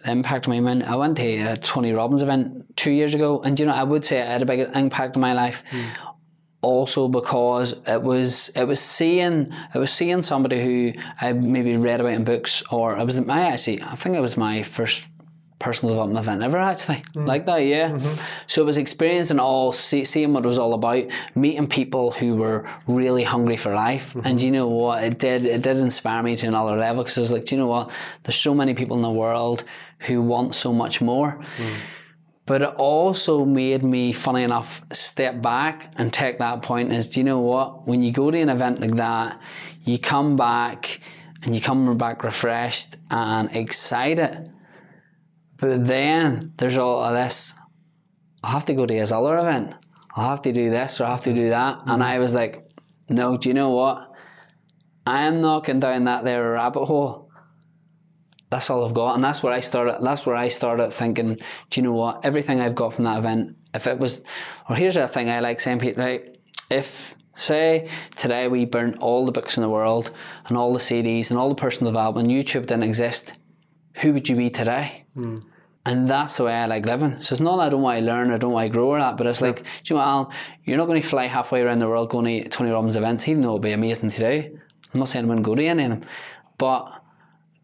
impact 0.07 0.47
on 0.47 0.53
me. 0.53 0.61
When 0.61 0.83
I 0.83 0.97
went 0.97 1.17
to 1.17 1.23
a 1.53 1.57
Tony 1.57 1.93
Robbins 1.93 2.23
event 2.23 2.77
two 2.77 2.93
years 2.93 3.15
ago, 3.15 3.41
and 3.45 3.59
you 3.59 3.67
know, 3.67 3.73
I 3.73 3.83
would 3.83 4.05
say 4.05 4.21
it 4.21 4.27
had 4.27 4.43
a 4.43 4.47
big 4.47 4.61
impact 4.75 5.17
on 5.17 5.21
my 5.21 5.33
life. 5.33 5.63
Also, 6.63 7.09
because 7.09 7.75
it 7.87 8.03
was 8.03 8.51
it 8.51 8.65
was 8.65 8.81
seeing 8.81 9.53
it 9.75 9.79
was 9.79 9.91
seeing 9.91 10.23
somebody 10.23 10.63
who 10.63 10.93
I 11.21 11.33
maybe 11.33 11.77
read 11.77 12.01
about 12.01 12.13
in 12.13 12.25
books, 12.25 12.63
or 12.71 12.97
it 12.97 13.05
was 13.05 13.21
my 13.25 13.43
actually 13.43 13.83
I 13.83 13.95
think 13.95 14.15
it 14.15 14.21
was 14.21 14.37
my 14.37 14.63
first 14.63 15.09
personal 15.61 15.95
development 15.95 16.25
event 16.25 16.43
ever 16.43 16.59
actually. 16.59 17.03
Mm. 17.15 17.27
Like 17.27 17.47
that 17.47 17.59
yeah. 17.59 17.91
Mm-hmm. 17.91 18.21
So 18.47 18.63
it 18.63 18.65
was 18.65 18.79
experiencing 18.79 19.39
all 19.39 19.73
see, 19.73 20.05
seeing 20.05 20.33
what 20.33 20.45
it 20.45 20.49
was 20.49 20.59
all 20.59 20.75
about 20.75 21.05
meeting 21.35 21.69
people 21.69 22.11
who 22.11 22.35
were 22.35 22.67
really 22.89 23.23
hungry 23.23 23.57
for 23.57 23.73
life. 23.73 24.15
Mm-hmm. 24.15 24.27
And 24.27 24.43
you 24.43 24.51
know 24.51 24.67
what? 24.67 25.05
It 25.05 25.19
did 25.19 25.47
it 25.47 25.63
did 25.63 25.77
inspire 25.77 26.23
me 26.23 26.35
to 26.37 26.47
another 26.47 26.77
level 26.77 27.05
because 27.05 27.17
I 27.17 27.21
was 27.21 27.31
like 27.31 27.45
do 27.45 27.55
you 27.55 27.61
know 27.61 27.69
what? 27.69 27.91
There's 28.25 28.37
so 28.37 28.55
many 28.55 28.75
people 28.75 28.97
in 28.97 29.03
the 29.03 29.11
world 29.11 29.63
who 30.01 30.21
want 30.23 30.55
so 30.55 30.73
much 30.73 31.01
more 31.01 31.39
mm. 31.57 31.81
But 32.51 32.63
it 32.63 32.75
also 32.79 33.45
made 33.45 33.85
me, 33.85 34.13
funny 34.13 34.43
enough, 34.43 34.83
step 34.91 35.41
back 35.41 35.93
and 35.97 36.13
take 36.13 36.41
that 36.41 36.63
point 36.63 36.91
as, 36.91 37.09
do 37.09 37.21
you 37.21 37.25
know 37.25 37.39
what? 37.39 37.87
When 37.87 38.03
you 38.03 38.11
go 38.11 38.29
to 38.29 38.37
an 38.37 38.49
event 38.49 38.81
like 38.81 38.97
that, 38.97 39.41
you 39.85 40.01
come 40.01 40.35
back 40.35 40.99
and 41.45 41.55
you 41.55 41.61
come 41.61 41.97
back 41.97 42.25
refreshed 42.25 42.97
and 43.09 43.55
excited. 43.55 44.51
But 45.59 45.87
then 45.87 46.53
there's 46.57 46.77
all 46.77 47.05
of 47.05 47.13
this. 47.13 47.55
I'll 48.43 48.51
have 48.51 48.65
to 48.65 48.75
go 48.75 48.85
to 48.85 48.95
his 48.95 49.13
other 49.13 49.39
event. 49.39 49.77
I'll 50.17 50.31
have 50.31 50.43
to 50.43 50.53
do 50.53 50.71
this 50.71 51.01
or 51.01 51.05
I'll 51.05 51.13
have 51.13 51.23
to 51.23 51.33
do 51.33 51.51
that. 51.51 51.79
And 51.87 52.03
I 52.03 52.19
was 52.19 52.35
like, 52.35 52.69
no, 53.09 53.37
do 53.37 53.49
you 53.49 53.55
know 53.55 53.71
what? 53.71 54.13
I 55.07 55.23
am 55.23 55.41
knocking 55.41 55.79
down 55.79 56.03
that 56.07 56.25
there 56.25 56.51
rabbit 56.51 56.87
hole 56.87 57.30
that's 58.51 58.69
all 58.69 58.85
I've 58.85 58.95
got, 58.95 59.15
and 59.15 59.23
that's 59.23 59.43
where 59.43 59.53
I 59.53 59.61
started. 59.61 59.99
That's 60.03 60.27
where 60.27 60.37
I 60.37 60.49
started 60.49 60.93
thinking. 60.93 61.35
Do 61.71 61.81
you 61.81 61.83
know 61.83 61.93
what? 61.93 62.25
Everything 62.25 62.61
I've 62.61 62.75
got 62.75 62.93
from 62.93 63.05
that 63.05 63.19
event, 63.19 63.57
if 63.75 63.87
it 63.87 63.99
was, 63.99 64.23
or 64.69 64.77
here's 64.77 64.97
the 64.97 65.09
thing 65.09 65.31
I 65.31 65.41
like 65.41 65.61
saying, 65.61 65.79
Pete. 65.79 65.97
Right? 65.97 66.37
If 66.69 67.15
say 67.35 67.89
today 68.17 68.49
we 68.49 68.65
burn 68.65 68.95
all 69.01 69.25
the 69.25 69.33
books 69.33 69.57
in 69.57 69.63
the 69.63 69.69
world 69.69 70.11
and 70.47 70.57
all 70.57 70.73
the 70.73 70.79
CDs 70.79 71.31
and 71.31 71.39
all 71.39 71.49
the 71.49 71.55
personal 71.55 71.93
development, 71.93 72.29
YouTube 72.29 72.67
didn't 72.67 72.83
exist, 72.83 73.35
who 74.03 74.13
would 74.13 74.29
you 74.29 74.37
be 74.37 74.51
today? 74.51 75.05
Hmm. 75.15 75.39
And 75.87 76.09
that's 76.09 76.37
the 76.37 76.45
way 76.45 76.53
I 76.53 76.67
like 76.67 76.85
living. 76.85 77.19
So 77.19 77.33
it's 77.33 77.41
not 77.41 77.57
that 77.57 77.63
I 77.63 77.69
don't 77.71 77.81
want 77.81 77.99
to 78.01 78.05
learn 78.05 78.31
or 78.31 78.37
don't 78.37 78.53
want 78.53 78.67
to 78.67 78.73
grow 78.73 78.89
or 78.89 78.99
that, 78.99 79.17
but 79.17 79.27
it's 79.27 79.41
like, 79.41 79.63
do 79.63 79.65
you 79.85 79.97
know 79.97 80.01
what, 80.01 80.09
Alan? 80.09 80.27
You're 80.65 80.77
not 80.77 80.87
going 80.87 81.01
to 81.01 81.09
fly 81.09 81.27
halfway 81.27 81.63
around 81.63 81.79
the 81.79 81.89
world 81.89 82.11
going 82.11 82.43
to 82.43 82.49
Tony 82.51 82.71
Robbins 82.71 82.97
events, 82.97 83.27
even 83.29 83.43
though 83.43 83.53
it'd 83.53 83.63
be 83.63 83.73
amazing 83.73 84.11
to 84.11 84.19
do. 84.19 84.61
I'm 84.93 85.01
not 85.01 85.09
saying 85.09 85.25
I 85.25 85.29
wouldn't 85.29 85.47
go 85.47 85.55
to 85.55 85.65
any 85.65 85.85
of 85.85 85.91
them, 85.91 86.05
but 86.59 87.00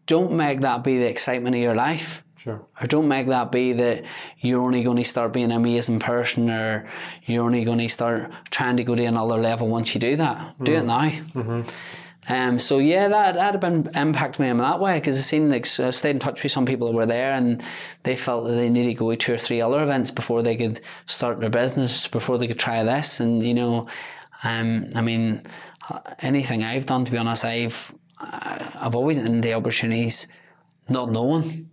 don't 0.07 0.31
make 0.31 0.61
that 0.61 0.83
be 0.83 0.97
the 0.97 1.07
excitement 1.07 1.55
of 1.55 1.61
your 1.61 1.75
life. 1.75 2.23
Sure. 2.37 2.65
Or 2.81 2.87
don't 2.87 3.07
make 3.07 3.27
that 3.27 3.51
be 3.51 3.73
that 3.73 4.05
you're 4.39 4.61
only 4.61 4.81
going 4.81 4.97
to 4.97 5.03
start 5.03 5.33
being 5.33 5.51
an 5.51 5.57
amazing 5.57 5.99
person 5.99 6.49
or 6.49 6.87
you're 7.25 7.43
only 7.43 7.63
going 7.63 7.79
to 7.79 7.89
start 7.89 8.31
trying 8.49 8.77
to 8.77 8.83
go 8.83 8.95
to 8.95 9.03
another 9.03 9.35
level 9.35 9.67
once 9.67 9.93
you 9.93 9.99
do 9.99 10.15
that. 10.15 10.55
Do 10.63 10.73
it 10.73 10.85
now. 10.85 11.11
Um, 12.29 12.59
so 12.59 12.79
yeah, 12.79 13.07
that 13.07 13.35
that 13.35 13.53
had 13.53 13.61
been 13.61 13.87
impact 13.95 14.37
me 14.37 14.49
in 14.49 14.57
that 14.57 14.81
way 14.81 14.99
because 14.99 15.17
I 15.17 15.21
seen 15.21 15.49
like 15.49 15.65
I 15.79 15.91
stayed 15.91 16.11
in 16.11 16.19
touch 16.19 16.43
with 16.43 16.51
some 16.51 16.65
people 16.65 16.87
that 16.87 16.93
were 16.93 17.05
there 17.05 17.33
and 17.33 17.63
they 18.03 18.17
felt 18.17 18.45
that 18.45 18.51
they 18.51 18.69
needed 18.69 18.89
to 18.89 18.95
go 18.95 19.11
to 19.11 19.17
two 19.17 19.33
or 19.33 19.37
three 19.37 19.61
other 19.61 19.81
events 19.81 20.11
before 20.11 20.43
they 20.43 20.57
could 20.57 20.81
start 21.05 21.39
their 21.39 21.49
business 21.49 22.07
before 22.07 22.37
they 22.37 22.47
could 22.47 22.59
try 22.59 22.83
this 22.83 23.21
and 23.21 23.43
you 23.43 23.53
know, 23.53 23.87
um, 24.43 24.89
I 24.93 25.01
mean, 25.01 25.41
anything 26.19 26.63
I've 26.63 26.85
done 26.85 27.05
to 27.05 27.11
be 27.11 27.17
honest, 27.17 27.45
I've 27.45 27.93
I've 28.19 28.95
always 28.95 29.17
in 29.17 29.41
the 29.41 29.53
opportunities 29.53 30.27
not 30.89 31.11
knowing 31.11 31.69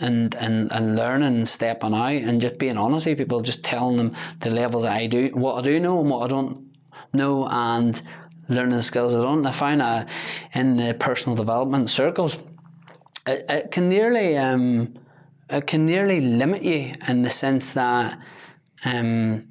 and, 0.00 0.34
and, 0.34 0.72
and 0.72 0.96
learning 0.96 1.28
and 1.28 1.48
stepping 1.48 1.94
out 1.94 2.10
and 2.10 2.40
just 2.40 2.58
being 2.58 2.76
honest 2.76 3.06
with 3.06 3.18
people, 3.18 3.40
just 3.40 3.62
telling 3.62 3.96
them 3.96 4.12
the 4.40 4.50
levels 4.50 4.84
I 4.84 5.06
do, 5.06 5.28
what 5.34 5.58
I 5.58 5.62
do 5.62 5.78
know 5.80 6.00
and 6.00 6.10
what 6.10 6.24
I 6.24 6.28
don't 6.28 6.74
know, 7.12 7.46
and 7.48 8.00
learning 8.48 8.76
the 8.76 8.82
skills 8.82 9.14
I 9.14 9.22
don't. 9.22 9.46
I 9.46 9.52
find 9.52 9.80
that 9.80 10.08
in 10.54 10.76
the 10.76 10.94
personal 10.94 11.36
development 11.36 11.90
circles, 11.90 12.38
it, 13.26 13.44
it 13.48 13.70
can 13.70 13.88
nearly 13.88 14.36
um, 14.36 14.98
it 15.48 15.66
can 15.66 15.86
nearly 15.86 16.20
limit 16.20 16.62
you 16.62 16.94
in 17.08 17.22
the 17.22 17.30
sense 17.30 17.74
that 17.74 18.18
um, 18.84 19.48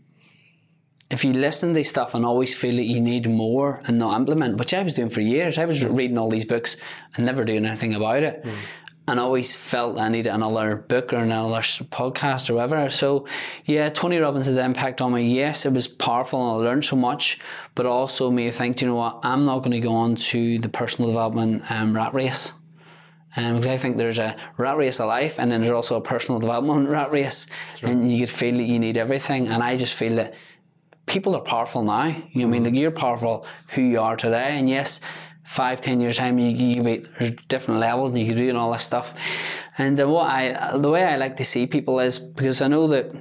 if 1.14 1.24
you 1.24 1.32
listen 1.32 1.74
to 1.76 1.84
stuff 1.84 2.16
and 2.16 2.26
always 2.26 2.56
feel 2.56 2.76
that 2.76 2.86
you 2.86 3.00
need 3.00 3.30
more 3.30 3.82
and 3.86 4.00
not 4.00 4.20
implement, 4.20 4.58
which 4.58 4.74
I 4.74 4.82
was 4.82 4.96
doing 4.96 5.10
for 5.10 5.22
years, 5.22 5.58
I 5.60 5.66
was 5.66 5.86
reading 5.86 6.18
all 6.18 6.30
these 6.30 6.44
books 6.44 6.76
and 7.16 7.26
never 7.26 7.46
doing 7.46 7.66
anything 7.66 7.94
about 7.94 8.24
it. 8.24 8.44
And 9.08 9.20
always 9.20 9.56
felt 9.56 10.00
I 10.00 10.08
needed 10.10 10.30
another 10.30 10.78
book 10.78 11.12
or 11.14 11.18
another 11.18 11.60
podcast 11.60 12.50
or 12.50 12.56
whatever. 12.56 12.90
So, 12.90 13.28
yeah, 13.66 13.90
Tony 13.90 14.18
Robbins 14.18 14.48
had 14.48 14.58
an 14.58 14.66
impact 14.66 15.02
on 15.02 15.14
me. 15.14 15.36
Yes, 15.36 15.66
it 15.66 15.74
was 15.74 15.88
powerful 15.88 16.40
and 16.42 16.66
I 16.66 16.70
learned 16.70 16.86
so 16.86 16.96
much, 16.96 17.38
but 17.76 17.86
also 17.86 18.32
made 18.32 18.46
me 18.46 18.52
think, 18.52 18.82
you 18.82 18.88
know 18.88 18.96
what, 18.96 19.20
I'm 19.24 19.46
not 19.46 19.60
going 19.60 19.74
to 19.74 19.82
go 19.82 19.94
on 19.94 20.16
to 20.16 20.58
the 20.58 20.70
personal 20.70 21.12
development 21.12 21.70
um, 21.70 21.94
rat 21.94 22.14
race. 22.14 22.54
Um, 23.36 23.56
because 23.56 23.68
I 23.68 23.78
think 23.78 23.98
there's 23.98 24.20
a 24.20 24.36
rat 24.58 24.78
race 24.78 25.00
of 25.00 25.08
life 25.08 25.40
and 25.40 25.52
then 25.52 25.62
there's 25.62 25.74
also 25.74 25.98
a 25.98 26.02
personal 26.02 26.40
development 26.40 26.88
rat 26.98 27.12
race. 27.12 27.46
And 27.82 28.12
you 28.12 28.20
could 28.22 28.30
feel 28.30 28.56
that 28.56 28.64
you 28.64 28.80
need 28.80 28.98
everything. 28.98 29.48
And 29.48 29.62
I 29.62 29.76
just 29.76 29.94
feel 29.94 30.16
that 30.16 30.34
people 31.06 31.36
are 31.36 31.42
powerful 31.42 31.84
now. 31.84 32.06
You 32.06 32.14
know 32.14 32.20
what 32.20 32.44
I 32.44 32.46
mean? 32.46 32.64
Like 32.64 32.76
you're 32.76 32.92
powerful 32.92 33.46
who 33.70 33.82
you 33.82 34.00
are 34.00 34.16
today. 34.16 34.58
And 34.58 34.70
yes, 34.70 35.02
five, 35.44 35.82
ten 35.82 36.02
years 36.02 36.18
time, 36.18 36.40
you, 36.40 36.50
you 36.50 36.76
can 36.76 36.84
be, 36.86 36.98
there's 37.20 37.32
different 37.48 37.80
levels 37.80 38.10
and 38.10 38.20
you 38.20 38.26
can 38.26 38.38
do 38.38 38.50
and 38.50 38.58
all 38.58 38.72
this 38.72 38.84
stuff. 38.84 39.14
And 39.78 40.00
uh, 40.00 40.08
what 40.08 40.30
I, 40.30 40.78
the 40.78 40.90
way 40.90 41.04
I 41.04 41.18
like 41.18 41.36
to 41.38 41.44
see 41.44 41.68
people 41.68 42.00
is 42.00 42.20
because 42.20 42.62
I 42.62 42.68
know 42.68 42.88
that, 42.88 43.12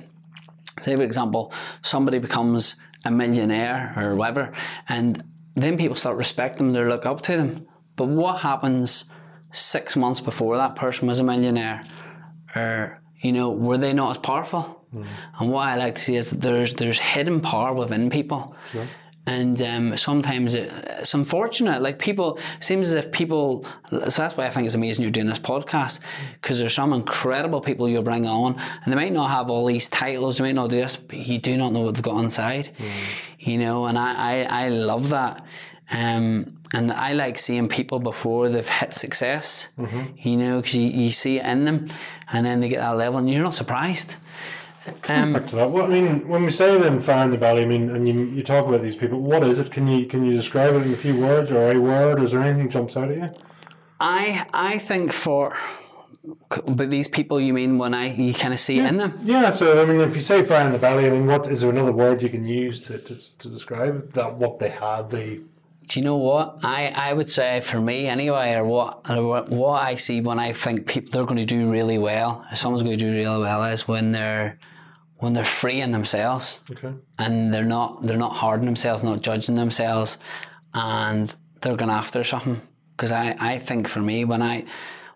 say 0.80 0.96
for 0.96 1.02
example, 1.02 1.52
somebody 1.82 2.18
becomes 2.18 2.76
a 3.04 3.10
millionaire 3.10 3.92
or 3.96 4.14
whatever, 4.14 4.52
and 4.88 5.22
then 5.54 5.76
people 5.76 5.96
start 5.96 6.16
respecting 6.16 6.72
them, 6.72 6.74
they 6.74 6.88
look 6.88 7.04
up 7.04 7.20
to 7.22 7.36
them. 7.36 7.66
But 7.96 8.08
what 8.08 8.40
happens 8.40 9.04
six 9.50 9.96
months 9.96 10.20
before 10.20 10.56
that 10.56 10.76
person 10.76 11.08
was 11.08 11.20
a 11.20 11.24
millionaire? 11.24 11.84
Or, 12.54 13.01
you 13.22 13.32
know, 13.32 13.50
were 13.50 13.78
they 13.78 13.92
not 13.92 14.10
as 14.10 14.18
powerful? 14.18 14.84
And 15.38 15.50
what 15.50 15.66
I 15.68 15.76
like 15.76 15.94
to 15.94 16.00
see 16.00 16.16
is 16.16 16.30
that 16.30 16.40
there's 16.42 16.74
there's 16.74 16.98
hidden 16.98 17.40
power 17.40 17.72
within 17.72 18.10
people. 18.10 18.54
And 19.24 19.62
um, 19.62 19.96
sometimes 19.96 20.54
it, 20.54 20.72
it's 20.98 21.14
unfortunate. 21.14 21.80
Like 21.80 22.00
people, 22.00 22.36
it 22.58 22.64
seems 22.64 22.88
as 22.88 22.94
if 22.94 23.12
people. 23.12 23.64
So 23.90 24.22
that's 24.22 24.36
why 24.36 24.46
I 24.46 24.50
think 24.50 24.66
it's 24.66 24.74
amazing 24.74 25.02
you're 25.04 25.12
doing 25.12 25.28
this 25.28 25.38
podcast 25.38 26.00
because 26.34 26.58
there's 26.58 26.74
some 26.74 26.92
incredible 26.92 27.60
people 27.60 27.88
you 27.88 28.02
bring 28.02 28.26
on, 28.26 28.56
and 28.82 28.92
they 28.92 28.96
might 28.96 29.12
not 29.12 29.30
have 29.30 29.48
all 29.48 29.64
these 29.66 29.88
titles, 29.88 30.38
they 30.38 30.44
might 30.44 30.56
not 30.56 30.70
do 30.70 30.76
this, 30.76 30.96
but 30.96 31.16
you 31.18 31.38
do 31.38 31.56
not 31.56 31.72
know 31.72 31.82
what 31.82 31.94
they've 31.94 32.02
got 32.02 32.18
inside. 32.22 32.70
You 33.38 33.58
know, 33.58 33.86
and 33.86 33.96
I, 33.96 34.42
I, 34.42 34.64
I 34.64 34.68
love 34.70 35.10
that. 35.10 35.46
Um, 35.92 36.58
and 36.72 36.92
I 36.92 37.12
like 37.12 37.38
seeing 37.38 37.68
people 37.68 37.98
before 37.98 38.48
they've 38.48 38.68
hit 38.68 38.92
success. 38.92 39.68
You 40.18 40.36
know, 40.36 40.60
because 40.60 40.74
you, 40.74 40.88
you 40.88 41.10
see 41.10 41.38
it 41.38 41.46
in 41.46 41.64
them, 41.64 41.88
and 42.32 42.46
then 42.46 42.60
they 42.60 42.68
get 42.68 42.78
that 42.78 42.96
level, 42.96 43.18
and 43.18 43.30
you're 43.30 43.42
not 43.42 43.54
surprised. 43.54 44.16
Um, 45.08 45.32
Back 45.32 45.46
to 45.46 45.56
that. 45.56 45.70
What 45.70 45.84
I 45.86 45.88
mean, 45.88 46.26
when 46.26 46.42
we 46.42 46.50
say 46.50 46.76
then 46.78 46.98
fire 46.98 47.24
in 47.24 47.30
the 47.30 47.38
belly, 47.38 47.62
I 47.62 47.66
mean, 47.66 47.90
and 47.90 48.06
you, 48.08 48.14
you 48.14 48.42
talk 48.42 48.66
about 48.66 48.82
these 48.82 48.96
people. 48.96 49.20
What 49.20 49.44
is 49.44 49.58
it? 49.58 49.70
Can 49.70 49.86
you 49.86 50.06
can 50.06 50.24
you 50.24 50.32
describe 50.32 50.74
it 50.74 50.86
in 50.86 50.92
a 50.92 50.96
few 50.96 51.20
words 51.20 51.52
or 51.52 51.70
a 51.70 51.78
word? 51.78 52.20
Is 52.20 52.32
there 52.32 52.42
anything 52.42 52.68
jumps 52.68 52.96
out 52.96 53.10
at 53.10 53.16
you? 53.16 53.30
I 54.00 54.46
I 54.52 54.78
think 54.78 55.12
for 55.12 55.54
but 56.66 56.90
these 56.90 57.08
people 57.08 57.40
you 57.40 57.52
mean 57.52 57.78
when 57.78 57.94
I 57.94 58.12
you 58.12 58.34
kind 58.34 58.52
of 58.52 58.60
see 58.60 58.78
it 58.78 58.86
in 58.86 58.96
them. 58.96 59.18
Yeah. 59.22 59.50
So 59.50 59.80
I 59.80 59.84
mean, 59.84 60.00
if 60.00 60.16
you 60.16 60.22
say 60.22 60.42
fire 60.42 60.66
in 60.66 60.72
the 60.72 60.78
belly, 60.78 61.06
I 61.06 61.10
mean, 61.10 61.26
what 61.26 61.46
is 61.48 61.60
there 61.60 61.70
another 61.70 61.92
word 61.92 62.22
you 62.22 62.28
can 62.28 62.44
use 62.44 62.80
to, 62.82 62.98
to, 62.98 63.38
to 63.38 63.48
describe 63.48 64.12
that 64.14 64.34
what 64.34 64.58
they 64.58 64.70
have? 64.70 65.10
The 65.10 65.42
Do 65.86 66.00
you 66.00 66.04
know 66.04 66.16
what 66.16 66.60
I, 66.62 66.92
I 66.94 67.12
would 67.12 67.30
say 67.30 67.60
for 67.60 67.80
me 67.80 68.06
anyway, 68.06 68.54
or 68.54 68.64
what 68.64 69.10
or 69.10 69.42
what 69.42 69.82
I 69.82 69.96
see 69.96 70.20
when 70.20 70.38
I 70.38 70.52
think 70.52 70.86
people 70.86 71.10
they're 71.10 71.24
going 71.24 71.38
to 71.38 71.44
do 71.44 71.70
really 71.70 71.98
well, 71.98 72.46
or 72.50 72.56
someone's 72.56 72.82
going 72.82 72.96
to 72.96 73.04
do 73.04 73.12
really 73.12 73.40
well, 73.40 73.64
is 73.64 73.88
when 73.88 74.12
they're 74.12 74.58
when 75.16 75.34
they're 75.34 75.44
free 75.44 75.80
in 75.80 75.92
themselves 75.92 76.64
okay. 76.70 76.94
and 77.18 77.54
they're 77.54 77.64
not 77.64 78.06
they're 78.06 78.16
not 78.16 78.36
harding 78.36 78.66
themselves, 78.66 79.04
not 79.04 79.22
judging 79.22 79.54
themselves, 79.54 80.18
and 80.74 81.34
they're 81.60 81.76
going 81.76 81.90
after 81.90 82.24
something. 82.24 82.60
Because 82.96 83.12
I, 83.12 83.36
I 83.38 83.58
think 83.58 83.88
for 83.88 84.00
me, 84.00 84.24
when 84.24 84.42
I 84.42 84.64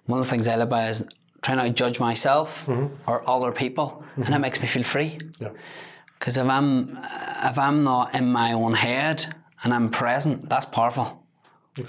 one 0.06 0.20
of 0.20 0.26
the 0.26 0.30
things 0.30 0.48
I 0.48 0.56
live 0.56 0.68
by 0.68 0.88
is 0.88 1.04
trying 1.42 1.58
not 1.58 1.64
to 1.64 1.70
judge 1.70 2.00
myself 2.00 2.66
mm-hmm. 2.66 2.94
or 3.06 3.28
other 3.28 3.52
people, 3.52 4.04
and 4.16 4.24
it 4.24 4.30
mm-hmm. 4.30 4.40
makes 4.42 4.60
me 4.60 4.66
feel 4.66 4.84
free. 4.84 5.18
Yeah. 5.38 5.50
Because 6.18 6.38
if 6.38 6.48
I'm 6.48 6.98
if 7.44 7.58
I'm 7.58 7.84
not 7.84 8.14
in 8.14 8.32
my 8.32 8.52
own 8.52 8.74
head 8.74 9.34
and 9.66 9.74
I'm 9.74 9.90
present, 9.90 10.48
that's 10.48 10.64
powerful. 10.64 11.26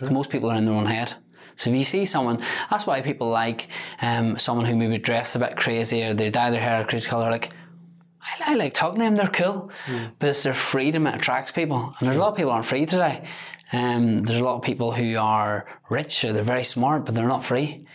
Most 0.10 0.32
people 0.32 0.50
are 0.50 0.58
in 0.58 0.66
their 0.66 0.74
own 0.74 0.88
head. 0.88 1.14
So 1.56 1.70
if 1.70 1.76
you 1.76 1.84
see 1.84 2.06
someone, 2.06 2.42
that's 2.72 2.88
why 2.88 3.02
people 3.02 3.30
like 3.30 3.68
um, 4.02 4.40
someone 4.40 4.66
who 4.66 4.76
maybe 4.76 4.98
dressed 4.98 5.36
a 5.36 5.40
bit 5.40 5.56
crazy 5.58 6.04
or 6.04 6.16
they 6.16 6.32
dye 6.32 6.50
their 6.50 6.60
hair 6.60 6.82
a 6.82 6.86
crazy 6.86 7.08
colour. 7.08 7.30
Like, 7.30 7.54
I, 8.20 8.54
I 8.54 8.56
like 8.56 8.74
talking 8.74 9.00
to 9.00 9.06
them, 9.06 9.16
they're 9.16 9.28
cool. 9.28 9.70
But 10.18 10.30
it's 10.30 10.42
their 10.42 10.56
freedom 10.56 11.04
that 11.04 11.16
attracts 11.18 11.52
people. 11.52 11.94
And 12.00 12.08
there's 12.08 12.16
a 12.16 12.20
lot 12.20 12.30
of 12.30 12.36
people 12.36 12.52
aren't 12.52 12.66
free 12.66 12.88
today. 12.88 13.24
Um, 13.72 14.24
there's 14.24 14.40
a 14.40 14.44
lot 14.44 14.56
of 14.56 14.64
people 14.64 14.94
who 14.94 15.16
are 15.18 15.68
rich 15.92 16.26
or 16.26 16.34
they're 16.34 16.42
very 16.42 16.64
smart, 16.64 17.06
but 17.06 17.14
they're 17.14 17.28
not 17.28 17.44
free. 17.46 17.86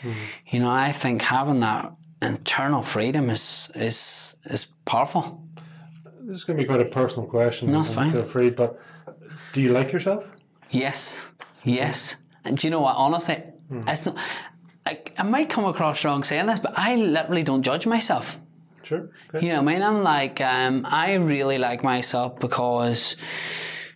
You 0.46 0.60
know, 0.60 0.70
I 0.70 0.92
think 0.92 1.22
having 1.22 1.58
that 1.60 1.92
internal 2.20 2.82
freedom 2.82 3.30
is 3.30 3.68
is 3.74 4.36
is 4.44 4.66
powerful. 4.84 5.42
This 6.20 6.36
is 6.36 6.44
going 6.44 6.56
to 6.56 6.62
be 6.62 6.68
quite 6.68 6.80
a 6.80 6.84
personal 7.00 7.26
question. 7.28 7.72
No, 7.72 7.80
it's 7.80 7.92
fine. 7.94 8.12
Feel 8.12 8.22
free, 8.22 8.50
but 8.50 8.80
do 9.52 9.62
you 9.62 9.72
like 9.72 9.92
yourself? 9.92 10.34
Yes, 10.70 11.30
yes. 11.64 12.16
And 12.44 12.58
do 12.58 12.66
you 12.66 12.70
know 12.70 12.80
what? 12.80 12.96
Honestly, 12.96 13.42
it's 13.70 14.06
not. 14.06 14.16
I, 14.84 15.00
I 15.18 15.22
might 15.22 15.48
come 15.48 15.64
across 15.64 16.04
wrong 16.04 16.24
saying 16.24 16.46
this, 16.46 16.58
but 16.58 16.72
I 16.76 16.96
literally 16.96 17.42
don't 17.42 17.62
judge 17.62 17.86
myself. 17.86 18.38
Sure. 18.82 19.10
Okay. 19.32 19.46
You 19.46 19.52
know, 19.52 19.60
I 19.60 19.62
mean, 19.62 19.82
I'm 19.82 20.02
like, 20.02 20.40
um, 20.40 20.84
I 20.84 21.14
really 21.14 21.56
like 21.58 21.84
myself 21.84 22.40
because, 22.40 23.16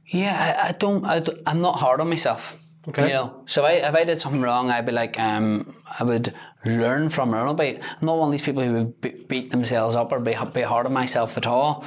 yeah, 0.07 0.62
I, 0.62 0.68
I 0.68 0.72
don't, 0.72 1.04
I 1.04 1.22
I'm 1.44 1.61
not 1.61 1.80
hard 1.80 2.00
on 2.00 2.09
myself. 2.09 2.62
Okay. 2.88 3.09
You 3.09 3.14
know, 3.14 3.42
so 3.46 3.66
if 3.66 3.82
I, 3.84 3.88
if 3.88 3.94
I 3.96 4.04
did 4.04 4.18
something 4.18 4.40
wrong, 4.40 4.70
I'd 4.70 4.86
be 4.86 4.92
like, 4.92 5.18
um, 5.18 5.74
I 5.98 6.04
would 6.04 6.32
learn 6.64 7.11
from 7.11 7.34
it. 7.34 7.38
I'll 7.38 7.52
be, 7.52 7.78
I'm 7.78 8.07
not 8.07 8.16
one 8.16 8.28
of 8.28 8.32
these 8.32 8.42
people 8.42 8.62
who 8.62 8.72
would 8.72 9.00
be, 9.00 9.11
beat 9.26 9.50
themselves 9.50 9.96
up 9.96 10.12
or 10.12 10.20
be, 10.20 10.36
be 10.54 10.62
hard 10.62 10.86
on 10.86 10.92
myself 10.92 11.36
at 11.36 11.48
all. 11.48 11.84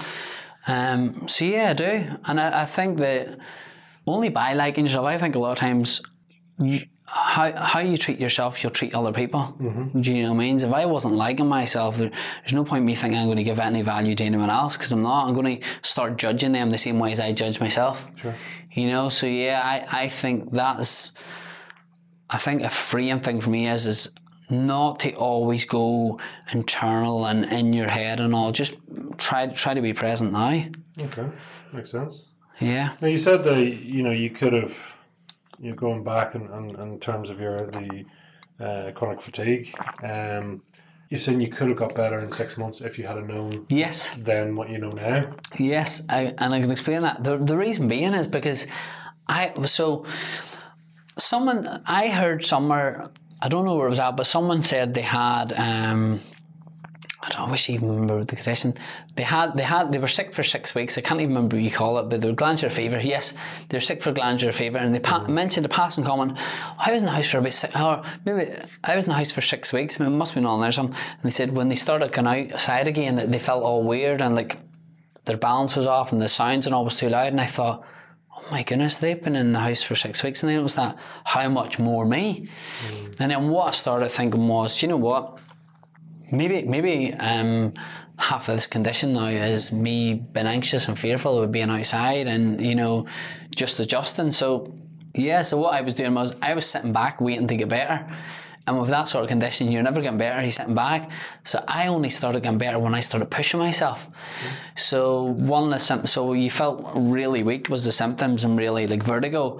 Um, 0.69 1.27
so 1.27 1.45
yeah, 1.45 1.71
I 1.71 1.73
do. 1.73 2.03
And 2.25 2.39
I, 2.39 2.61
I 2.61 2.65
think 2.65 2.97
that 2.99 3.37
only 4.05 4.29
by 4.29 4.53
liking 4.53 4.85
yourself, 4.85 5.05
I 5.05 5.17
think 5.17 5.35
a 5.35 5.39
lot 5.39 5.51
of 5.51 5.57
times 5.57 6.01
you, 6.59 6.81
how 7.05 7.51
how 7.55 7.79
you 7.79 7.97
treat 7.97 8.19
yourself, 8.19 8.63
you'll 8.63 8.71
treat 8.71 8.93
other 8.93 9.11
people. 9.11 9.55
Do 9.99 10.13
you 10.13 10.21
know 10.23 10.29
what 10.29 10.35
I 10.35 10.45
mean? 10.45 10.57
If 10.57 10.71
I 10.71 10.85
wasn't 10.85 11.15
liking 11.15 11.47
myself, 11.47 11.97
there, 11.97 12.11
there's 12.41 12.53
no 12.53 12.63
point 12.63 12.81
in 12.81 12.85
me 12.85 12.95
thinking 12.95 13.19
I'm 13.19 13.25
going 13.25 13.37
to 13.37 13.43
give 13.43 13.59
any 13.59 13.81
value 13.81 14.15
to 14.15 14.23
anyone 14.23 14.49
else 14.49 14.77
because 14.77 14.91
I'm 14.91 15.01
not. 15.01 15.27
I'm 15.27 15.33
going 15.33 15.59
to 15.59 15.67
start 15.81 16.17
judging 16.17 16.51
them 16.51 16.69
the 16.69 16.77
same 16.77 16.99
way 16.99 17.11
as 17.11 17.19
I 17.19 17.31
judge 17.31 17.59
myself. 17.59 18.07
Sure. 18.15 18.35
You 18.71 18.87
know, 18.87 19.09
so 19.09 19.25
yeah, 19.25 19.61
I, 19.63 20.03
I 20.03 20.07
think 20.07 20.51
that's 20.51 21.13
I 22.29 22.37
think 22.37 22.61
a 22.61 22.69
freeing 22.69 23.21
thing 23.21 23.41
for 23.41 23.49
me 23.49 23.67
is 23.67 23.87
is 23.87 24.09
not 24.49 24.99
to 25.01 25.13
always 25.13 25.65
go 25.65 26.19
internal 26.53 27.25
and 27.25 27.45
in 27.45 27.73
your 27.73 27.89
head 27.89 28.19
and 28.19 28.33
all. 28.33 28.51
Just 28.51 28.75
try 29.17 29.47
try 29.47 29.73
to 29.73 29.81
be 29.81 29.93
present 29.93 30.31
now. 30.33 30.63
Okay. 31.01 31.27
Makes 31.73 31.91
sense. 31.91 32.29
Yeah. 32.59 32.93
Now 33.01 33.07
you 33.07 33.17
said 33.17 33.43
that 33.43 33.61
you 33.63 34.03
know 34.03 34.11
you 34.11 34.29
could 34.29 34.53
have 34.53 34.95
you 35.59 35.71
know, 35.71 35.75
going 35.75 36.03
back 36.03 36.35
in, 36.35 36.51
in, 36.51 36.79
in 36.79 36.99
terms 36.99 37.29
of 37.29 37.39
your 37.39 37.67
the 37.67 38.05
uh, 38.59 38.91
chronic 38.91 39.21
fatigue. 39.21 39.73
Um, 40.03 40.63
you're 41.09 41.19
saying 41.19 41.41
you 41.41 41.47
could 41.47 41.69
have 41.69 41.77
got 41.77 41.95
better 41.95 42.19
in 42.19 42.31
six 42.31 42.55
months 42.55 42.81
if 42.81 42.99
you 42.99 43.07
had 43.07 43.17
known 43.27 43.65
Yes. 43.67 44.15
then 44.15 44.55
what 44.55 44.69
you 44.69 44.77
know 44.77 44.91
now. 44.91 45.31
Yes, 45.57 46.03
I, 46.07 46.35
and 46.37 46.53
I 46.53 46.61
can 46.61 46.69
explain 46.69 47.01
that. 47.01 47.23
The, 47.23 47.37
the 47.37 47.57
reason 47.57 47.87
being 47.87 48.13
is 48.13 48.27
because 48.27 48.67
I 49.27 49.53
so 49.65 50.05
someone 51.17 51.81
I 51.87 52.09
heard 52.09 52.45
somewhere 52.45 53.09
I 53.41 53.49
don't 53.49 53.65
know 53.65 53.75
where 53.75 53.87
it 53.87 53.91
was 53.91 53.99
at, 53.99 54.17
but 54.17 54.27
someone 54.27 54.63
said 54.63 54.93
they 54.93 55.01
had 55.01 55.53
um, 55.53 56.19
I 57.21 57.29
don't 57.29 57.41
know, 57.41 57.47
I 57.47 57.51
wish 57.51 57.69
I 57.69 57.73
even 57.73 57.89
remember 57.89 58.23
the 58.23 58.35
condition. 58.35 58.75
They 59.15 59.23
had 59.23 59.55
they 59.55 59.63
had 59.63 59.91
they 59.91 59.97
were 59.99 60.07
sick 60.07 60.33
for 60.33 60.41
six 60.41 60.73
weeks. 60.73 60.97
I 60.97 61.01
can't 61.01 61.19
even 61.19 61.35
remember 61.35 61.57
what 61.57 61.63
you 61.63 61.69
call 61.71 61.99
it, 61.99 62.09
but 62.09 62.21
they 62.21 62.29
were 62.29 62.35
glandular 62.35 62.69
fever. 62.69 62.97
Yes, 62.99 63.33
they 63.67 63.75
were 63.75 63.81
sick 63.81 64.01
for 64.01 64.13
glandular 64.13 64.53
fever, 64.53 64.77
and 64.77 64.95
they 64.95 64.99
pa- 64.99 65.27
mentioned 65.27 65.65
a 65.65 65.69
passing 65.69 66.05
comment. 66.05 66.37
"Oh, 66.37 66.75
I 66.79 66.93
was 66.93 67.01
in 67.01 67.07
the 67.07 67.11
house 67.11 67.29
for 67.29 67.39
about 67.39 67.53
six, 67.53 67.75
or 67.75 68.01
maybe 68.25 68.51
I 68.85 68.95
was 68.95 69.03
in 69.03 69.09
the 69.09 69.17
house 69.17 69.31
for 69.31 69.41
six 69.41 69.73
weeks. 69.73 69.99
I 69.99 70.05
mean, 70.05 70.13
it 70.13 70.17
must 70.17 70.31
have 70.33 70.41
been 70.41 70.49
on 70.49 70.61
there 70.61 70.71
something. 70.71 70.97
And 70.97 71.23
they 71.23 71.29
said 71.29 71.51
when 71.51 71.67
they 71.67 71.75
started 71.75 72.13
going 72.13 72.51
outside 72.51 72.87
again, 72.87 73.17
that 73.17 73.31
they 73.31 73.39
felt 73.39 73.63
all 73.63 73.83
weird 73.83 74.21
and 74.21 74.35
like 74.35 74.57
their 75.25 75.37
balance 75.37 75.75
was 75.75 75.87
off 75.87 76.13
and 76.13 76.21
the 76.21 76.29
sounds 76.29 76.65
and 76.65 76.73
all 76.73 76.85
was 76.85 76.95
too 76.95 77.09
loud. 77.09 77.27
And 77.27 77.41
I 77.41 77.45
thought, 77.45 77.83
my 78.51 78.63
goodness, 78.63 78.97
they've 78.97 79.21
been 79.21 79.35
in 79.35 79.51
the 79.51 79.59
house 79.59 79.81
for 79.81 79.95
six 79.95 80.23
weeks. 80.23 80.43
And 80.43 80.49
then 80.49 80.59
it 80.59 80.63
was 80.63 80.75
that, 80.75 80.97
how 81.25 81.47
much 81.49 81.79
more 81.79 82.05
me? 82.05 82.47
And 83.19 83.31
then 83.31 83.49
what 83.49 83.67
I 83.67 83.71
started 83.71 84.09
thinking 84.09 84.47
was, 84.47 84.81
you 84.81 84.87
know 84.87 84.97
what? 84.97 85.39
Maybe, 86.31 86.63
maybe 86.63 87.13
um, 87.15 87.73
half 88.17 88.49
of 88.49 88.55
this 88.55 88.67
condition 88.67 89.13
now 89.13 89.27
is 89.27 89.71
me 89.71 90.13
being 90.13 90.45
anxious 90.45 90.87
and 90.87 90.97
fearful 90.97 91.41
of 91.41 91.51
being 91.51 91.69
outside 91.69 92.27
and, 92.27 92.61
you 92.61 92.75
know, 92.75 93.07
just 93.55 93.79
adjusting. 93.79 94.31
So, 94.31 94.73
yeah, 95.15 95.41
so 95.41 95.57
what 95.57 95.73
I 95.73 95.81
was 95.81 95.95
doing 95.95 96.13
was 96.13 96.35
I 96.41 96.53
was 96.53 96.65
sitting 96.65 96.93
back 96.93 97.19
waiting 97.19 97.47
to 97.47 97.55
get 97.55 97.69
better. 97.69 98.05
And 98.69 98.79
with 98.79 98.91
that 98.91 99.07
sort 99.07 99.23
of 99.23 99.29
condition, 99.29 99.71
you're 99.71 99.81
never 99.81 99.99
getting 99.99 100.19
better. 100.19 100.39
You're 100.39 100.51
sitting 100.51 100.75
back. 100.75 101.09
So 101.43 101.63
I 101.67 101.87
only 101.87 102.11
started 102.11 102.43
getting 102.43 102.59
better 102.59 102.77
when 102.77 102.93
I 102.93 102.99
started 102.99 103.31
pushing 103.31 103.59
myself. 103.59 104.07
So 104.75 105.23
one 105.23 105.63
of 105.63 105.69
the 105.71 105.79
symptoms, 105.79 106.11
so 106.11 106.33
you 106.33 106.51
felt 106.51 106.87
really 106.93 107.41
weak 107.41 107.67
was 107.67 107.83
the 107.85 107.91
symptoms 107.91 108.43
and 108.43 108.59
really 108.59 108.85
like 108.85 109.01
vertigo. 109.01 109.59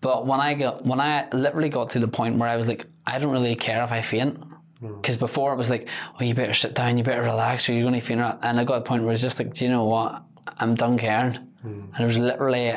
But 0.00 0.24
when 0.24 0.38
I 0.38 0.54
got, 0.54 0.86
when 0.86 1.00
I 1.00 1.26
literally 1.32 1.68
got 1.68 1.90
to 1.90 1.98
the 1.98 2.06
point 2.06 2.36
where 2.36 2.48
I 2.48 2.54
was 2.54 2.68
like, 2.68 2.86
I 3.04 3.18
don't 3.18 3.32
really 3.32 3.56
care 3.56 3.82
if 3.82 3.90
I 3.90 4.02
faint. 4.02 4.36
Hmm. 4.78 4.94
Because 4.94 5.16
before 5.16 5.52
it 5.52 5.56
was 5.56 5.68
like, 5.68 5.88
oh, 6.20 6.22
you 6.22 6.32
better 6.32 6.54
sit 6.54 6.76
down, 6.76 6.96
you 6.96 7.02
better 7.02 7.22
relax, 7.22 7.68
or 7.68 7.72
you're 7.72 7.82
going 7.82 7.94
to 7.94 8.00
faint. 8.00 8.20
And 8.20 8.60
I 8.60 8.62
got 8.62 8.74
to 8.74 8.80
the 8.80 8.86
point 8.86 9.02
where 9.02 9.12
it's 9.12 9.22
just 9.22 9.40
like, 9.40 9.52
do 9.52 9.64
you 9.64 9.70
know 9.72 9.82
what? 9.82 10.22
I'm 10.58 10.76
done 10.76 10.96
caring. 10.96 11.34
Hmm. 11.62 11.80
And 11.92 12.00
it 12.00 12.04
was 12.04 12.18
literally, 12.18 12.72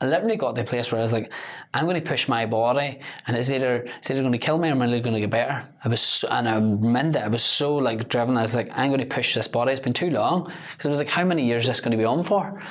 I 0.00 0.06
literally 0.06 0.36
got 0.36 0.54
to 0.54 0.62
the 0.62 0.68
place 0.68 0.92
where 0.92 1.00
I 1.00 1.02
was 1.02 1.12
like, 1.12 1.32
I'm 1.74 1.84
going 1.84 2.00
to 2.00 2.08
push 2.08 2.28
my 2.28 2.46
body, 2.46 3.00
and 3.26 3.36
it's 3.36 3.50
either 3.50 3.84
it's 3.98 4.10
either 4.10 4.20
going 4.20 4.32
to 4.32 4.38
kill 4.38 4.58
me 4.58 4.68
or 4.68 4.72
I'm 4.72 4.80
really 4.80 5.00
going 5.00 5.14
to 5.14 5.20
get 5.20 5.30
better. 5.30 5.68
I 5.84 5.88
was, 5.88 6.00
so, 6.00 6.28
and 6.28 6.48
I 6.48 6.60
meant 6.60 7.16
it. 7.16 7.22
I 7.22 7.28
was 7.28 7.42
so 7.42 7.74
like 7.76 8.08
driven. 8.08 8.36
I 8.36 8.42
was 8.42 8.54
like, 8.54 8.76
I'm 8.78 8.90
going 8.90 9.00
to 9.00 9.06
push 9.06 9.34
this 9.34 9.48
body. 9.48 9.72
It's 9.72 9.80
been 9.80 9.92
too 9.92 10.10
long 10.10 10.44
because 10.44 10.86
it 10.86 10.88
was 10.88 10.98
like, 10.98 11.08
how 11.08 11.24
many 11.24 11.46
years 11.46 11.64
is 11.64 11.68
this 11.68 11.80
going 11.80 11.92
to 11.92 11.98
be 11.98 12.04
on 12.04 12.22
for? 12.22 12.62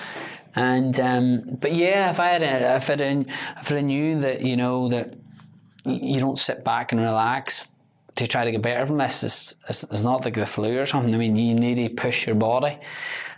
And 0.55 0.99
um, 0.99 1.57
but 1.59 1.73
yeah, 1.73 2.09
if 2.09 2.19
I 2.19 2.28
had, 2.30 2.43
a, 2.43 2.75
if 2.78 2.89
I 2.89 2.95
had, 2.95 3.28
if 3.28 3.71
I 3.71 3.82
knew 3.82 4.21
that 4.21 4.41
you 4.41 4.55
know 4.55 4.88
that 4.88 5.15
you 5.86 6.19
don't 6.19 6.39
sit 6.39 6.63
back 6.63 6.91
and 6.91 7.01
relax 7.01 7.69
to 8.15 8.25
try 8.25 8.45
to 8.45 8.51
get 8.51 8.61
better 8.61 8.86
from 8.86 8.97
this. 8.97 9.23
It's, 9.23 9.55
it's, 9.69 9.84
it's 9.84 10.01
not 10.01 10.25
like 10.25 10.34
the 10.34 10.45
flu 10.45 10.80
or 10.80 10.86
something. 10.86 11.13
I 11.13 11.17
mean, 11.17 11.36
you 11.36 11.55
need 11.55 11.75
to 11.75 11.89
push 11.93 12.25
your 12.25 12.36
body, 12.36 12.78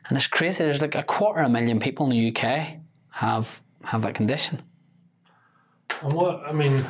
and 0.08 0.18
it's 0.18 0.28
crazy. 0.28 0.64
There's 0.64 0.82
like 0.82 0.96
a 0.96 1.04
quarter 1.04 1.42
of 1.42 1.48
a 1.48 1.50
million 1.50 1.80
people 1.80 2.10
in 2.10 2.12
the 2.12 2.30
UK 2.30 2.78
have 3.12 3.62
have 3.84 4.02
that 4.02 4.14
condition. 4.16 4.62
And 6.02 6.14
what 6.14 6.42
I 6.48 6.52
mean, 6.52 6.84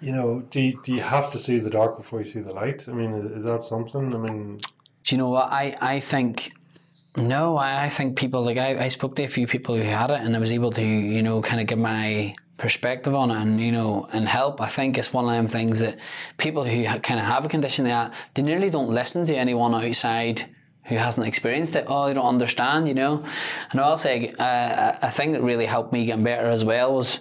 you 0.00 0.12
know, 0.12 0.40
do 0.50 0.60
you, 0.60 0.80
do 0.82 0.92
you 0.92 1.00
have 1.00 1.30
to 1.32 1.38
see 1.38 1.58
the 1.58 1.70
dark 1.70 1.96
before 1.96 2.18
you 2.18 2.24
see 2.24 2.40
the 2.40 2.52
light? 2.52 2.88
I 2.88 2.92
mean, 2.92 3.14
is, 3.14 3.38
is 3.38 3.44
that 3.44 3.62
something? 3.62 4.14
I 4.14 4.18
mean, 4.18 4.58
Do 5.04 5.14
you 5.14 5.18
know 5.18 5.28
what 5.28 5.50
I 5.52 5.76
I 5.80 6.00
think? 6.00 6.52
No, 7.16 7.58
I, 7.58 7.84
I 7.84 7.88
think 7.90 8.16
people 8.16 8.42
like 8.42 8.56
I, 8.56 8.84
I 8.84 8.88
spoke 8.88 9.16
to 9.16 9.22
a 9.24 9.28
few 9.28 9.46
people 9.46 9.74
who 9.76 9.82
had 9.82 10.10
it, 10.10 10.20
and 10.20 10.34
I 10.34 10.38
was 10.38 10.52
able 10.52 10.70
to 10.72 10.82
you 10.82 11.22
know 11.22 11.42
kind 11.42 11.60
of 11.60 11.66
give 11.66 11.78
my 11.78 12.34
perspective 12.58 13.14
on 13.14 13.30
it 13.30 13.36
and 13.36 13.60
you 13.60 13.72
know 13.72 14.08
and 14.12 14.28
help. 14.28 14.60
I 14.60 14.68
think 14.68 14.96
it's 14.98 15.12
one 15.12 15.24
of 15.26 15.30
them 15.32 15.48
things 15.48 15.80
that 15.80 15.98
people 16.38 16.64
who 16.64 16.86
ha- 16.86 16.98
kind 16.98 17.20
of 17.20 17.26
have 17.26 17.44
a 17.44 17.48
condition 17.48 17.84
like 17.84 17.92
that 17.92 18.14
they 18.34 18.42
nearly 18.42 18.70
don't 18.70 18.88
listen 18.88 19.26
to 19.26 19.34
anyone 19.34 19.74
outside 19.74 20.54
who 20.84 20.96
hasn't 20.96 21.26
experienced 21.26 21.76
it. 21.76 21.84
Oh, 21.88 22.06
they 22.06 22.14
don't 22.14 22.26
understand, 22.26 22.88
you 22.88 22.94
know. 22.94 23.24
And 23.70 23.80
I'll 23.80 23.96
say 23.96 24.32
uh, 24.38 24.96
a 25.00 25.10
thing 25.10 25.32
that 25.32 25.42
really 25.42 25.66
helped 25.66 25.92
me 25.92 26.04
get 26.06 26.22
better 26.22 26.46
as 26.46 26.64
well 26.64 26.94
was 26.94 27.20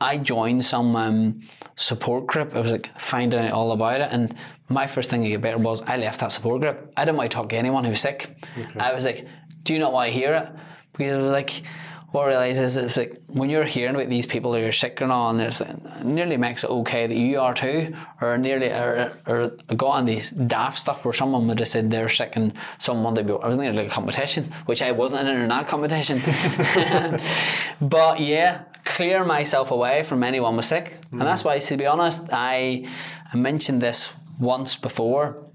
I 0.00 0.18
joined 0.18 0.64
some 0.64 0.94
um, 0.96 1.40
support 1.76 2.26
group. 2.26 2.54
I 2.54 2.60
was 2.60 2.72
like 2.72 2.86
finding 2.98 3.40
out 3.40 3.52
all 3.52 3.72
about 3.72 4.00
it, 4.00 4.08
and 4.12 4.34
my 4.68 4.86
first 4.86 5.10
thing 5.10 5.22
to 5.22 5.28
get 5.28 5.40
better 5.40 5.58
was 5.58 5.82
I 5.82 5.96
left 5.96 6.20
that 6.20 6.32
support 6.32 6.60
group. 6.60 6.92
I 6.96 7.04
didn't 7.04 7.18
want 7.18 7.30
to 7.30 7.34
talk 7.36 7.48
to 7.50 7.56
anyone 7.56 7.84
who 7.84 7.90
was 7.90 8.00
sick. 8.00 8.34
I 8.78 8.92
was 8.94 9.04
like, 9.04 9.26
"Do 9.64 9.74
you 9.74 9.78
not 9.80 9.92
want 9.92 10.08
to 10.08 10.12
hear 10.18 10.34
it?" 10.34 10.48
Because 10.92 11.12
it 11.12 11.16
was 11.16 11.30
like, 11.30 11.62
what 12.12 12.24
I 12.24 12.28
realised 12.28 12.60
is 12.60 12.76
it's 12.76 12.96
like 12.96 13.20
when 13.28 13.50
you're 13.50 13.64
hearing 13.64 13.94
about 13.94 14.08
these 14.08 14.26
people 14.26 14.52
who 14.52 14.66
are 14.66 14.72
sick 14.72 15.00
and 15.00 15.12
all, 15.12 15.30
and 15.30 15.40
it's 15.40 15.60
like, 15.60 16.04
nearly 16.04 16.36
makes 16.36 16.64
it 16.64 16.70
okay 16.70 17.06
that 17.06 17.16
you 17.16 17.38
are 17.38 17.54
too, 17.54 17.94
or 18.20 18.36
nearly, 18.36 18.68
or, 18.68 19.12
or 19.26 19.48
got 19.76 19.90
on 19.90 20.04
these 20.06 20.30
daft 20.30 20.78
stuff 20.78 21.04
where 21.04 21.14
someone 21.14 21.46
would 21.46 21.60
have 21.60 21.68
said 21.68 21.90
they're 21.90 22.08
sick 22.08 22.34
and 22.34 22.52
someone 22.78 23.14
would 23.14 23.26
be, 23.26 23.32
I 23.32 23.46
was 23.46 23.58
nearly 23.58 23.76
like 23.76 23.86
a 23.86 23.90
competition, 23.90 24.44
which 24.66 24.82
I 24.82 24.90
wasn't 24.90 25.28
in 25.28 25.48
that 25.48 25.68
competition. 25.68 26.18
but 27.80 28.18
yeah, 28.18 28.62
clear 28.84 29.24
myself 29.24 29.70
away 29.70 30.02
from 30.02 30.24
anyone 30.24 30.56
was 30.56 30.66
sick, 30.66 30.96
and 31.12 31.20
mm. 31.20 31.24
that's 31.24 31.44
why, 31.44 31.58
to 31.58 31.76
be 31.76 31.86
honest, 31.86 32.28
I, 32.32 32.88
I 33.32 33.36
mentioned 33.36 33.80
this 33.80 34.12
once 34.40 34.74
before 34.74 35.49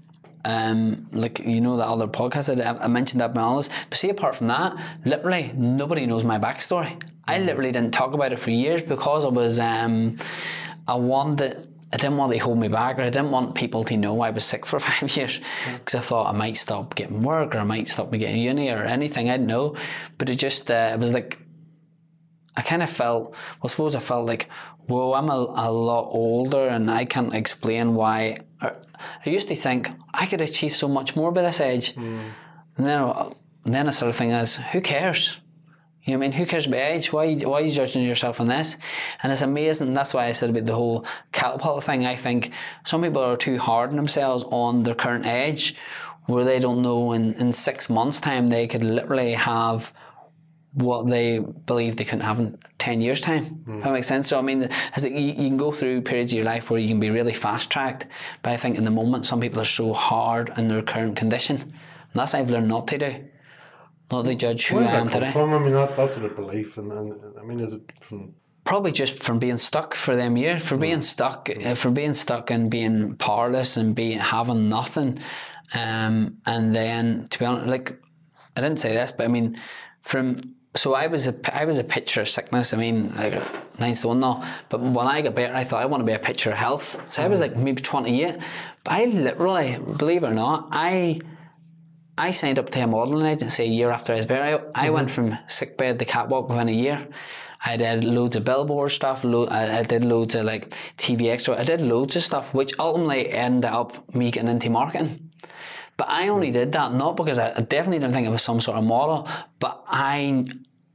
um, 0.46 1.08
like 1.10 1.40
you 1.40 1.60
know 1.60 1.76
that 1.76 1.86
other 1.86 2.06
podcast 2.06 2.54
that 2.54 2.64
I, 2.64 2.84
I 2.84 2.86
mentioned 2.86 3.20
that 3.20 3.34
my 3.34 3.42
honest. 3.42 3.70
But 3.90 3.98
see, 3.98 4.08
apart 4.10 4.36
from 4.36 4.46
that, 4.46 4.76
literally 5.04 5.50
nobody 5.54 6.06
knows 6.06 6.22
my 6.22 6.38
backstory. 6.38 7.02
I 7.26 7.40
literally 7.40 7.72
didn't 7.72 7.92
talk 7.92 8.14
about 8.14 8.32
it 8.32 8.38
for 8.38 8.52
years 8.52 8.80
because 8.80 9.24
I 9.24 9.28
was 9.28 9.58
um, 9.58 10.16
I 10.86 10.94
wanted. 10.94 11.72
I 11.92 11.98
didn't 11.98 12.16
want 12.16 12.32
to 12.32 12.38
hold 12.38 12.58
me 12.58 12.68
back, 12.68 12.98
or 12.98 13.02
I 13.02 13.10
didn't 13.10 13.30
want 13.30 13.54
people 13.54 13.82
to 13.84 13.96
know 13.96 14.20
I 14.20 14.30
was 14.30 14.44
sick 14.44 14.66
for 14.66 14.78
five 14.88 15.16
years 15.16 15.40
because 15.74 15.96
I 15.96 16.00
thought 16.00 16.32
I 16.32 16.36
might 16.36 16.56
stop 16.56 16.94
getting 16.94 17.22
work, 17.22 17.54
or 17.54 17.58
I 17.58 17.64
might 17.64 17.88
stop 17.88 18.12
me 18.12 18.18
getting 18.18 18.40
uni, 18.40 18.70
or 18.70 18.84
anything. 18.84 19.28
I 19.28 19.32
didn't 19.32 19.48
know, 19.48 19.74
but 20.16 20.30
it 20.30 20.36
just 20.36 20.70
uh, 20.70 20.92
it 20.94 21.00
was 21.00 21.12
like 21.12 21.40
I 22.56 22.62
kind 22.62 22.82
of 22.82 22.88
felt, 22.88 23.32
well, 23.32 23.60
I 23.64 23.68
suppose 23.68 23.94
I 23.94 24.00
felt 24.00 24.26
like, 24.26 24.48
whoa, 24.86 25.12
I'm 25.12 25.28
a, 25.28 25.34
a 25.34 25.70
lot 25.70 26.08
older 26.10 26.68
and 26.68 26.90
I 26.90 27.04
can't 27.04 27.34
explain 27.34 27.94
why. 27.94 28.38
I 29.24 29.30
used 29.30 29.48
to 29.48 29.56
think 29.56 29.90
I 30.12 30.26
could 30.26 30.40
achieve 30.40 30.74
so 30.74 30.88
much 30.88 31.16
more 31.16 31.32
by 31.32 31.42
this 31.42 31.60
age. 31.60 31.94
Mm. 31.94 32.20
And 32.76 32.86
then, 32.86 33.00
and 33.64 33.74
then 33.74 33.86
I 33.86 33.90
started 33.90 34.14
thinking, 34.14 34.36
is, 34.36 34.56
who 34.56 34.80
cares? 34.80 35.40
You 36.02 36.12
know 36.12 36.18
what 36.20 36.26
I 36.26 36.28
mean? 36.28 36.38
Who 36.38 36.46
cares 36.46 36.66
about 36.66 36.80
age? 36.80 37.12
Why, 37.12 37.34
why 37.34 37.60
are 37.60 37.64
you 37.64 37.72
judging 37.72 38.04
yourself 38.04 38.40
on 38.40 38.46
this? 38.46 38.76
And 39.22 39.32
it's 39.32 39.42
amazing. 39.42 39.92
That's 39.92 40.14
why 40.14 40.26
I 40.26 40.32
said 40.32 40.50
about 40.50 40.66
the 40.66 40.74
whole 40.74 41.04
catapult 41.32 41.82
thing. 41.82 42.06
I 42.06 42.14
think 42.14 42.52
some 42.84 43.02
people 43.02 43.24
are 43.24 43.36
too 43.36 43.58
hard 43.58 43.90
on 43.90 43.96
themselves 43.96 44.44
on 44.44 44.84
their 44.84 44.94
current 44.94 45.26
age 45.26 45.74
where 46.26 46.44
they 46.44 46.60
don't 46.60 46.82
know 46.82 47.12
in, 47.12 47.34
in 47.34 47.52
six 47.52 47.90
months' 47.90 48.20
time 48.20 48.48
they 48.48 48.66
could 48.68 48.84
literally 48.84 49.32
have 49.32 49.92
what 50.76 51.06
they 51.06 51.38
believe 51.38 51.96
they 51.96 52.04
couldn't 52.04 52.20
have 52.20 52.38
in 52.38 52.58
10 52.78 53.00
years' 53.00 53.22
time. 53.22 53.64
Mm. 53.66 53.82
That 53.82 53.92
makes 53.92 54.06
sense. 54.06 54.28
So, 54.28 54.38
I 54.38 54.42
mean, 54.42 54.62
it, 54.62 54.72
you, 55.04 55.10
you, 55.10 55.48
can 55.48 55.56
go 55.56 55.72
through 55.72 56.02
periods 56.02 56.32
of 56.32 56.36
your 56.36 56.44
life 56.44 56.70
where 56.70 56.78
you 56.78 56.88
can 56.88 57.00
be 57.00 57.08
really 57.08 57.32
fast 57.32 57.70
tracked, 57.70 58.06
but 58.42 58.52
I 58.52 58.58
think 58.58 58.76
in 58.76 58.84
the 58.84 58.90
moment, 58.90 59.24
some 59.24 59.40
people 59.40 59.60
are 59.60 59.64
so 59.64 59.94
hard 59.94 60.52
in 60.58 60.68
their 60.68 60.82
current 60.82 61.16
condition. 61.16 61.56
And 61.56 61.72
that's 62.14 62.34
what 62.34 62.40
I've 62.40 62.50
learned 62.50 62.68
not 62.68 62.88
to 62.88 62.98
do. 62.98 63.24
Not 64.10 64.26
to 64.26 64.34
judge 64.34 64.66
who 64.66 64.80
I 64.80 64.90
am 64.92 65.08
today. 65.08 65.30
From? 65.30 65.54
I 65.54 65.58
mean, 65.58 65.72
that, 65.72 65.96
that's 65.96 66.16
a 66.18 66.28
belief. 66.28 66.76
And, 66.76 66.92
and 66.92 67.14
I 67.40 67.42
mean, 67.42 67.58
is 67.58 67.72
it 67.72 67.90
from 68.00 68.34
probably 68.64 68.92
just 68.92 69.22
from 69.22 69.38
being 69.38 69.58
stuck 69.58 69.94
for 69.94 70.14
them 70.14 70.36
years, 70.36 70.66
for 70.66 70.76
being 70.76 71.00
stuck, 71.00 71.48
uh, 71.64 71.74
from 71.74 71.94
being 71.94 72.12
stuck 72.12 72.50
and 72.50 72.70
being 72.70 73.16
powerless 73.16 73.76
and 73.76 73.94
being 73.94 74.18
having 74.18 74.68
nothing, 74.68 75.18
um, 75.74 76.36
and 76.44 76.74
then 76.74 77.28
to 77.28 77.38
be 77.38 77.44
honest, 77.46 77.66
like 77.68 77.98
I 78.56 78.60
didn't 78.60 78.78
say 78.78 78.92
this, 78.92 79.12
but 79.12 79.24
I 79.24 79.28
mean, 79.28 79.56
from 80.00 80.55
so 80.76 80.94
I 80.94 81.06
was 81.06 81.26
a 81.28 81.34
I 81.52 81.64
was 81.64 81.78
a 81.78 81.84
picture 81.84 82.20
of 82.20 82.28
sickness. 82.28 82.72
I 82.72 82.76
mean, 82.76 83.14
like 83.14 83.42
nine 83.78 83.94
stone 83.94 84.20
now. 84.20 84.42
But 84.68 84.80
when 84.80 85.06
I 85.06 85.22
got 85.22 85.34
better, 85.34 85.54
I 85.54 85.64
thought 85.64 85.82
I 85.82 85.86
want 85.86 86.02
to 86.02 86.06
be 86.06 86.12
a 86.12 86.18
picture 86.18 86.50
of 86.50 86.56
health. 86.56 87.04
So 87.12 87.22
I 87.22 87.28
was 87.28 87.40
like 87.40 87.56
maybe 87.56 87.82
twenty 87.82 88.24
eight. 88.24 88.36
But 88.84 88.92
I 88.92 89.04
literally, 89.06 89.78
believe 89.98 90.22
it 90.22 90.28
or 90.28 90.34
not, 90.34 90.68
I 90.72 91.20
I 92.18 92.30
signed 92.30 92.58
up 92.58 92.70
to 92.70 92.80
a 92.80 92.86
modelling 92.86 93.26
agency 93.26 93.64
a 93.64 93.66
year 93.66 93.90
after 93.90 94.12
I 94.12 94.16
was 94.16 94.26
better. 94.26 94.42
I, 94.74 94.82
I 94.82 94.84
mm-hmm. 94.86 94.94
went 94.94 95.10
from 95.10 95.38
sick 95.48 95.76
bed 95.76 95.98
to 95.98 96.04
catwalk 96.04 96.48
within 96.48 96.68
a 96.68 96.72
year. 96.72 97.06
I 97.64 97.76
did 97.76 98.04
loads 98.04 98.36
of 98.36 98.44
billboard 98.44 98.90
stuff. 98.90 99.24
Lo- 99.24 99.48
I, 99.50 99.78
I, 99.78 99.82
did 99.82 100.04
loads 100.04 100.34
of 100.34 100.44
like 100.44 100.70
TV 100.96 101.30
extra. 101.30 101.58
I 101.58 101.64
did 101.64 101.80
loads 101.80 102.16
of 102.16 102.22
stuff, 102.22 102.54
which 102.54 102.78
ultimately 102.78 103.30
ended 103.30 103.70
up 103.70 104.14
me 104.14 104.30
getting 104.30 104.48
into 104.48 104.70
marketing. 104.70 105.25
But 105.96 106.08
I 106.08 106.28
only 106.28 106.50
did 106.50 106.72
that 106.72 106.92
not 106.92 107.16
because 107.16 107.38
I, 107.38 107.60
definitely 107.60 108.00
didn't 108.00 108.12
think 108.14 108.26
it 108.26 108.30
was 108.30 108.42
some 108.42 108.60
sort 108.60 108.76
of 108.76 108.84
model, 108.84 109.28
but 109.58 109.82
I 109.88 110.44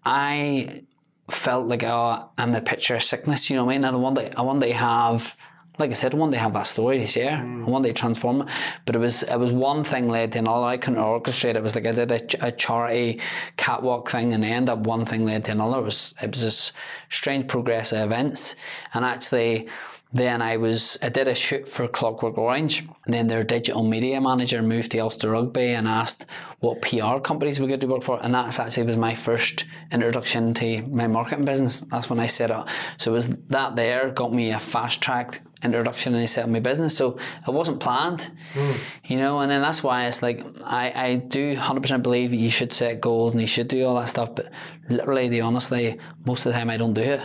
I 0.05 0.83
felt 1.29 1.67
like 1.67 1.83
oh, 1.83 2.29
I'm 2.37 2.51
the 2.51 2.61
picture 2.61 2.95
of 2.95 3.03
sickness. 3.03 3.49
You 3.49 3.55
know 3.55 3.65
what 3.65 3.73
I 3.73 3.77
mean? 3.77 3.85
And 3.85 3.97
I 3.97 4.13
to 4.21 4.39
I 4.39 4.41
want 4.41 4.61
to 4.61 4.73
have 4.73 5.35
like 5.79 5.89
I 5.89 5.93
said, 5.93 6.13
wanted 6.13 6.33
to 6.33 6.39
have 6.39 6.53
that 6.53 6.67
story 6.67 6.99
to 6.99 7.07
share. 7.07 7.37
Mm. 7.37 7.83
To 7.83 7.93
transform 7.93 8.41
it. 8.41 8.49
But 8.85 8.95
it 8.95 8.99
was 8.99 9.23
it 9.23 9.37
was 9.37 9.51
one 9.51 9.83
thing 9.83 10.09
led 10.09 10.33
to 10.33 10.39
another. 10.39 10.65
I 10.65 10.77
couldn't 10.77 10.99
orchestrate. 10.99 11.55
It 11.55 11.63
was 11.63 11.75
like 11.75 11.87
I 11.87 11.91
did 11.91 12.11
a, 12.11 12.47
a 12.47 12.51
charity 12.51 13.19
catwalk 13.57 14.09
thing, 14.09 14.33
and 14.33 14.45
end 14.45 14.69
up 14.69 14.79
one 14.79 15.05
thing 15.05 15.25
led 15.25 15.45
to 15.45 15.51
another. 15.51 15.79
It 15.79 15.83
was 15.83 16.13
it 16.21 16.31
was 16.31 16.41
just 16.41 16.73
strange 17.09 17.47
progressive 17.47 18.03
events, 18.05 18.55
and 18.93 19.03
actually 19.03 19.67
then 20.13 20.41
I 20.41 20.57
was 20.57 20.97
I 21.01 21.09
did 21.09 21.27
a 21.27 21.35
shoot 21.35 21.67
for 21.67 21.87
Clockwork 21.87 22.37
Orange, 22.37 22.85
and 23.05 23.13
then 23.13 23.27
their 23.27 23.43
digital 23.43 23.83
media 23.83 24.19
manager 24.19 24.61
moved 24.61 24.91
to 24.91 24.99
Ulster 24.99 25.31
Rugby 25.31 25.69
and 25.69 25.87
asked 25.87 26.25
what 26.59 26.81
PR 26.81 27.19
companies 27.19 27.59
we 27.59 27.67
could 27.67 27.81
to 27.81 27.87
work 27.87 28.03
for, 28.03 28.19
and 28.21 28.33
that 28.33 28.59
actually 28.59 28.85
was 28.85 28.97
my 28.97 29.15
first 29.15 29.65
introduction 29.91 30.53
to 30.55 30.81
my 30.83 31.07
marketing 31.07 31.45
business. 31.45 31.81
That's 31.81 32.09
when 32.09 32.19
I 32.19 32.27
set 32.27 32.51
up. 32.51 32.67
So 32.97 33.11
it 33.11 33.13
was 33.13 33.29
that 33.29 33.75
there 33.75 34.11
got 34.11 34.33
me 34.33 34.51
a 34.51 34.59
fast 34.59 35.01
tracked 35.01 35.41
introduction 35.63 36.13
and 36.13 36.23
I 36.23 36.25
set 36.25 36.43
up 36.43 36.49
my 36.49 36.59
business. 36.59 36.97
So 36.97 37.17
it 37.47 37.51
wasn't 37.51 37.79
planned, 37.79 38.31
mm. 38.53 38.77
you 39.05 39.17
know. 39.17 39.39
And 39.39 39.51
then 39.51 39.61
that's 39.61 39.83
why 39.83 40.07
it's 40.07 40.21
like 40.21 40.45
I 40.65 40.91
I 40.93 41.15
do 41.15 41.55
hundred 41.55 41.81
percent 41.81 42.03
believe 42.03 42.33
you 42.33 42.49
should 42.49 42.73
set 42.73 42.99
goals 43.01 43.31
and 43.31 43.41
you 43.41 43.47
should 43.47 43.67
do 43.67 43.85
all 43.85 43.95
that 43.95 44.09
stuff, 44.09 44.35
but 44.35 44.51
literally, 44.89 45.29
the 45.29 45.41
honestly, 45.41 45.97
most 46.25 46.45
of 46.45 46.51
the 46.51 46.59
time 46.59 46.69
I 46.69 46.77
don't 46.77 46.93
do 46.93 47.01
it. 47.01 47.21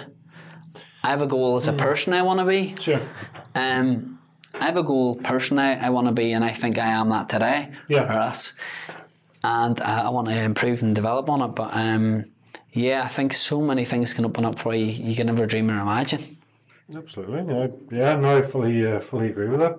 I 1.07 1.11
have 1.11 1.22
a 1.22 1.26
goal 1.26 1.54
as 1.54 1.68
a 1.68 1.72
mm. 1.72 1.78
person 1.78 2.12
I 2.12 2.22
want 2.22 2.40
to 2.40 2.44
be. 2.44 2.74
Sure. 2.80 3.00
Um, 3.54 4.18
I 4.54 4.64
have 4.64 4.76
a 4.76 4.82
goal 4.82 5.14
personally 5.14 5.62
I 5.62 5.90
want 5.90 6.09
to 6.09 6.12
be, 6.12 6.32
and 6.32 6.44
I 6.44 6.50
think 6.50 6.78
I 6.78 6.88
am 6.88 7.11
that 7.11 7.28
today. 7.28 7.70
Yeah. 7.86 8.07
For 8.07 8.12
us, 8.14 8.54
and 9.44 9.80
I, 9.80 10.07
I 10.07 10.09
want 10.09 10.26
to 10.26 10.36
improve 10.42 10.82
and 10.82 10.96
develop 10.96 11.30
on 11.30 11.42
it. 11.42 11.54
But 11.54 11.70
um, 11.76 12.24
yeah, 12.72 13.04
I 13.04 13.09
think 13.09 13.34
so 13.34 13.61
many 13.61 13.84
things 13.84 14.14
can 14.14 14.24
open 14.24 14.44
up 14.44 14.59
for 14.59 14.74
you 14.74 14.86
you 14.86 15.14
can 15.14 15.28
never 15.28 15.46
dream 15.46 15.70
or 15.70 15.80
imagine. 15.80 16.38
Absolutely. 16.92 17.54
Yeah, 17.54 17.68
yeah 17.92 18.16
no, 18.16 18.38
I 18.38 18.42
fully, 18.42 18.84
uh, 18.84 18.98
fully 18.98 19.28
agree 19.30 19.48
with 19.48 19.61
that. 19.61 19.78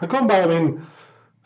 And 0.00 0.10
going 0.10 0.26
back, 0.26 0.46
I 0.46 0.48
mean, 0.48 0.86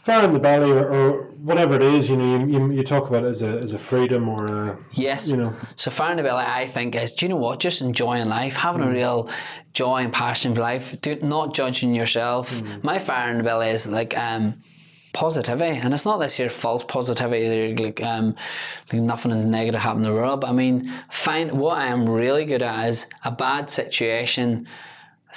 fire 0.07 0.25
in 0.25 0.33
the 0.33 0.39
belly 0.39 0.71
or, 0.71 0.89
or 0.89 1.23
whatever 1.49 1.75
it 1.75 1.83
is, 1.83 2.09
you 2.09 2.17
know, 2.17 2.47
you, 2.47 2.71
you, 2.71 2.85
talk 2.85 3.09
about 3.09 3.25
it 3.25 3.27
as 3.27 3.43
a, 3.43 3.59
as 3.59 3.73
a 3.73 3.79
freedom 3.79 4.29
or 4.29 4.47
a, 4.47 4.79
yes, 4.93 5.33
you 5.33 5.37
know. 5.37 5.53
So 5.75 5.91
fire 5.91 6.13
in 6.13 6.19
the 6.19 6.23
belly, 6.23 6.45
I 6.47 6.67
think 6.67 6.95
is, 6.95 7.11
do 7.11 7.27
you 7.27 7.31
know 7.31 7.37
what? 7.37 7.59
Just 7.59 7.83
enjoying 7.83 8.29
life, 8.29 8.55
having 8.55 8.83
mm. 8.83 8.87
a 8.87 8.93
real 8.93 9.29
joy 9.73 10.05
and 10.05 10.13
passion 10.13 10.55
for 10.55 10.61
life, 10.61 11.01
do, 11.01 11.17
not 11.23 11.55
judging 11.55 11.93
yourself. 11.93 12.61
Mm. 12.61 12.85
My 12.85 13.01
fire 13.01 13.33
in 13.33 13.39
the 13.39 13.43
belly 13.43 13.71
is 13.71 13.89
like, 13.89 14.17
um, 14.17 14.55
positivity, 15.13 15.77
and 15.77 15.93
it's 15.93 16.05
not 16.05 16.19
this 16.19 16.35
here 16.35 16.51
false 16.51 16.85
positivity. 16.85 17.75
Like, 17.75 18.01
um, 18.01 18.37
like 18.93 19.03
nothing 19.03 19.33
is 19.33 19.45
negative 19.45 19.81
happening 19.81 20.07
in 20.07 20.15
the 20.15 20.21
world. 20.21 20.43
But 20.43 20.51
I 20.51 20.53
mean, 20.53 20.89
find 21.11 21.51
what 21.53 21.79
I 21.79 21.87
am 21.87 22.09
really 22.09 22.45
good 22.45 22.63
at 22.63 22.89
is 22.89 23.09
a 23.25 23.33
bad 23.33 23.71
situation, 23.71 24.69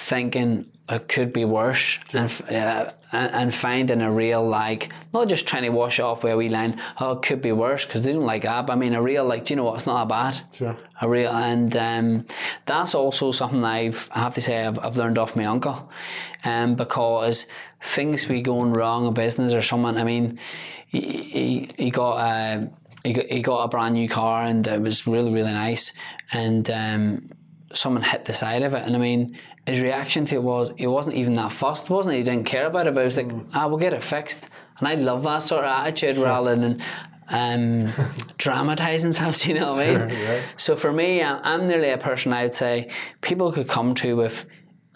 thinking 0.00 0.70
it 0.88 1.08
could 1.08 1.32
be 1.32 1.44
worse, 1.44 1.98
and 2.12 2.42
uh, 2.50 2.90
and, 3.12 3.54
finding 3.54 4.00
a 4.00 4.10
real 4.10 4.44
like 4.46 4.92
not 5.12 5.28
just 5.28 5.46
trying 5.46 5.62
to 5.62 5.68
wash 5.68 6.00
off 6.00 6.24
where 6.24 6.36
we 6.36 6.48
line 6.48 6.80
oh 7.00 7.12
it 7.12 7.22
could 7.22 7.42
be 7.42 7.52
worse 7.52 7.84
because 7.84 8.02
they 8.02 8.12
don't 8.12 8.22
like 8.22 8.42
that 8.42 8.66
but 8.66 8.72
I 8.72 8.76
mean 8.76 8.94
a 8.94 9.02
real 9.02 9.24
like 9.24 9.44
do 9.44 9.52
you 9.52 9.56
know 9.56 9.64
what? 9.64 9.76
It's 9.76 9.86
not 9.86 10.08
that 10.08 10.08
bad. 10.08 10.54
Sure. 10.54 10.76
A 11.00 11.08
real 11.08 11.30
and 11.30 11.76
um, 11.76 12.26
that's 12.66 12.94
also 12.94 13.30
something 13.30 13.62
I've 13.62 14.08
I 14.12 14.20
have 14.20 14.34
to 14.34 14.40
say 14.40 14.64
I've, 14.64 14.78
I've 14.78 14.96
learned 14.96 15.18
off 15.18 15.36
my 15.36 15.44
uncle 15.44 15.90
um, 16.44 16.74
because 16.76 17.46
things 17.82 18.24
be 18.24 18.42
going 18.42 18.72
wrong 18.72 19.06
in 19.06 19.14
business 19.14 19.52
or 19.52 19.62
someone 19.62 19.98
I 19.98 20.04
mean 20.04 20.38
he, 20.86 21.00
he, 21.00 21.70
he 21.76 21.90
got 21.90 22.16
a 22.18 22.70
he 23.04 23.12
got, 23.12 23.26
he 23.26 23.42
got 23.42 23.64
a 23.64 23.68
brand 23.68 23.94
new 23.94 24.08
car 24.08 24.42
and 24.42 24.66
it 24.66 24.80
was 24.80 25.06
really 25.06 25.32
really 25.32 25.52
nice 25.52 25.92
and 26.32 26.68
um, 26.70 27.30
someone 27.72 28.02
hit 28.02 28.24
the 28.24 28.32
side 28.32 28.62
of 28.62 28.74
it 28.74 28.84
and 28.84 28.96
I 28.96 28.98
mean 28.98 29.36
his 29.66 29.80
reaction 29.80 30.24
to 30.26 30.36
it 30.36 30.42
was 30.42 30.72
he 30.76 30.86
wasn't 30.86 31.16
even 31.16 31.34
that 31.34 31.52
fussed, 31.52 31.90
wasn't 31.90 32.14
he? 32.14 32.18
He 32.18 32.24
didn't 32.24 32.46
care 32.46 32.66
about 32.66 32.86
it, 32.86 32.94
but 32.94 33.00
he 33.00 33.04
was 33.04 33.16
like, 33.16 33.28
mm. 33.28 33.48
ah, 33.54 33.68
we'll 33.68 33.78
get 33.78 33.94
it 33.94 34.02
fixed. 34.02 34.48
And 34.78 34.88
I 34.88 34.94
love 34.94 35.22
that 35.24 35.42
sort 35.42 35.64
of 35.64 35.70
attitude 35.70 36.16
sure. 36.16 36.24
rather 36.24 36.56
than 36.56 36.80
um, 37.28 37.92
dramatizing 38.38 39.12
stuff, 39.12 39.46
you 39.46 39.54
know 39.54 39.74
what 39.74 39.86
I 39.86 39.98
mean? 39.98 40.08
Sure, 40.08 40.18
yeah. 40.18 40.42
So 40.56 40.76
for 40.76 40.92
me, 40.92 41.22
I'm 41.22 41.66
nearly 41.66 41.90
a 41.90 41.98
person 41.98 42.32
I 42.32 42.44
would 42.44 42.54
say 42.54 42.88
people 43.20 43.52
could 43.52 43.68
come 43.68 43.94
to 43.96 44.16
with 44.16 44.46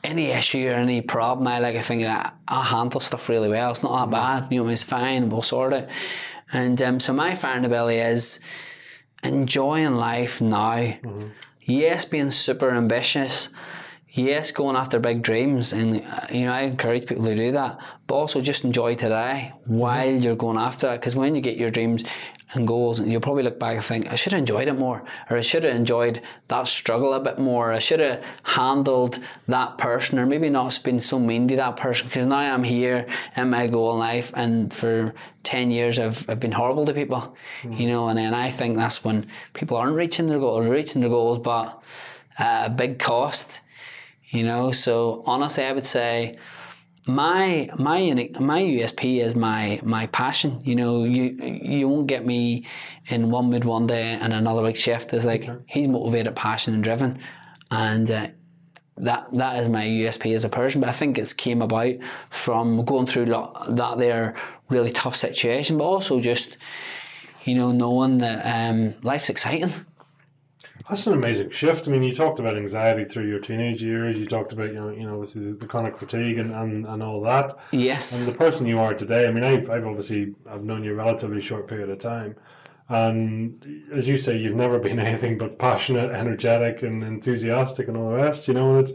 any 0.02 0.30
issue 0.30 0.68
or 0.68 0.74
any 0.74 1.00
problem. 1.00 1.46
I 1.46 1.58
like 1.58 1.76
to 1.76 1.82
think 1.82 2.02
that 2.02 2.34
I'll 2.48 2.62
handle 2.62 3.00
stuff 3.00 3.28
really 3.28 3.48
well. 3.48 3.70
It's 3.70 3.82
not 3.82 4.04
that 4.04 4.08
mm. 4.08 4.12
bad, 4.12 4.52
you 4.52 4.62
know, 4.62 4.68
it's 4.68 4.82
fine, 4.82 5.28
we'll 5.28 5.42
sort 5.42 5.72
it. 5.72 5.88
And 6.52 6.80
um, 6.82 7.00
so 7.00 7.12
my 7.12 7.34
fire 7.34 7.56
in 7.56 7.62
the 7.62 7.68
belly 7.68 7.98
is 7.98 8.40
enjoying 9.22 9.94
life 9.94 10.40
now. 10.40 10.76
Mm-hmm. 10.76 11.28
Yes, 11.64 12.04
being 12.04 12.30
super 12.30 12.70
ambitious 12.70 13.50
yes, 14.14 14.52
going 14.52 14.76
after 14.76 14.98
big 14.98 15.22
dreams, 15.22 15.72
and 15.72 16.02
uh, 16.06 16.26
you 16.32 16.46
know 16.46 16.52
I 16.52 16.62
encourage 16.62 17.06
people 17.06 17.24
to 17.24 17.34
do 17.34 17.52
that, 17.52 17.78
but 18.06 18.14
also 18.14 18.40
just 18.40 18.64
enjoy 18.64 18.94
today 18.94 19.52
while 19.64 20.06
mm-hmm. 20.06 20.22
you're 20.22 20.36
going 20.36 20.56
after 20.56 20.92
it. 20.92 21.00
Because 21.00 21.16
when 21.16 21.34
you 21.34 21.40
get 21.40 21.56
your 21.56 21.70
dreams 21.70 22.04
and 22.52 22.66
goals, 22.66 23.00
and 23.00 23.10
you'll 23.10 23.20
probably 23.20 23.42
look 23.42 23.58
back 23.58 23.76
and 23.76 23.84
think, 23.84 24.12
I 24.12 24.16
should 24.16 24.32
have 24.32 24.38
enjoyed 24.38 24.68
it 24.68 24.74
more, 24.74 25.02
or 25.30 25.36
I 25.38 25.40
should 25.40 25.64
have 25.64 25.74
enjoyed 25.74 26.20
that 26.48 26.68
struggle 26.68 27.14
a 27.14 27.20
bit 27.20 27.38
more. 27.38 27.72
I 27.72 27.78
should 27.78 28.00
have 28.00 28.24
handled 28.42 29.18
that 29.48 29.78
person, 29.78 30.18
or 30.18 30.26
maybe 30.26 30.50
not 30.50 30.78
been 30.84 31.00
so 31.00 31.18
mean 31.18 31.48
to 31.48 31.56
that 31.56 31.76
person. 31.76 32.06
Because 32.06 32.26
now 32.26 32.36
I'm 32.36 32.64
here 32.64 33.06
in 33.36 33.50
my 33.50 33.66
goal 33.66 33.92
in 33.92 33.98
life, 33.98 34.30
and 34.34 34.72
for 34.72 35.14
ten 35.42 35.70
years 35.70 35.98
I've, 35.98 36.28
I've 36.28 36.40
been 36.40 36.52
horrible 36.52 36.84
to 36.86 36.92
people, 36.92 37.36
mm-hmm. 37.62 37.72
you 37.72 37.88
know. 37.88 38.08
And 38.08 38.18
then 38.18 38.34
I 38.34 38.50
think 38.50 38.76
that's 38.76 39.02
when 39.02 39.26
people 39.54 39.76
aren't 39.76 39.96
reaching 39.96 40.26
their 40.26 40.38
goal, 40.38 40.58
or 40.58 40.68
reaching 40.68 41.00
their 41.00 41.10
goals, 41.10 41.38
but 41.38 41.82
uh, 42.38 42.64
a 42.66 42.70
big 42.70 42.98
cost 42.98 43.62
you 44.34 44.42
know. 44.42 44.72
So 44.72 45.22
honestly, 45.26 45.64
I 45.64 45.72
would 45.72 45.86
say 45.86 46.36
my 47.06 47.68
my 47.78 48.30
my 48.40 48.62
USP 48.62 49.20
is 49.20 49.36
my 49.36 49.80
my 49.82 50.06
passion. 50.06 50.60
You 50.64 50.74
know, 50.74 51.04
you 51.04 51.36
you 51.42 51.88
won't 51.88 52.06
get 52.06 52.24
me 52.24 52.64
in 53.08 53.30
one 53.30 53.50
mood 53.50 53.64
one 53.64 53.86
day 53.86 54.18
and 54.20 54.32
another 54.32 54.62
week 54.62 54.76
shift. 54.76 55.12
It's 55.12 55.24
like 55.24 55.48
he's 55.66 55.88
motivated, 55.88 56.36
passion, 56.36 56.74
and 56.74 56.82
driven, 56.82 57.18
and. 57.70 58.10
Uh, 58.10 58.28
that 58.96 59.26
that 59.32 59.58
is 59.58 59.68
my 59.68 59.84
USP 59.84 60.32
as 60.36 60.44
a 60.44 60.48
person, 60.48 60.80
but 60.80 60.88
I 60.88 60.92
think 60.92 61.18
it's 61.18 61.32
came 61.32 61.62
about 61.62 61.94
from 62.30 62.84
going 62.84 63.06
through 63.06 63.24
that 63.24 63.94
there 63.98 64.36
really 64.68 64.92
tough 64.92 65.16
situation, 65.16 65.78
but 65.78 65.84
also 65.84 66.20
just 66.20 66.56
you 67.42 67.56
know 67.56 67.72
knowing 67.72 68.18
that 68.18 68.70
um, 68.70 68.94
life's 69.02 69.30
exciting 69.30 69.72
That's 70.88 71.06
an 71.06 71.14
amazing 71.14 71.50
shift. 71.50 71.88
I 71.88 71.90
mean, 71.90 72.02
you 72.02 72.14
talked 72.14 72.38
about 72.38 72.56
anxiety 72.58 73.04
through 73.04 73.26
your 73.26 73.38
teenage 73.38 73.82
years. 73.82 74.18
You 74.18 74.26
talked 74.26 74.52
about 74.52 74.68
you 74.68 74.74
know 74.74 74.90
you 74.90 75.06
know 75.06 75.14
obviously 75.14 75.50
the, 75.50 75.52
the 75.52 75.66
chronic 75.66 75.96
fatigue 75.96 76.38
and, 76.38 76.52
and, 76.52 76.86
and 76.86 77.02
all 77.02 77.22
that. 77.22 77.56
Yes. 77.72 78.18
And 78.18 78.30
the 78.30 78.36
person 78.36 78.66
you 78.66 78.78
are 78.78 78.92
today. 78.92 79.26
I 79.26 79.30
mean, 79.30 79.44
I've 79.44 79.70
I've 79.70 79.86
obviously 79.86 80.34
I've 80.48 80.62
known 80.62 80.84
you 80.84 80.92
a 80.92 80.96
relatively 80.96 81.40
short 81.40 81.68
period 81.68 81.88
of 81.88 81.98
time, 81.98 82.36
and 82.90 83.86
as 83.92 84.06
you 84.06 84.18
say, 84.18 84.36
you've 84.36 84.56
never 84.56 84.78
been 84.78 84.98
anything 85.08 85.38
but 85.38 85.58
passionate, 85.58 86.10
energetic, 86.10 86.82
and 86.82 87.02
enthusiastic, 87.02 87.88
and 87.88 87.96
all 87.96 88.10
the 88.10 88.16
rest. 88.16 88.46
You 88.46 88.54
know, 88.54 88.74
and 88.74 88.80
it's 88.86 88.92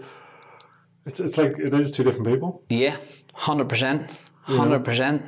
it's 1.06 1.20
it's 1.20 1.38
like 1.40 1.58
it 1.58 1.74
is 1.74 1.90
two 1.90 2.04
different 2.04 2.28
people. 2.28 2.64
Yeah, 2.70 2.98
hundred 3.34 3.68
percent, 3.68 4.20
hundred 4.44 4.84
percent. 4.84 5.24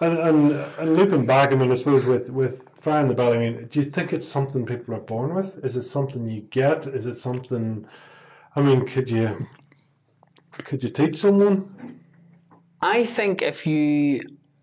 And, 0.00 0.18
and 0.18 0.52
and 0.78 0.96
looping 0.96 1.26
back, 1.26 1.52
I 1.52 1.56
mean, 1.56 1.70
I 1.70 1.74
suppose 1.74 2.06
with 2.06 2.30
with 2.30 2.68
fire 2.74 3.02
in 3.02 3.08
the 3.08 3.14
belly, 3.14 3.36
I 3.36 3.40
mean, 3.40 3.66
do 3.66 3.80
you 3.80 3.84
think 3.84 4.12
it's 4.12 4.26
something 4.26 4.64
people 4.64 4.94
are 4.94 5.00
born 5.00 5.34
with? 5.34 5.62
Is 5.62 5.76
it 5.76 5.82
something 5.82 6.24
you 6.24 6.40
get? 6.40 6.86
Is 6.86 7.06
it 7.06 7.16
something? 7.16 7.86
I 8.56 8.62
mean, 8.62 8.86
could 8.86 9.10
you 9.10 9.46
could 10.52 10.82
you 10.82 10.88
teach 10.88 11.16
someone? 11.16 12.00
I 12.80 13.04
think 13.04 13.42
if 13.42 13.66
you 13.66 14.20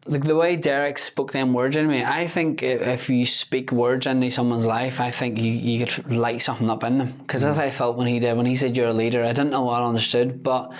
like 0.07 0.23
the 0.23 0.35
way 0.35 0.55
Derek 0.55 0.97
spoke 0.97 1.33
them 1.33 1.53
words 1.53 1.75
into 1.75 1.89
me, 1.89 2.03
I 2.03 2.27
think 2.27 2.63
if 2.63 3.09
you 3.09 3.25
speak 3.25 3.71
words 3.71 4.07
into 4.07 4.31
someone's 4.31 4.65
life, 4.65 4.99
I 4.99 5.11
think 5.11 5.37
you, 5.37 5.51
you 5.51 5.85
could 5.85 6.11
light 6.11 6.41
something 6.41 6.69
up 6.69 6.83
in 6.83 6.97
them. 6.97 7.11
Because 7.19 7.43
as 7.43 7.57
hmm. 7.57 7.63
I 7.63 7.71
felt 7.71 7.97
when 7.97 8.07
he 8.07 8.19
did, 8.19 8.37
when 8.37 8.45
he 8.45 8.55
said 8.55 8.77
you're 8.77 8.87
a 8.87 8.93
leader, 8.93 9.23
I 9.23 9.33
didn't 9.33 9.51
know 9.51 9.63
what 9.63 9.81
I 9.81 9.85
understood, 9.85 10.41
but 10.41 10.73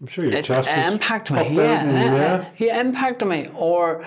I'm 0.00 0.06
sure 0.06 0.24
your 0.24 0.36
it, 0.36 0.44
chest 0.44 0.68
it 0.68 0.92
impacted 0.92 1.36
me. 1.36 1.56
Yeah, 1.56 1.82
and- 1.84 2.16
yeah, 2.16 2.48
yeah, 2.56 2.80
impacted 2.80 3.28
me. 3.28 3.48
Or 3.54 4.04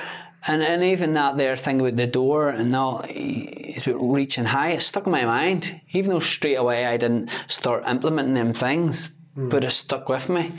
and 0.47 0.63
and 0.63 0.83
even 0.83 1.13
that 1.13 1.37
there 1.37 1.55
thing 1.55 1.81
about 1.81 1.97
the 1.97 2.07
door 2.07 2.49
and 2.49 2.71
now 2.71 3.01
it's 3.07 3.87
reaching 3.87 4.45
high, 4.45 4.69
it 4.71 4.81
stuck 4.81 5.05
in 5.05 5.11
my 5.11 5.25
mind. 5.25 5.81
Even 5.91 6.11
though 6.11 6.19
straight 6.19 6.55
away 6.55 6.85
I 6.85 6.97
didn't 6.97 7.29
start 7.47 7.83
implementing 7.87 8.33
them 8.35 8.53
things, 8.53 9.09
Hmm. 9.35 9.47
but 9.49 9.63
it 9.63 9.71
stuck 9.71 10.09
with 10.09 10.27
me. 10.29 10.51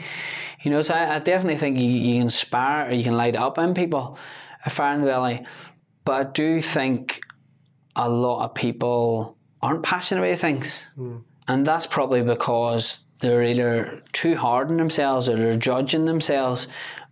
You 0.62 0.70
know, 0.70 0.80
so 0.82 0.94
I, 0.94 1.16
I 1.16 1.18
definitely 1.18 1.56
think 1.58 1.78
you, 1.78 1.84
you 1.88 2.14
can 2.14 2.22
inspire 2.22 2.88
or 2.88 2.92
you 2.92 3.04
can 3.04 3.16
light 3.16 3.36
up 3.36 3.58
in 3.58 3.74
people 3.74 4.16
a 4.64 4.70
fire 4.70 4.94
in 4.94 5.00
the 5.00 5.06
belly. 5.06 5.44
But 6.04 6.12
I 6.26 6.30
do 6.30 6.60
think 6.62 7.20
a 7.96 8.08
lot 8.08 8.44
of 8.44 8.54
people 8.54 9.36
aren't 9.60 9.82
passionate 9.82 10.22
about 10.26 10.38
things. 10.38 10.88
And 11.48 11.66
that's 11.66 11.86
probably 11.86 12.22
because 12.22 13.00
they're 13.22 13.44
either 13.44 14.02
too 14.12 14.34
hard 14.34 14.68
on 14.68 14.76
themselves 14.76 15.28
or 15.28 15.36
they're 15.36 15.56
judging 15.56 16.06
themselves 16.06 16.66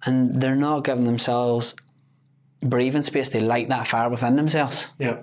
and 0.05 0.43
they're 0.43 0.57
not 0.57 0.85
giving 0.85 1.05
themselves 1.05 1.75
breathing 2.61 3.03
space 3.03 3.29
to 3.31 3.41
light 3.41 3.69
that 3.69 3.87
fire 3.87 4.11
within 4.11 4.35
themselves. 4.35 4.91
Yeah. 4.99 5.19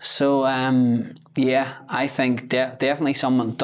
So 0.00 0.46
um, 0.46 1.14
yeah, 1.36 1.74
I 1.88 2.06
think 2.06 2.48
de- 2.48 2.76
definitely 2.78 3.14
someone 3.14 3.56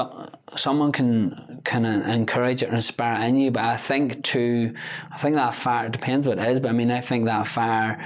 someone 0.54 0.92
can 0.92 1.60
can 1.64 1.84
encourage 1.84 2.62
it 2.62 2.70
or 2.70 2.74
inspire 2.74 3.26
in 3.26 3.36
you. 3.36 3.50
But 3.50 3.64
I 3.64 3.76
think 3.76 4.22
too, 4.22 4.74
I 5.12 5.18
think 5.18 5.36
that 5.36 5.54
fire 5.54 5.88
depends 5.88 6.26
what 6.26 6.38
it 6.38 6.46
is. 6.46 6.60
But 6.60 6.70
I 6.70 6.72
mean, 6.72 6.90
I 6.90 7.00
think 7.00 7.24
that 7.24 7.46
fire 7.46 8.02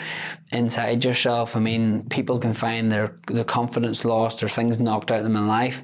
inside 0.52 1.04
yourself. 1.04 1.56
I 1.56 1.60
mean, 1.60 2.08
people 2.08 2.38
can 2.38 2.54
find 2.54 2.90
their 2.90 3.16
their 3.26 3.44
confidence 3.44 4.04
lost 4.04 4.42
or 4.42 4.48
things 4.48 4.78
knocked 4.78 5.10
out 5.10 5.18
of 5.18 5.24
them 5.24 5.36
in 5.36 5.48
life, 5.48 5.82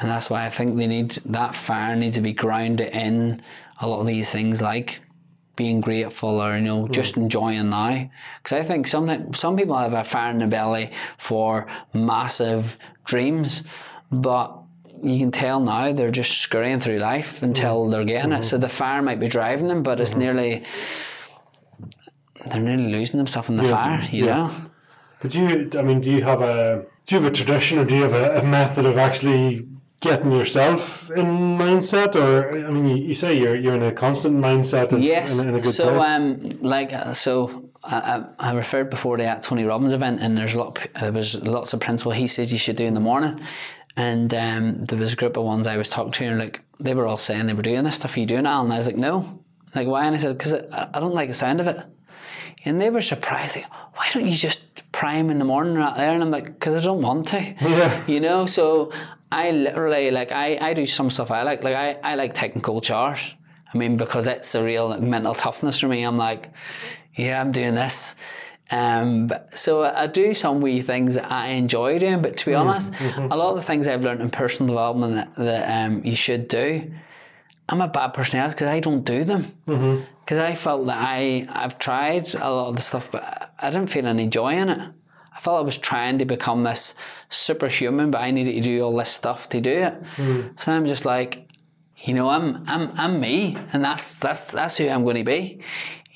and 0.00 0.10
that's 0.10 0.30
why 0.30 0.46
I 0.46 0.50
think 0.50 0.76
they 0.76 0.86
need 0.86 1.10
that 1.26 1.54
fire 1.54 1.96
needs 1.96 2.16
to 2.16 2.20
be 2.20 2.32
grounded 2.32 2.90
in 2.92 3.40
a 3.80 3.88
lot 3.88 4.00
of 4.00 4.06
these 4.06 4.30
things 4.30 4.62
like 4.62 5.00
being 5.56 5.80
grateful 5.80 6.40
or 6.40 6.54
you 6.56 6.62
know 6.62 6.86
just 6.86 7.16
mm. 7.16 7.22
enjoying 7.22 7.70
now. 7.70 8.08
Because 8.38 8.58
I 8.58 8.62
think 8.62 8.86
some 8.86 9.34
some 9.34 9.56
people 9.56 9.76
have 9.76 9.94
a 9.94 10.04
fire 10.04 10.30
in 10.30 10.38
the 10.38 10.46
belly 10.46 10.90
for 11.16 11.66
massive 11.92 12.78
dreams 13.04 13.64
but 14.10 14.56
you 15.02 15.18
can 15.18 15.30
tell 15.30 15.60
now 15.60 15.92
they're 15.92 16.10
just 16.10 16.38
scurrying 16.38 16.80
through 16.80 16.98
life 16.98 17.36
mm-hmm. 17.36 17.46
until 17.46 17.88
they're 17.88 18.04
getting 18.04 18.32
it. 18.32 18.42
So 18.44 18.56
mm-hmm. 18.56 18.62
the 18.62 18.68
fire 18.68 19.02
might 19.02 19.20
be 19.20 19.26
driving 19.26 19.66
them 19.66 19.82
but 19.82 20.00
it's 20.00 20.10
mm-hmm. 20.10 20.20
nearly 20.20 20.62
they're 22.46 22.60
nearly 22.60 22.90
losing 22.92 23.18
themselves 23.18 23.48
in 23.48 23.56
the 23.56 23.64
fire 23.64 24.00
you 24.12 24.26
yeah. 24.26 24.36
know? 24.36 24.52
But 25.20 25.32
do 25.32 25.40
you, 25.40 25.70
I 25.76 25.82
mean, 25.82 26.00
do 26.00 26.12
you 26.12 26.22
have 26.22 26.40
a 26.40 26.86
do 27.06 27.16
you 27.16 27.20
have 27.20 27.32
a 27.32 27.34
tradition 27.34 27.78
or 27.78 27.84
do 27.84 27.96
you 27.96 28.02
have 28.02 28.14
a, 28.14 28.38
a 28.38 28.44
method 28.44 28.86
of 28.86 28.96
actually 28.96 29.66
getting 30.00 30.32
yourself 30.32 31.10
in 31.10 31.26
mindset? 31.58 32.14
Or 32.14 32.56
I 32.66 32.70
mean, 32.70 32.86
you, 32.86 32.96
you 33.08 33.14
say 33.14 33.38
you're 33.38 33.56
you're 33.56 33.74
in 33.74 33.82
a 33.82 33.92
constant 33.92 34.36
mindset 34.36 34.92
of 34.92 35.00
Yes. 35.00 35.40
in, 35.40 35.48
in 35.48 35.54
a 35.56 35.60
good 35.60 35.66
so 35.72 35.96
place. 35.96 36.08
um, 36.08 36.50
like 36.62 36.92
uh, 36.92 37.12
so, 37.14 37.70
I, 37.84 38.24
I 38.40 38.50
I 38.50 38.54
referred 38.54 38.90
before 38.90 39.16
to 39.16 39.22
that 39.22 39.42
Tony 39.42 39.64
Robbins 39.64 39.92
event, 39.92 40.20
and 40.20 40.36
there's 40.36 40.54
a 40.54 40.58
lot. 40.58 40.78
Of, 40.84 41.00
there 41.00 41.12
was 41.12 41.42
lots 41.42 41.72
of 41.74 41.80
principle 41.80 42.12
he 42.12 42.26
said 42.28 42.50
you 42.50 42.58
should 42.58 42.76
do 42.76 42.84
in 42.84 42.94
the 42.94 43.00
morning, 43.00 43.40
and 43.96 44.32
um, 44.34 44.84
there 44.84 44.98
was 44.98 45.12
a 45.12 45.16
group 45.16 45.36
of 45.36 45.44
ones 45.44 45.66
I 45.66 45.76
was 45.76 45.88
talking 45.88 46.12
to, 46.12 46.24
and 46.24 46.38
like 46.38 46.60
they 46.80 46.94
were 46.94 47.06
all 47.06 47.16
saying 47.18 47.46
they 47.46 47.54
were 47.54 47.62
doing 47.62 47.84
this 47.84 47.96
stuff. 47.96 48.16
Are 48.16 48.20
you 48.20 48.26
doing 48.26 48.46
it? 48.46 48.48
And 48.48 48.72
I 48.72 48.76
was 48.76 48.86
like, 48.86 48.96
no. 48.96 49.40
Like 49.74 49.86
why? 49.88 50.04
And 50.06 50.14
I 50.14 50.18
said, 50.18 50.38
because 50.38 50.54
I, 50.54 50.90
I 50.94 51.00
don't 51.00 51.12
like 51.14 51.28
the 51.28 51.34
sound 51.34 51.60
of 51.60 51.66
it. 51.66 51.78
And 52.64 52.80
they 52.80 52.90
were 52.90 53.00
surprised. 53.02 53.54
Like, 53.56 53.66
why 53.96 54.08
don't 54.12 54.26
you 54.26 54.36
just 54.36 54.90
prime 54.92 55.30
in 55.30 55.38
the 55.38 55.44
morning 55.44 55.74
right 55.74 55.96
there? 55.96 56.12
And 56.12 56.22
I'm 56.22 56.30
like, 56.30 56.46
because 56.46 56.74
I 56.74 56.80
don't 56.80 57.02
want 57.02 57.28
to. 57.28 57.40
Yeah. 57.60 58.06
You 58.06 58.20
know, 58.20 58.46
so 58.46 58.90
I 59.30 59.50
literally 59.50 60.10
like 60.10 60.32
I, 60.32 60.58
I 60.60 60.74
do 60.74 60.86
some 60.86 61.10
stuff 61.10 61.30
I 61.30 61.42
like. 61.42 61.62
Like 61.62 61.74
I, 61.74 61.98
I 62.02 62.14
like 62.14 62.34
taking 62.34 62.62
cold 62.62 62.84
showers. 62.84 63.34
I 63.72 63.76
mean, 63.76 63.96
because 63.96 64.26
it's 64.26 64.54
a 64.54 64.64
real 64.64 64.98
mental 65.00 65.34
toughness 65.34 65.80
for 65.80 65.88
me. 65.88 66.02
I'm 66.02 66.16
like, 66.16 66.50
yeah, 67.14 67.40
I'm 67.40 67.52
doing 67.52 67.74
this. 67.74 68.14
Um, 68.70 69.30
so 69.54 69.82
I 69.82 70.06
do 70.06 70.34
some 70.34 70.60
wee 70.60 70.80
things 70.82 71.14
that 71.14 71.30
I 71.30 71.48
enjoy 71.48 71.98
doing, 71.98 72.20
but 72.22 72.36
to 72.38 72.46
be 72.46 72.54
honest, 72.54 72.92
a 73.16 73.36
lot 73.36 73.50
of 73.50 73.56
the 73.56 73.62
things 73.62 73.88
I've 73.88 74.04
learned 74.04 74.20
in 74.20 74.30
personal 74.30 74.68
development 74.68 75.14
that, 75.14 75.34
that 75.36 75.86
um, 75.86 76.02
you 76.04 76.14
should 76.14 76.48
do, 76.48 76.90
I'm 77.68 77.80
a 77.80 77.88
bad 77.88 78.08
personality 78.14 78.54
because 78.54 78.68
I 78.68 78.80
don't 78.80 79.04
do 79.04 79.24
them. 79.24 79.44
Because 80.24 80.38
I 80.38 80.54
felt 80.54 80.86
that 80.86 80.98
I 80.98 81.46
I've 81.50 81.78
tried 81.78 82.34
a 82.34 82.50
lot 82.50 82.68
of 82.68 82.76
the 82.76 82.82
stuff, 82.82 83.10
but 83.10 83.54
I 83.58 83.70
didn't 83.70 83.88
feel 83.88 84.06
any 84.06 84.26
joy 84.26 84.52
in 84.54 84.68
it. 84.68 84.80
I 85.38 85.40
felt 85.40 85.58
I 85.58 85.64
was 85.64 85.78
trying 85.78 86.18
to 86.18 86.24
become 86.24 86.64
this 86.64 86.96
superhuman, 87.28 88.10
but 88.10 88.20
I 88.20 88.32
needed 88.32 88.54
to 88.54 88.60
do 88.60 88.82
all 88.82 88.96
this 88.96 89.10
stuff 89.10 89.48
to 89.50 89.60
do 89.60 89.70
it. 89.70 89.94
Hmm. 90.16 90.40
So 90.56 90.72
I'm 90.72 90.84
just 90.84 91.04
like, 91.04 91.48
you 91.98 92.12
know, 92.12 92.28
I'm 92.28 92.64
I'm 92.66 92.90
I'm 92.96 93.20
me, 93.20 93.56
and 93.72 93.84
that's 93.84 94.18
that's 94.18 94.50
that's 94.50 94.78
who 94.78 94.88
I'm 94.88 95.04
going 95.04 95.16
to 95.16 95.24
be. 95.24 95.60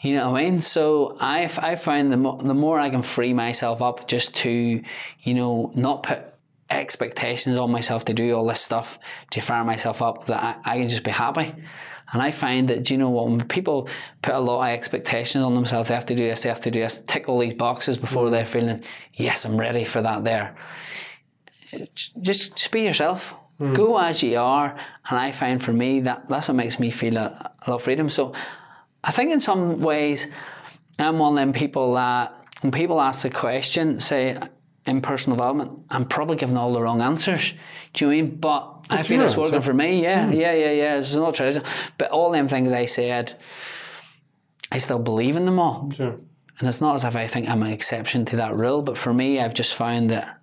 You 0.03 0.17
know 0.17 0.33
what 0.33 0.41
I 0.41 0.45
mean? 0.45 0.61
So 0.61 1.17
I 1.21 1.45
I 1.59 1.77
find 1.77 2.13
the 2.13 2.17
mo- 2.17 2.39
the 2.39 2.53
more 2.55 2.81
I 2.81 2.91
can 2.91 3.03
free 3.03 3.33
myself 3.33 3.81
up 3.81 4.09
just 4.09 4.35
to, 4.39 4.83
you 5.21 5.35
know, 5.35 5.71
not 5.77 6.03
put 6.03 6.27
expectations 6.69 7.59
on 7.59 7.71
myself 7.71 8.05
to 8.07 8.15
do 8.15 8.35
all 8.35 8.47
this 8.47 8.61
stuff 8.61 8.99
to 9.31 9.41
fire 9.41 9.65
myself 9.65 10.03
up 10.03 10.27
that 10.27 10.61
I, 10.65 10.73
I 10.73 10.79
can 10.79 10.89
just 10.89 11.05
be 11.05 11.13
happy. 11.13 11.55
And 12.13 12.21
I 12.21 12.31
find 12.31 12.69
that, 12.69 12.85
do 12.85 12.95
you 12.95 12.99
know 12.99 13.11
what, 13.11 13.29
when 13.29 13.41
people 13.49 13.89
put 14.21 14.35
a 14.35 14.39
lot 14.39 14.69
of 14.69 14.75
expectations 14.75 15.43
on 15.43 15.55
themselves, 15.55 15.89
they 15.89 15.95
have 15.95 16.07
to 16.07 16.15
do 16.15 16.25
this, 16.25 16.43
they 16.43 16.49
have 16.51 16.61
to 16.63 16.71
do 16.71 16.81
this, 16.81 16.99
tick 17.03 17.29
all 17.29 17.39
these 17.39 17.55
boxes 17.55 17.97
before 17.97 18.29
they're 18.29 18.45
feeling, 18.45 18.83
yes, 19.15 19.45
I'm 19.45 19.57
ready 19.57 19.85
for 19.85 20.03
that 20.03 20.25
there. 20.25 20.55
Just, 21.95 22.57
just 22.57 22.71
be 22.71 22.83
yourself. 22.83 23.35
Hmm. 23.59 23.73
Go 23.73 23.99
as 23.99 24.23
you 24.23 24.39
are. 24.39 24.77
And 25.09 25.19
I 25.19 25.31
find 25.31 25.63
for 25.63 25.73
me 25.73 26.01
that 26.01 26.29
that's 26.29 26.49
what 26.49 26.55
makes 26.55 26.79
me 26.79 26.91
feel 26.91 27.17
a, 27.17 27.53
a 27.67 27.71
lot 27.71 27.77
of 27.77 27.83
freedom. 27.83 28.11
So 28.11 28.35
I 29.03 29.11
think 29.11 29.33
in 29.33 29.41
some 29.41 29.81
ways, 29.81 30.29
I'm 30.99 31.19
one 31.19 31.33
of 31.33 31.37
them 31.37 31.53
people 31.53 31.95
that 31.95 32.35
when 32.61 32.73
people 32.73 33.01
ask 33.01 33.23
the 33.23 33.31
question, 33.31 34.01
say 34.01 34.39
in 34.87 35.01
personal 35.01 35.37
development, 35.37 35.87
I'm 35.91 36.05
probably 36.05 36.37
giving 36.37 36.57
all 36.57 36.73
the 36.73 36.83
wrong 36.83 37.01
answers. 37.01 37.55
Do 37.93 38.05
you 38.05 38.11
know 38.11 38.17
I 38.17 38.23
mean? 38.23 38.37
But 38.37 38.82
I 38.93 39.03
feel 39.03 39.23
it's 39.23 39.37
working 39.37 39.63
for 39.63 39.75
me. 39.75 40.03
Yeah, 40.03 40.31
yeah, 40.31 40.55
yeah, 40.55 40.73
yeah. 40.73 40.99
It's 40.99 41.17
not 41.17 41.35
tradition. 41.35 41.63
But 41.99 42.11
all 42.11 42.31
them 42.31 42.49
things 42.49 42.73
I 42.73 42.85
said, 42.85 43.35
I 44.71 44.79
still 44.79 44.99
believe 44.99 45.37
in 45.37 45.45
them 45.45 45.59
all. 45.59 45.91
sure. 45.91 46.19
And 46.59 46.69
it's 46.69 46.81
not 46.81 46.95
as 46.95 47.05
if 47.05 47.17
I 47.17 47.27
think 47.27 47.49
I'm 47.49 47.63
an 47.63 47.73
exception 47.73 48.25
to 48.27 48.37
that 48.37 48.55
rule, 48.55 48.83
but 48.83 48.99
for 48.99 49.13
me, 49.13 49.41
I've 49.41 49.55
just 49.55 49.75
found 49.75 50.11
that 50.11 50.39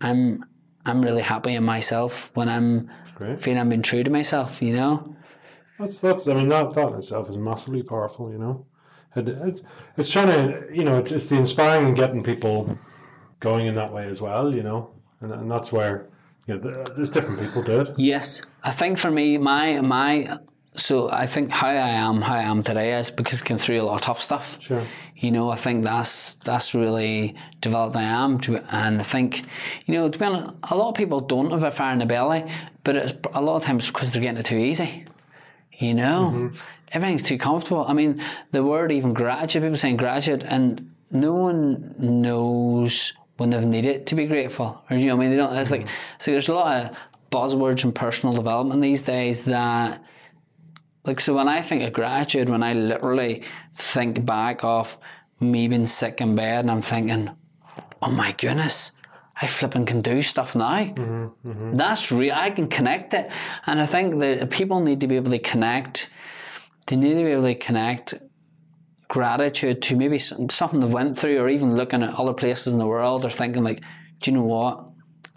I'm 0.00 0.44
I'm 0.86 1.00
really 1.00 1.22
happy 1.22 1.54
in 1.54 1.64
myself 1.64 2.30
when 2.34 2.48
I'm 2.48 2.90
feeling 3.38 3.58
I'm 3.58 3.70
being 3.70 3.82
true 3.82 4.02
to 4.02 4.10
myself. 4.10 4.60
You 4.60 4.74
know? 4.74 5.16
That's 5.78 6.00
that's. 6.00 6.28
I 6.28 6.34
mean, 6.34 6.48
that 6.48 6.74
that 6.74 6.88
in 6.88 6.94
itself 6.94 7.30
is 7.30 7.36
massively 7.36 7.82
powerful. 7.82 8.30
You 8.30 8.38
know, 8.38 8.66
it, 9.16 9.28
it, 9.28 9.62
it's 9.96 10.12
trying 10.12 10.28
to. 10.28 10.66
You 10.72 10.84
know, 10.84 10.98
it's 10.98 11.10
it's 11.10 11.24
the 11.24 11.36
inspiring 11.36 11.86
and 11.86 11.96
getting 11.96 12.22
people 12.22 12.78
going 13.40 13.66
in 13.66 13.74
that 13.74 13.92
way 13.92 14.06
as 14.06 14.20
well. 14.20 14.54
You 14.54 14.62
know, 14.62 14.90
and 15.20 15.32
and 15.32 15.50
that's 15.50 15.72
where 15.72 16.08
you 16.46 16.54
know 16.54 16.84
there's 16.96 17.10
different 17.10 17.40
people 17.40 17.62
do 17.62 17.80
it. 17.80 17.88
Yes, 17.96 18.42
I 18.62 18.70
think 18.70 18.98
for 18.98 19.10
me, 19.10 19.38
my 19.38 19.80
my 19.80 20.38
so 20.76 21.08
I 21.10 21.26
think 21.26 21.50
how 21.50 21.68
I 21.68 21.74
am, 21.74 22.20
how 22.20 22.34
I 22.34 22.42
am 22.42 22.62
today 22.62 22.98
is 22.98 23.10
because 23.10 23.42
I 23.42 23.46
came 23.46 23.58
through 23.58 23.80
a 23.80 23.84
lot 23.84 23.94
of 23.96 24.00
tough 24.00 24.20
stuff. 24.20 24.60
Sure. 24.60 24.82
You 25.14 25.30
know, 25.30 25.48
I 25.50 25.56
think 25.56 25.84
that's 25.84 26.32
that's 26.32 26.74
really 26.74 27.36
developed 27.60 27.96
I 27.96 28.02
am 28.02 28.40
to, 28.40 28.56
and 28.74 29.00
I 29.00 29.04
think, 29.04 29.44
you 29.86 29.94
know, 29.94 30.08
to 30.08 30.18
be 30.18 30.24
honest, 30.24 30.54
a 30.70 30.76
lot 30.76 30.90
of 30.90 30.94
people 30.96 31.20
don't 31.20 31.50
have 31.52 31.62
a 31.62 31.70
fire 31.70 31.92
in 31.92 32.00
the 32.00 32.06
belly, 32.06 32.44
but 32.82 32.96
it's 32.96 33.14
a 33.32 33.40
lot 33.40 33.56
of 33.56 33.62
times 33.62 33.86
because 33.86 34.12
they're 34.12 34.22
getting 34.22 34.38
it 34.38 34.46
too 34.46 34.56
easy. 34.56 35.06
You 35.78 35.94
know, 35.94 36.32
mm-hmm. 36.34 36.56
everything's 36.92 37.22
too 37.22 37.38
comfortable. 37.38 37.84
I 37.86 37.94
mean, 37.94 38.20
the 38.50 38.64
word 38.64 38.90
even 38.90 39.12
graduate, 39.12 39.62
people 39.62 39.76
saying 39.76 39.96
graduate, 39.96 40.44
and 40.44 40.90
no 41.10 41.34
one 41.34 41.94
knows 41.98 43.12
when 43.36 43.50
they've 43.50 43.64
needed 43.64 44.06
to 44.08 44.14
be 44.14 44.26
grateful, 44.26 44.82
or 44.88 44.96
you 44.96 45.06
know, 45.06 45.14
I 45.14 45.18
mean, 45.18 45.30
they 45.30 45.36
don't. 45.36 45.54
It's 45.56 45.70
like 45.70 45.88
so. 46.18 46.30
There's 46.30 46.48
a 46.48 46.54
lot 46.54 46.84
of 46.84 46.96
buzzwords 47.30 47.84
in 47.84 47.92
personal 47.92 48.34
development 48.34 48.80
these 48.80 49.02
days 49.02 49.44
that. 49.44 50.02
Like 51.04 51.20
so, 51.20 51.34
when 51.34 51.48
I 51.48 51.60
think 51.60 51.82
of 51.82 51.92
gratitude, 51.92 52.48
when 52.48 52.62
I 52.62 52.72
literally 52.72 53.42
think 53.74 54.24
back 54.24 54.64
of 54.64 54.96
me 55.38 55.68
being 55.68 55.84
sick 55.84 56.20
in 56.22 56.34
bed, 56.34 56.60
and 56.60 56.70
I'm 56.70 56.80
thinking, 56.80 57.30
"Oh 58.00 58.10
my 58.10 58.32
goodness, 58.32 58.92
I 59.40 59.46
flipping 59.46 59.84
can 59.84 60.00
do 60.00 60.22
stuff 60.22 60.54
now. 60.54 60.84
Mm-hmm, 60.84 61.48
mm-hmm. 61.48 61.76
That's 61.76 62.12
real. 62.12 62.34
I 62.34 62.50
can 62.50 62.68
connect 62.68 63.14
it, 63.14 63.30
and 63.66 63.80
I 63.80 63.86
think 63.86 64.18
that 64.20 64.50
people 64.50 64.80
need 64.80 65.00
to 65.00 65.06
be 65.06 65.16
able 65.16 65.32
to 65.32 65.38
connect. 65.38 66.08
They 66.86 66.96
need 66.96 67.14
to 67.14 67.24
be 67.24 67.32
able 67.32 67.42
to 67.42 67.54
connect 67.54 68.14
gratitude 69.08 69.82
to 69.82 69.96
maybe 69.96 70.18
something 70.18 70.80
they 70.80 70.86
went 70.86 71.16
through, 71.16 71.38
or 71.38 71.48
even 71.48 71.76
looking 71.76 72.02
at 72.02 72.18
other 72.18 72.32
places 72.32 72.72
in 72.72 72.78
the 72.78 72.86
world, 72.86 73.24
or 73.24 73.30
thinking 73.30 73.64
like, 73.64 73.80
"Do 74.20 74.30
you 74.30 74.36
know 74.36 74.44
what? 74.44 74.84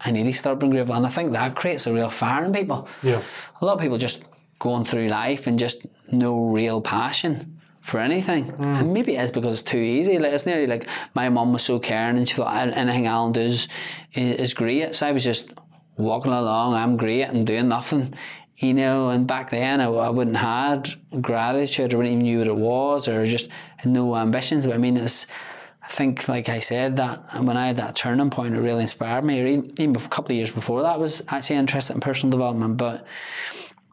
I 0.00 0.10
need 0.10 0.24
to 0.26 0.32
start 0.32 0.58
being 0.58 0.72
grateful." 0.72 0.94
And 0.94 1.06
I 1.06 1.10
think 1.10 1.32
that 1.32 1.54
creates 1.54 1.86
a 1.86 1.92
real 1.92 2.10
fire 2.10 2.44
in 2.44 2.52
people. 2.52 2.88
Yeah. 3.02 3.20
A 3.60 3.64
lot 3.64 3.74
of 3.74 3.80
people 3.80 3.98
just 3.98 4.22
going 4.58 4.84
through 4.84 5.08
life 5.08 5.46
and 5.46 5.58
just 5.58 5.86
no 6.10 6.46
real 6.46 6.80
passion 6.80 7.60
for 7.80 8.00
anything. 8.00 8.52
And 8.58 8.92
maybe 8.92 9.16
it 9.16 9.22
is 9.22 9.30
because 9.30 9.54
it's 9.54 9.62
too 9.62 9.78
easy. 9.78 10.18
Like 10.18 10.32
it's 10.32 10.46
nearly 10.46 10.66
like 10.66 10.86
my 11.14 11.28
mum 11.28 11.52
was 11.52 11.62
so 11.62 11.78
caring 11.78 12.16
and 12.18 12.28
she 12.28 12.34
thought 12.34 12.48
"Ah, 12.48 12.72
anything 12.74 13.06
Alan 13.06 13.32
does 13.32 13.68
is, 14.14 14.36
is 14.36 14.54
great. 14.54 14.94
So 14.94 15.06
I 15.06 15.12
was 15.12 15.24
just 15.24 15.50
walking 15.96 16.32
along, 16.32 16.74
I'm 16.74 16.96
great 16.96 17.22
and 17.24 17.46
doing 17.46 17.68
nothing. 17.68 18.14
You 18.58 18.74
know, 18.74 19.10
and 19.10 19.24
back 19.24 19.50
then 19.50 19.80
I, 19.80 19.84
I 19.86 20.10
wouldn't 20.10 20.36
had 20.36 20.90
gratitude 21.20 21.94
or 21.94 21.98
wouldn't 21.98 22.12
even 22.12 22.24
knew 22.24 22.38
what 22.38 22.48
it 22.48 22.56
was 22.56 23.06
or 23.06 23.24
just 23.24 23.48
no 23.84 24.16
ambitions. 24.16 24.66
But 24.66 24.74
I 24.74 24.78
mean, 24.78 24.96
it 24.96 25.02
was, 25.02 25.28
I 25.80 25.86
think, 25.86 26.26
like 26.26 26.48
I 26.48 26.58
said, 26.58 26.96
that 26.96 27.40
when 27.40 27.56
I 27.56 27.68
had 27.68 27.76
that 27.76 27.94
turning 27.94 28.30
point, 28.30 28.56
it 28.56 28.60
really 28.60 28.80
inspired 28.82 29.22
me. 29.22 29.40
Or 29.40 29.46
even, 29.46 29.72
even 29.78 29.96
a 29.96 30.00
couple 30.08 30.32
of 30.32 30.36
years 30.36 30.50
before 30.50 30.82
that, 30.82 30.94
I 30.94 30.96
was 30.96 31.22
actually 31.28 31.54
interested 31.56 31.94
in 31.94 32.00
personal 32.00 32.32
development. 32.32 32.78
But 32.78 33.06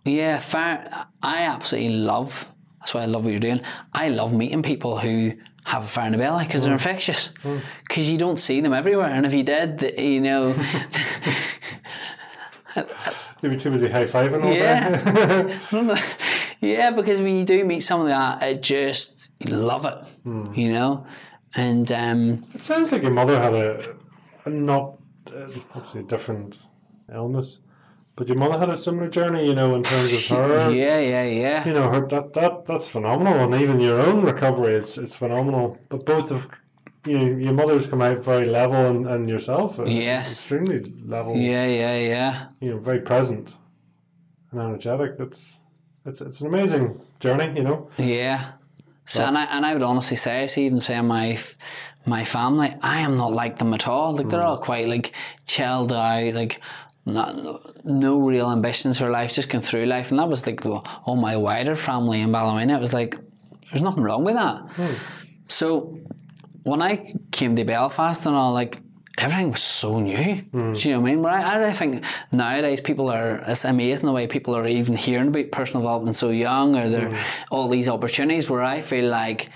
yeah, 0.04 0.40
fair. 0.40 0.90
I 1.22 1.44
absolutely 1.44 1.98
love. 1.98 2.52
That's 2.80 2.96
why 2.96 3.04
I 3.04 3.06
love 3.06 3.24
what 3.26 3.32
you're 3.32 3.40
doing. 3.40 3.62
I 3.94 4.10
love 4.10 4.34
meeting 4.34 4.64
people 4.64 4.98
who 4.98 5.34
have 5.66 5.84
a 5.84 5.88
fire 5.88 6.08
in 6.08 6.12
the 6.14 6.18
belly 6.18 6.44
because 6.44 6.64
they're 6.64 6.72
mm. 6.72 6.78
infectious. 6.78 7.32
Mm. 7.44 7.62
Because 7.88 8.10
you 8.10 8.18
don't 8.18 8.38
see 8.38 8.62
them 8.62 8.74
everywhere, 8.74 9.10
and 9.10 9.28
if 9.28 9.34
you 9.34 9.44
did, 9.44 9.94
you 9.96 10.22
know, 10.22 10.56
You'd 13.42 13.50
be 13.50 13.58
too 13.58 13.72
busy 13.72 13.90
high 13.90 14.06
fiving 14.06 14.44
all 14.44 14.54
day. 14.54 15.60
yeah, 15.72 16.00
yeah. 16.62 16.92
Because 16.92 17.22
when 17.22 17.36
you 17.36 17.44
do 17.44 17.64
meet 17.66 17.82
someone 17.82 18.10
like 18.10 18.40
that, 18.40 18.48
it 18.48 18.62
just 18.62 19.30
you 19.40 19.56
love 19.56 19.86
it, 19.86 19.98
you 20.58 20.72
know. 20.72 21.06
And 21.56 21.90
um, 21.92 22.44
It 22.54 22.64
sounds 22.64 22.92
like 22.92 23.02
your 23.02 23.12
mother 23.12 23.40
had 23.40 23.54
a, 23.54 23.96
a 24.46 24.50
not 24.50 24.98
uh, 25.28 25.48
obviously 25.74 26.02
a 26.02 26.04
different 26.04 26.58
illness, 27.14 27.62
but 28.16 28.28
your 28.28 28.38
mother 28.38 28.58
had 28.58 28.70
a 28.70 28.78
similar 28.78 29.10
journey. 29.10 29.46
You 29.48 29.56
know, 29.56 29.76
in 29.76 29.84
terms 29.84 30.14
of 30.32 30.38
her. 30.38 30.72
yeah, 30.74 31.00
yeah, 31.00 31.24
yeah. 31.24 31.68
You 31.68 31.74
know, 31.74 31.90
her 31.92 32.06
that 32.08 32.34
that 32.34 32.66
that's 32.66 32.88
phenomenal, 32.88 33.34
and 33.42 33.62
even 33.62 33.80
your 33.80 34.00
own 34.00 34.24
recovery, 34.24 34.76
is 34.76 34.98
it's 34.98 35.16
phenomenal. 35.16 35.78
But 35.90 36.06
both 36.06 36.32
of 36.32 36.48
you 37.06 37.18
know, 37.18 37.38
your 37.38 37.54
mother's 37.54 37.88
come 37.88 38.02
out 38.02 38.18
very 38.24 38.46
level, 38.46 38.86
and, 38.88 39.06
and 39.06 39.30
yourself, 39.30 39.80
uh, 39.80 39.86
Yes. 39.86 40.32
extremely 40.32 40.94
level. 41.06 41.36
Yeah, 41.36 41.66
yeah, 41.66 41.98
yeah. 41.98 42.48
You 42.62 42.72
know, 42.72 42.80
very 42.80 43.00
present 43.00 43.56
and 44.52 44.60
energetic. 44.62 45.20
It's 45.20 45.60
it's 46.06 46.22
it's 46.22 46.42
an 46.42 46.48
amazing 46.48 47.00
journey. 47.20 47.54
You 47.58 47.64
know. 47.64 47.90
Yeah. 47.98 48.52
So 49.06 49.24
and 49.24 49.38
I 49.38 49.44
and 49.46 49.66
I 49.66 49.74
would 49.74 49.84
honestly 49.84 50.18
say, 50.18 50.48
see, 50.48 50.66
even 50.66 50.80
saying 50.80 51.08
my 51.08 51.38
my 52.06 52.26
family, 52.26 52.74
I 52.82 53.00
am 53.00 53.16
not 53.16 53.34
like 53.34 53.58
them 53.58 53.74
at 53.74 53.88
all. 53.88 54.16
Like 54.16 54.30
they're 54.30 54.42
all 54.44 54.58
quite 54.58 54.88
like 54.88 55.12
chilled 55.46 55.92
out, 55.94 56.34
like 56.34 56.60
not, 57.06 57.36
no 57.86 58.20
real 58.20 58.52
ambitions 58.52 58.98
for 58.98 59.10
life, 59.12 59.32
just 59.34 59.50
going 59.50 59.62
through 59.64 59.86
life, 59.86 60.10
and 60.10 60.20
that 60.20 60.28
was 60.28 60.48
like 60.48 60.62
the, 60.62 60.82
all 61.06 61.16
my 61.16 61.38
wider 61.38 61.76
family 61.76 62.20
in 62.22 62.32
Ballymena. 62.32 62.78
It 62.78 62.82
was 62.82 62.94
like 62.94 63.16
there's 63.70 63.84
nothing 63.84 64.04
wrong 64.04 64.24
with 64.24 64.36
that. 64.36 64.64
So 65.48 66.00
when 66.66 66.82
I 66.82 67.14
came 67.32 67.56
to 67.56 67.64
Belfast 67.64 68.26
and 68.26 68.36
all, 68.36 68.52
like 68.52 68.82
everything 69.18 69.52
was 69.52 69.62
so 69.62 70.00
new. 70.00 70.42
Do 70.74 70.90
you 70.90 70.96
know 70.96 71.00
what 71.00 71.10
I 71.10 71.12
mean? 71.12 71.22
Where 71.22 71.34
I, 71.34 71.56
as 71.56 71.64
I 71.64 71.72
think 71.74 72.04
nowadays, 72.32 72.82
people 72.82 73.10
are 73.10 73.44
it's 73.48 73.64
amazing 73.64 74.08
the 74.08 74.12
way 74.12 74.28
people 74.28 74.56
are 74.56 74.68
even 74.68 74.96
hearing 74.96 75.28
about 75.28 75.52
personal 75.52 75.82
development 75.84 76.16
so 76.16 76.32
young, 76.32 76.76
or 76.76 76.90
there 76.90 77.18
all 77.52 77.70
these 77.70 77.88
opportunities. 77.88 78.50
Where 78.50 78.64
I 78.64 78.82
feel 78.82 79.08
like 79.10 79.50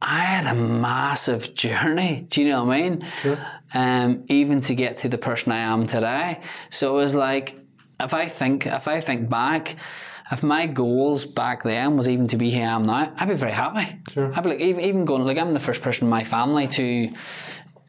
I 0.00 0.20
had 0.20 0.46
a 0.46 0.58
massive 0.58 1.54
journey. 1.54 2.26
Do 2.30 2.42
you 2.42 2.48
know 2.48 2.64
what 2.64 2.76
I 2.76 2.82
mean? 2.82 3.02
Um, 3.74 4.24
even 4.28 4.60
to 4.60 4.74
get 4.74 4.98
to 4.98 5.08
the 5.08 5.18
person 5.18 5.52
I 5.52 5.58
am 5.58 5.86
today. 5.86 6.40
So 6.70 6.94
it 6.94 7.00
was 7.00 7.14
like, 7.16 7.58
if 8.00 8.14
I 8.14 8.26
think, 8.26 8.66
if 8.66 8.86
I 8.86 9.00
think 9.00 9.28
back, 9.28 9.74
if 10.30 10.42
my 10.42 10.66
goals 10.66 11.24
back 11.24 11.62
then 11.62 11.96
was 11.96 12.08
even 12.08 12.26
to 12.28 12.36
be 12.36 12.50
here 12.50 12.64
I 12.64 12.72
am 12.72 12.82
now, 12.82 13.12
I'd 13.16 13.28
be 13.28 13.34
very 13.34 13.52
happy. 13.52 14.00
Sure. 14.10 14.32
I'd 14.34 14.42
be 14.42 14.50
like, 14.50 14.60
even, 14.60 14.84
even 14.84 15.04
going, 15.04 15.24
like, 15.24 15.38
I'm 15.38 15.52
the 15.52 15.60
first 15.60 15.82
person 15.82 16.04
in 16.04 16.10
my 16.10 16.24
family 16.24 16.66
to 16.68 17.12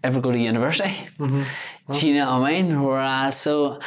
ever 0.04 0.22
go 0.22 0.32
to 0.32 0.38
university. 0.38 0.90
Mm-hmm. 1.18 1.44
Do 1.94 2.08
you 2.08 2.14
know 2.14 2.40
what 2.40 2.50
I 2.50 2.62
mean? 2.62 2.84
Whereas, 2.84 3.40
so 3.40 3.80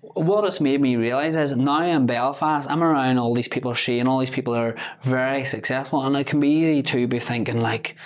what 0.00 0.44
it's 0.44 0.60
made 0.60 0.80
me 0.80 0.96
realise 0.96 1.36
is 1.36 1.54
now 1.56 1.82
in 1.82 2.06
Belfast, 2.06 2.68
I'm 2.70 2.82
around 2.82 3.18
all 3.18 3.34
these 3.34 3.48
people 3.48 3.74
seeing 3.74 4.08
all 4.08 4.18
these 4.18 4.30
people 4.30 4.54
are 4.54 4.74
very 5.02 5.44
successful, 5.44 6.02
and 6.04 6.16
it 6.16 6.26
can 6.26 6.40
be 6.40 6.48
easy 6.48 6.82
to 6.82 7.06
be 7.06 7.18
thinking 7.18 7.60
like, 7.60 7.96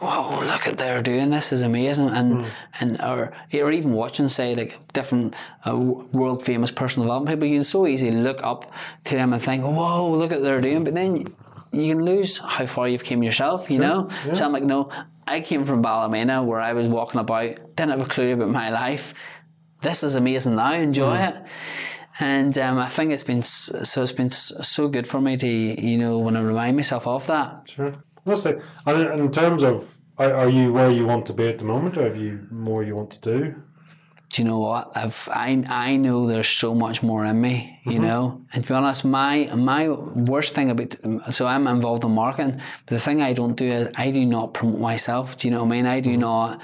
"Whoa, 0.00 0.40
look 0.40 0.66
at 0.66 0.76
they're 0.78 1.02
doing 1.02 1.30
this 1.30 1.52
is 1.52 1.62
amazing," 1.62 2.10
and 2.10 2.46
and 2.80 3.00
or 3.00 3.32
or 3.52 3.70
even 3.72 3.92
watching 3.92 4.28
say 4.28 4.54
like 4.54 4.78
different 4.92 5.34
uh, 5.66 5.76
world 5.76 6.44
famous 6.44 6.70
personal 6.70 7.06
development 7.06 7.34
people, 7.34 7.48
you 7.48 7.56
can 7.58 7.64
so 7.64 7.86
easily 7.86 8.12
look 8.12 8.42
up 8.42 8.72
to 9.04 9.14
them 9.14 9.32
and 9.32 9.42
think, 9.42 9.64
"Whoa, 9.64 10.10
look 10.10 10.32
at 10.32 10.42
they're 10.42 10.60
doing," 10.60 10.84
but 10.84 10.94
then 10.94 11.34
you 11.72 11.94
can 11.94 12.04
lose 12.04 12.38
how 12.38 12.66
far 12.66 12.88
you've 12.88 13.04
came 13.04 13.22
yourself, 13.22 13.70
you 13.70 13.78
know. 13.78 14.08
So 14.32 14.44
I'm 14.46 14.52
like, 14.52 14.64
no, 14.64 14.88
I 15.26 15.40
came 15.40 15.66
from 15.66 15.82
Ballymena 15.82 16.42
where 16.42 16.62
I 16.62 16.72
was 16.72 16.88
walking 16.88 17.20
about, 17.20 17.76
didn't 17.76 17.90
have 17.90 18.00
a 18.00 18.06
clue 18.06 18.32
about 18.32 18.48
my 18.48 18.70
life 18.70 19.12
this 19.80 20.02
is 20.02 20.16
amazing 20.16 20.56
now, 20.56 20.72
enjoy 20.72 21.16
it. 21.18 21.36
And 22.20 22.58
um, 22.58 22.78
I 22.78 22.88
think 22.88 23.12
it's 23.12 23.22
been 23.22 23.42
so 23.42 24.02
it's 24.02 24.10
been 24.10 24.30
so 24.30 24.88
good 24.88 25.06
for 25.06 25.20
me 25.20 25.36
to 25.36 25.46
you 25.48 25.96
know 25.96 26.18
when 26.18 26.36
I 26.36 26.40
remind 26.40 26.74
myself 26.74 27.06
of 27.06 27.28
that. 27.28 27.68
Sure. 27.68 27.94
Let's 28.28 28.42
say, 28.42 28.60
and 28.86 29.20
in- 29.20 29.32
terms 29.32 29.62
of, 29.62 29.96
are, 30.18 30.48
you 30.48 30.72
where 30.72 30.90
you 30.90 31.06
want 31.06 31.26
to 31.26 31.32
be 31.32 31.48
at 31.48 31.58
the 31.58 31.64
moment, 31.64 31.96
or 31.96 32.02
have 32.02 32.16
you 32.16 32.46
more 32.50 32.82
you 32.82 32.94
want 32.96 33.10
to 33.12 33.20
do? 33.20 33.62
Do 34.30 34.42
you 34.42 34.48
know 34.48 34.58
what 34.58 34.94
I've 34.94 35.28
I 35.32 35.64
I 35.68 35.96
know 35.96 36.26
there's 36.26 36.48
so 36.48 36.74
much 36.74 37.02
more 37.02 37.24
in 37.24 37.40
me, 37.40 37.80
you 37.86 37.98
know. 37.98 38.44
And 38.52 38.62
to 38.62 38.68
be 38.68 38.74
honest, 38.74 39.04
my 39.04 39.48
my 39.54 39.88
worst 39.88 40.54
thing 40.54 40.68
about 40.70 40.96
so 41.30 41.46
I'm 41.46 41.66
involved 41.66 42.04
in 42.04 42.12
marketing, 42.12 42.60
but 42.84 42.94
the 42.96 43.00
thing 43.00 43.22
I 43.22 43.32
don't 43.32 43.56
do 43.56 43.64
is 43.64 43.88
I 43.96 44.10
do 44.10 44.26
not 44.26 44.52
promote 44.52 44.80
myself. 44.80 45.38
Do 45.38 45.48
you 45.48 45.52
know 45.52 45.64
what 45.64 45.72
I 45.72 45.76
mean? 45.76 45.86
I 45.86 46.00
do 46.00 46.16
not 46.16 46.60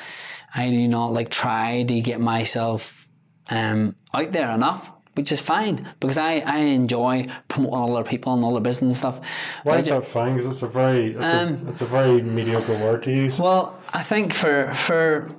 I 0.54 0.70
do 0.70 0.86
not 0.86 1.12
like 1.12 1.30
try 1.30 1.84
to 1.84 2.00
get 2.00 2.20
myself 2.20 3.08
um, 3.50 3.96
out 4.12 4.32
there 4.32 4.50
enough. 4.50 4.92
Which 5.16 5.30
is 5.30 5.40
fine 5.40 5.88
because 6.00 6.18
I, 6.18 6.42
I 6.44 6.58
enjoy 6.58 7.28
promoting 7.46 7.94
other 7.94 8.02
people 8.02 8.34
and 8.34 8.44
other 8.44 8.60
business 8.60 8.88
and 8.90 8.96
stuff. 8.96 9.20
Why 9.62 9.78
is 9.78 9.86
that 9.86 10.04
fine? 10.04 10.34
Because 10.36 10.50
it's 10.50 10.62
a 10.62 10.68
very, 10.68 11.12
it's, 11.12 11.24
Um, 11.24 11.66
a, 11.66 11.70
it's 11.70 11.80
a 11.82 11.86
very 11.86 12.20
mediocre 12.20 12.76
word 12.78 13.04
to 13.04 13.12
use. 13.12 13.38
Well, 13.38 13.78
I 13.92 14.02
think 14.02 14.32
for 14.34 14.74
for 14.74 15.30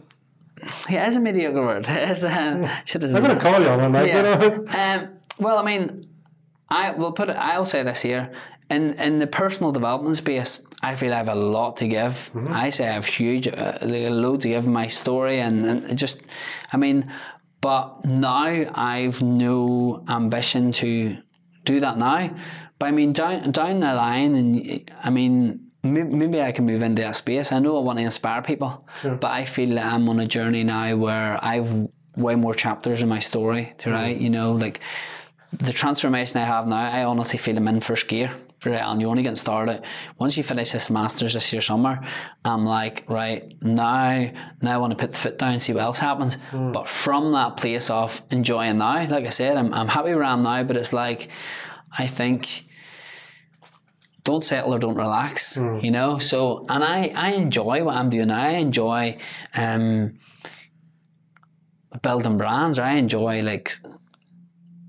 yeah, 0.90 1.08
it's 1.08 1.18
a 1.18 1.20
mediocre 1.20 1.62
word. 1.62 1.86
It's 1.90 2.24
uh, 2.24 2.30
I'm 2.30 3.24
going 3.24 3.38
to 3.38 3.42
call 3.44 3.62
you 3.62 3.68
on 3.68 3.80
that. 3.80 3.92
like, 3.92 4.08
you 4.08 4.22
know. 4.24 4.66
yeah. 4.74 4.96
Um, 5.02 5.10
well, 5.40 5.58
I 5.58 5.64
mean, 5.64 6.08
I 6.70 6.92
will 6.92 7.12
put 7.12 7.30
it. 7.30 7.36
I'll 7.36 7.66
say 7.66 7.84
this 7.84 8.02
here 8.02 8.32
in 8.70 8.94
in 8.94 9.20
the 9.20 9.28
personal 9.28 9.72
development 9.72 10.16
space. 10.18 10.62
I 10.82 10.96
feel 10.96 11.14
I 11.14 11.18
have 11.18 11.30
a 11.30 11.36
lot 11.36 11.78
to 11.78 11.88
give. 11.88 12.30
I 12.50 12.70
say 12.70 12.88
I 12.88 12.94
have 12.94 13.08
huge, 13.08 13.48
uh, 13.48 13.78
like 13.82 14.06
a 14.06 14.10
load 14.10 14.42
to 14.42 14.50
give 14.50 14.68
my 14.68 14.88
story, 14.88 15.40
and, 15.40 15.66
and 15.66 15.98
just, 15.98 16.22
I 16.74 16.78
mean, 16.78 17.12
but 17.66 18.06
now 18.06 18.46
I've 18.76 19.24
no 19.24 20.04
ambition 20.08 20.72
to 20.74 21.18
do 21.64 21.80
that 21.80 21.98
now. 21.98 22.30
But 22.78 22.86
I 22.86 22.92
mean, 22.92 23.12
down 23.12 23.50
down 23.50 23.80
the 23.80 23.96
line, 23.96 24.36
and 24.36 24.92
I 25.04 25.10
mean, 25.10 25.72
maybe 25.82 26.44
I 26.44 26.52
can 26.52 26.68
move 26.68 26.84
into 26.84 27.02
that 27.02 27.16
space. 27.16 27.52
I 27.52 27.58
know 27.58 27.76
I 27.76 27.80
want 27.80 27.98
to 27.98 28.06
inspire 28.06 28.44
people, 28.44 28.88
but 29.02 29.32
I 29.32 29.46
feel 29.46 29.74
that 29.78 29.86
I'm 29.92 30.08
on 30.10 30.20
a 30.20 30.28
journey 30.28 30.64
now 30.64 30.96
where 30.96 31.40
I've 31.42 31.88
way 32.16 32.36
more 32.36 32.54
chapters 32.54 33.02
in 33.02 33.10
my 33.10 33.18
story 33.18 33.74
to 33.80 33.90
write. 33.90 34.18
You 34.18 34.30
know, 34.30 34.52
like 34.52 34.80
the 35.52 35.74
transformation 35.74 36.40
I 36.40 36.46
have 36.46 36.68
now, 36.68 36.86
I 37.00 37.04
honestly 37.04 37.40
feel 37.40 37.58
I'm 37.58 37.68
in 37.68 37.82
first 37.82 38.08
gear. 38.08 38.30
Right, 38.66 38.82
and 38.82 39.00
you're 39.00 39.12
only 39.12 39.22
getting 39.22 39.36
started. 39.36 39.84
Once 40.18 40.38
you 40.38 40.44
finish 40.44 40.72
this 40.72 40.90
masters 40.90 41.36
this 41.36 41.54
year 41.54 41.62
summer, 41.62 42.02
I'm 42.44 42.66
like, 42.66 43.06
right 43.08 43.54
now, 43.62 44.32
now 44.60 44.74
I 44.74 44.78
want 44.78 44.92
to 44.92 44.98
put 44.98 45.12
the 45.12 45.18
foot 45.18 45.38
down 45.38 45.54
and 45.54 45.62
see 45.62 45.72
what 45.74 45.84
else 45.84 46.00
happens. 46.00 46.38
But 46.52 46.88
from 46.88 47.32
that 47.34 47.58
place 47.58 47.92
of 47.92 48.22
enjoying 48.32 48.80
now, 48.80 49.08
like 49.08 49.26
I 49.26 49.30
said, 49.30 49.56
I'm 49.58 49.72
I'm 49.72 49.88
happy 49.88 50.14
where 50.16 50.24
I 50.24 50.34
am 50.34 50.42
now. 50.42 50.64
But 50.64 50.78
it's 50.78 50.94
like, 50.94 51.30
I 51.98 52.08
think 52.08 52.66
don't 54.24 54.44
settle 54.44 54.74
or 54.74 54.80
don't 54.80 54.96
relax. 54.98 55.58
You 55.58 55.92
know. 55.92 56.18
So 56.18 56.66
and 56.68 56.84
I 56.84 57.12
I 57.16 57.34
enjoy 57.34 57.84
what 57.84 57.96
I'm 57.96 58.10
doing. 58.10 58.32
I 58.32 58.54
enjoy 58.54 59.18
um, 59.56 60.16
building 62.02 62.38
brands. 62.40 62.80
Or 62.80 62.84
I 62.84 62.94
enjoy 62.94 63.44
like 63.44 63.74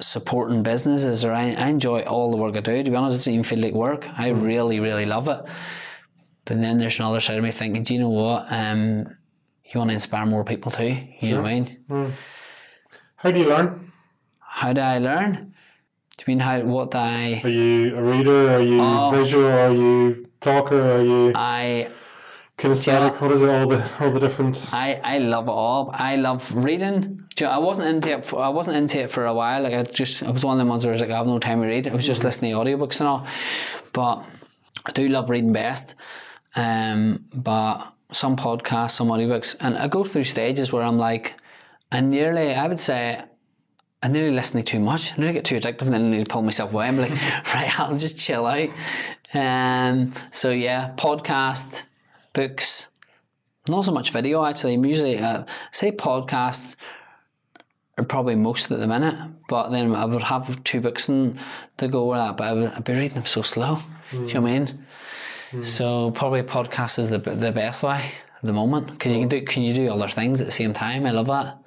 supporting 0.07 0.63
businesses 0.63 1.25
or 1.25 1.33
I, 1.33 1.53
I 1.55 1.69
enjoy 1.69 2.01
all 2.03 2.31
the 2.31 2.37
work 2.37 2.57
I 2.57 2.61
do. 2.61 2.83
To 2.83 2.91
be 2.91 2.97
honest, 2.97 3.15
it 3.15 3.19
doesn't 3.19 3.33
even 3.33 3.45
feel 3.45 3.59
like 3.59 3.75
work. 3.75 4.09
I 4.19 4.29
really, 4.29 4.79
really 4.81 5.05
love 5.05 5.29
it. 5.29 5.41
But 6.45 6.61
then 6.61 6.79
there's 6.79 6.99
another 6.99 7.21
side 7.21 7.39
of 7.39 7.45
me 7.45 7.51
thinking, 7.51 7.83
do 7.83 7.95
you 7.95 8.01
know 8.01 8.11
what? 8.11 8.47
Um, 8.51 9.17
you 9.65 9.79
want 9.81 9.91
to 9.91 9.95
inspire 9.95 10.25
more 10.25 10.45
people 10.45 10.71
too. 10.71 10.97
You 11.21 11.35
know 11.35 11.43
what 11.43 11.51
I 11.51 11.61
mean? 11.61 12.13
How 13.17 13.31
do 13.33 13.39
you 13.41 13.49
learn? 13.49 13.91
How 14.39 14.73
do 14.73 14.81
I 14.81 14.99
learn? 14.99 15.33
Do 16.17 16.25
you 16.27 16.27
mean 16.29 16.39
how 16.39 16.61
what 16.63 16.95
I 16.95 17.41
Are 17.45 17.49
you 17.49 17.97
a 17.97 18.03
reader? 18.03 18.51
Are 18.57 18.63
you 18.63 18.79
Oh. 18.81 19.11
visual? 19.13 19.47
Are 19.47 19.73
you 19.75 20.27
talker? 20.41 20.81
Are 20.97 21.03
you 21.03 21.33
I 21.35 21.89
kinesthetic? 22.59 23.21
What 23.21 23.33
is 23.33 23.43
it? 23.43 23.49
All 23.49 23.69
the 23.69 23.91
all 24.01 24.11
the 24.11 24.21
different. 24.21 24.69
I, 24.73 25.01
I 25.03 25.19
love 25.19 25.49
it 25.49 25.51
all. 25.51 25.91
I 25.93 26.17
love 26.17 26.55
reading. 26.55 27.25
Do 27.35 27.45
you 27.45 27.51
know, 27.51 27.55
I 27.55 27.59
wasn't 27.59 27.89
into 27.89 28.11
it. 28.11 28.25
For, 28.25 28.41
I 28.41 28.49
wasn't 28.49 28.77
into 28.77 29.01
it 29.01 29.11
for 29.11 29.27
a 29.27 29.35
while. 29.35 29.63
Like 29.63 29.75
I 29.75 29.83
just, 29.83 30.23
I 30.23 30.31
was 30.31 30.45
one 30.45 30.59
of 30.59 30.65
the 30.65 30.69
ones 30.69 30.85
where 30.85 30.93
I 30.93 30.95
was 30.95 31.01
like, 31.01 31.11
I 31.11 31.19
have 31.19 31.27
no 31.27 31.39
time 31.39 31.61
to 31.61 31.67
read. 31.67 31.87
I 31.89 31.95
was 31.95 32.07
just 32.07 32.25
listening 32.25 32.53
to 32.53 32.59
audiobooks 32.59 33.01
and 33.01 33.09
all. 33.09 33.27
But 33.93 34.25
I 34.87 34.93
do 34.93 35.09
love 35.09 35.29
reading 35.31 35.53
best. 35.53 35.95
Um, 36.55 37.27
but 37.35 37.93
some 38.11 38.37
podcasts, 38.37 38.93
some 38.93 39.09
audiobooks, 39.09 39.57
and 39.61 39.77
I 39.77 39.89
go 39.89 40.05
through 40.05 40.25
stages 40.25 40.73
where 40.73 40.83
I'm 40.83 40.97
like, 40.97 41.35
I 41.93 42.01
nearly, 42.01 42.55
I 42.55 42.67
would 42.67 42.81
say, 42.81 43.23
I 44.03 44.09
nearly 44.09 44.35
listen 44.35 44.63
to 44.63 44.65
too 44.65 44.81
much. 44.81 45.13
I 45.13 45.17
nearly 45.17 45.35
get 45.35 45.45
too 45.45 45.57
addictive, 45.57 45.83
and 45.83 45.95
then 45.95 46.07
I 46.07 46.09
need 46.11 46.25
to 46.27 46.33
pull 46.33 46.43
myself 46.43 46.73
away. 46.73 46.87
I'm 46.87 46.99
like, 46.99 47.11
right, 47.55 47.81
I'll 47.81 47.97
just 47.97 48.19
chill 48.19 48.47
out. 48.47 48.69
Um, 49.35 50.13
so 50.31 50.51
yeah, 50.51 50.95
podcast, 50.97 51.85
books. 52.41 52.89
Not 53.69 53.85
so 53.85 53.93
much 53.93 54.09
video 54.13 54.45
actually. 54.45 54.75
I'm 54.75 54.87
usually 54.87 55.19
uh, 55.19 55.45
say 55.73 55.91
podcasts 55.91 56.77
are 57.99 58.05
probably 58.05 58.37
most 58.37 58.71
at 58.71 58.79
the 58.79 58.87
minute, 58.87 59.17
but 59.49 59.71
then 59.71 59.95
I 59.95 60.05
would 60.05 60.23
have 60.23 60.63
two 60.63 60.81
books 60.81 61.09
and 61.09 61.39
to 61.79 61.89
go 61.89 62.01
with 62.11 62.19
that. 62.19 62.37
But 62.37 62.45
I 62.45 62.53
would, 62.53 62.71
I'd 62.77 62.85
be 62.85 62.93
reading 62.93 63.15
them 63.15 63.27
so 63.27 63.43
slow. 63.43 63.79
Do 64.13 64.19
you 64.19 64.35
know 64.35 64.41
what 64.43 64.51
I 64.51 64.59
mean? 64.59 64.87
So 65.65 66.11
probably 66.11 66.43
podcast 66.43 66.99
is 66.99 67.09
the 67.11 67.19
the 67.19 67.53
best 67.53 67.83
way 67.83 68.01
at 68.41 68.43
the 68.51 68.53
moment 68.53 68.85
because 68.93 69.13
you 69.15 69.21
can 69.21 69.29
do 69.29 69.41
can 69.43 69.63
you 69.63 69.75
do 69.75 69.85
other 69.91 70.09
things 70.09 70.41
at 70.41 70.47
the 70.47 70.53
same 70.63 70.73
time. 70.75 71.07
I 71.07 71.13
love 71.13 71.27
that. 71.37 71.59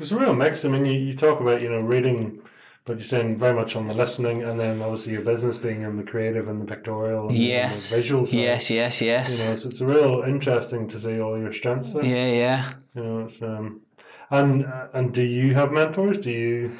It's 0.00 0.10
a 0.12 0.18
real 0.18 0.34
mix. 0.34 0.64
I 0.64 0.68
mean, 0.68 0.84
you, 0.86 0.92
you 1.08 1.14
talk 1.14 1.40
about 1.40 1.60
you 1.60 1.68
know 1.68 1.80
reading, 1.80 2.40
but 2.86 2.96
you're 2.96 3.04
saying 3.04 3.36
very 3.36 3.54
much 3.54 3.76
on 3.76 3.88
the 3.88 3.94
listening, 3.94 4.42
and 4.44 4.58
then 4.58 4.80
obviously 4.80 5.12
your 5.12 5.22
business 5.22 5.58
being 5.58 5.82
in 5.82 5.96
the 5.96 6.02
creative 6.04 6.48
and 6.48 6.58
the 6.60 6.64
pictorial 6.64 7.28
and, 7.28 7.36
Yes. 7.36 7.90
the 7.90 7.96
visual 7.96 8.24
side. 8.24 8.38
Yes. 8.38 8.70
Yes. 8.70 9.02
You 9.02 9.08
know, 9.50 9.56
so 9.56 9.68
it's 9.68 9.80
real 9.80 10.22
interesting 10.26 10.86
to 10.88 10.98
see 11.00 11.20
all 11.20 11.36
your 11.38 11.52
strengths 11.52 11.92
there. 11.92 12.04
Yeah. 12.04 12.28
Yeah. 12.44 12.72
You 12.94 13.02
know, 13.04 13.18
it's 13.24 13.42
um, 13.42 13.80
and 14.30 14.64
uh, 14.64 14.86
and 14.92 15.12
do 15.12 15.22
you 15.22 15.54
have 15.54 15.72
mentors? 15.72 16.18
Do 16.18 16.30
you? 16.30 16.72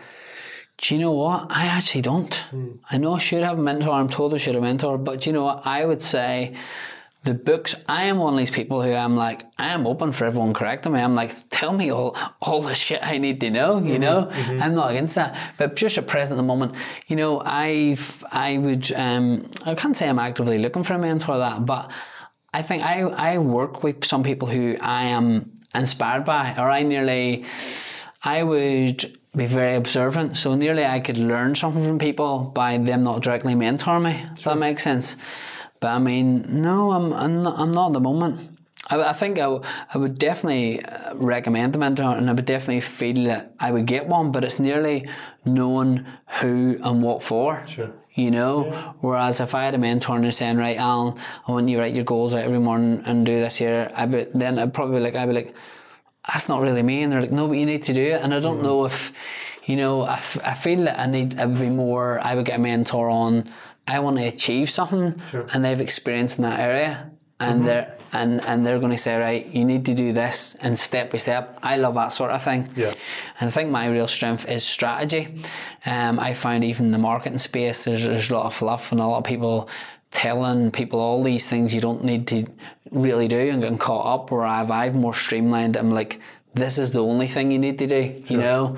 Do 0.79 0.95
you 0.95 1.01
know 1.01 1.13
what? 1.13 1.47
I 1.51 1.67
actually 1.67 2.03
don't. 2.03 2.35
I 2.91 2.99
know 2.99 3.15
I 3.15 3.19
should 3.19 3.43
have 3.43 3.59
a 3.59 3.63
mentor. 3.63 3.91
I'm 3.93 4.09
told 4.09 4.35
I 4.35 4.37
should 4.37 4.55
have 4.55 4.63
a 4.63 4.67
mentor, 4.67 4.99
but 4.99 5.21
do 5.23 5.31
you 5.31 5.35
know 5.35 5.45
what? 5.45 5.63
I 5.67 5.85
would 5.87 6.03
say 6.03 6.55
the 7.27 7.35
books. 7.35 7.75
I 7.89 8.05
am 8.05 8.19
one 8.19 8.33
of 8.33 8.39
these 8.39 8.51
people 8.51 8.81
who 8.83 8.95
I'm 8.95 9.17
like, 9.17 9.43
I 9.59 9.69
am 9.75 9.87
open 9.87 10.13
for 10.13 10.25
everyone 10.25 10.55
correcting 10.55 10.93
me. 10.93 11.01
I'm 11.01 11.15
like, 11.15 11.33
tell 11.51 11.73
me 11.73 11.91
all 11.93 12.17
all 12.41 12.63
the 12.63 12.75
shit 12.75 13.01
I 13.03 13.19
need 13.19 13.41
to 13.43 13.51
know. 13.51 13.79
You 13.79 13.99
know, 13.99 14.31
I'm 14.33 14.75
not 14.75 14.91
against 14.93 15.17
that. 15.17 15.37
But 15.59 15.77
just 15.77 15.99
at 15.99 16.07
present, 16.07 16.39
at 16.39 16.43
the 16.43 16.47
moment, 16.47 16.75
you 17.09 17.17
know, 17.17 17.41
I've 17.41 18.25
I 18.33 18.57
would 18.57 18.91
um 18.93 19.51
I 19.67 19.75
can't 19.75 19.97
say 19.97 20.09
I'm 20.09 20.19
actively 20.19 20.59
looking 20.59 20.85
for 20.85 20.95
a 20.95 20.99
mentor 20.99 21.35
or 21.35 21.39
that, 21.39 21.67
but 21.67 21.91
I 22.55 22.63
think 22.63 22.83
I 22.83 23.03
I 23.03 23.39
work 23.39 23.83
with 23.83 24.05
some 24.05 24.23
people 24.23 24.49
who 24.49 24.77
I 24.81 25.05
am 25.05 25.53
inspired 25.75 26.25
by, 26.25 26.55
or 26.57 26.71
I 26.71 26.83
nearly. 26.83 27.45
I 28.25 28.43
would 28.43 29.19
be 29.37 29.47
very 29.47 29.75
observant, 29.75 30.37
so 30.37 30.55
nearly 30.55 30.85
I 30.85 30.99
could 31.01 31.19
learn 31.19 31.55
something 31.55 31.83
from 31.83 31.99
people 31.99 32.51
by 32.55 32.79
them 32.79 33.03
not 33.03 33.23
directly 33.23 33.55
mentoring 33.55 34.05
me. 34.05 34.25
If 34.37 34.45
that 34.45 34.59
makes 34.59 34.83
sense. 34.83 35.17
But 35.81 35.89
I 35.89 35.99
mean, 35.99 36.45
no, 36.63 36.93
I'm 36.93 37.13
I'm 37.13 37.43
not, 37.43 37.59
I'm 37.59 37.73
not 37.73 37.87
at 37.89 37.93
the 37.95 38.01
moment. 38.01 38.51
I, 38.89 39.03
I 39.03 39.13
think 39.13 39.39
I, 39.39 39.43
w- 39.43 39.63
I 39.93 39.99
would 39.99 40.19
definitely 40.19 40.83
uh, 40.85 41.15
recommend 41.17 41.73
the 41.73 41.79
mentor, 41.79 42.17
and 42.17 42.31
I 42.31 42.33
would 42.33 42.45
definitely 42.45 42.81
feel 42.81 43.25
that 43.25 43.53
I 43.59 43.73
would 43.73 43.87
get 43.87 44.07
one. 44.07 44.33
But 44.33 44.45
it's 44.45 44.61
nearly 44.61 45.09
knowing 45.45 46.07
who 46.41 46.79
and 46.83 47.03
what 47.03 47.23
for. 47.23 47.67
Sure. 47.67 47.93
You 48.15 48.31
know, 48.31 48.71
whereas 49.01 49.41
if 49.41 49.55
I 49.55 49.65
had 49.65 49.75
a 49.75 49.79
mentor 49.79 50.15
and 50.17 50.25
they're 50.25 50.31
saying, 50.31 50.57
right, 50.57 50.79
Alan, 50.79 51.19
I 51.47 51.53
want 51.53 51.69
you 51.69 51.77
to 51.77 51.83
write 51.83 51.95
your 51.95 52.05
goals 52.05 52.35
out 52.35 52.45
every 52.45 52.59
morning 52.59 53.03
and 53.05 53.27
do 53.27 53.39
this 53.41 53.57
here, 53.57 53.91
I 53.95 54.07
would 54.07 54.33
then 54.33 54.59
I'd 54.59 54.73
probably 54.73 54.97
be 54.97 55.05
like, 55.05 55.17
I'd 55.17 55.27
be 55.27 55.35
like, 55.35 55.55
that's 56.27 56.49
not 56.49 56.63
really 56.63 56.83
me. 56.83 57.03
And 57.03 57.13
they're 57.13 57.21
like, 57.21 57.31
no, 57.31 57.47
but 57.47 57.59
you 57.59 57.67
need 57.67 57.83
to 57.85 57.93
do 57.93 58.01
it. 58.15 58.23
And 58.23 58.33
I 58.33 58.41
don't 58.41 58.63
know 58.63 58.87
if, 58.87 59.13
you 59.67 59.77
know, 59.77 60.01
I, 60.03 60.15
f- 60.15 60.39
I 60.43 60.55
feel 60.55 60.85
that 60.87 60.99
I 60.99 61.07
need, 61.07 61.39
I 61.39 61.45
would 61.45 61.61
be 61.61 61.69
more, 61.69 62.19
I 62.21 62.35
would 62.35 62.47
get 62.47 62.59
a 62.59 62.63
mentor 62.63 63.11
on, 63.11 63.51
I 63.89 64.01
want 64.01 64.19
to 64.19 64.25
achieve 64.27 64.69
something 64.71 65.21
Sure. 65.31 65.47
and 65.53 65.65
they've 65.65 65.81
experience 65.81 66.39
in 66.39 66.43
that 66.43 66.61
area. 66.61 67.11
And 67.39 67.67
they're 67.67 67.93
and, 68.13 68.41
and 68.45 68.65
they're 68.65 68.79
going 68.79 68.93
to 68.93 68.99
say, 68.99 69.19
right, 69.19 69.45
you 69.47 69.65
need 69.65 69.85
to 69.87 69.95
do 69.95 70.13
this 70.13 70.55
and 70.63 70.79
step 70.79 71.11
by 71.11 71.19
step. 71.19 71.59
I 71.63 71.77
love 71.77 71.95
that 71.97 72.13
sort 72.13 72.31
of 72.31 72.43
thing. 72.43 72.69
Yeah. 72.75 72.93
And 73.41 73.49
I 73.49 73.51
think 73.51 73.71
my 73.71 73.89
real 73.89 74.09
strength 74.09 74.49
is 74.49 74.65
strategy. 74.65 75.35
Um, 75.85 76.19
I 76.19 76.33
find 76.33 76.65
even 76.65 76.87
in 76.87 76.93
the 76.93 76.99
marketing 76.99 77.39
space, 77.39 77.85
there's, 77.85 78.05
there's 78.05 78.31
a 78.31 78.35
lot 78.35 78.47
of 78.47 78.55
fluff 78.55 78.91
and 78.93 79.01
a 79.01 79.07
lot 79.07 79.19
of 79.19 79.25
people 79.25 79.69
telling 80.13 80.71
people 80.71 80.99
all 81.01 81.23
these 81.23 81.49
things 81.51 81.75
you 81.75 81.81
don't 81.81 82.05
need 82.05 82.27
to 82.29 82.47
really 82.91 83.29
do 83.29 83.51
and 83.51 83.61
getting 83.61 83.77
caught 83.77 84.07
up. 84.21 84.31
Where 84.31 84.45
I've 84.45 84.71
I've 84.71 84.95
more 84.95 85.13
streamlined. 85.15 85.77
I'm 85.77 85.91
like, 85.91 86.21
this 86.55 86.79
is 86.79 86.93
the 86.93 87.03
only 87.03 87.27
thing 87.27 87.51
you 87.51 87.59
need 87.59 87.79
to 87.81 87.87
do. 87.87 88.23
You 88.29 88.39
know. 88.39 88.77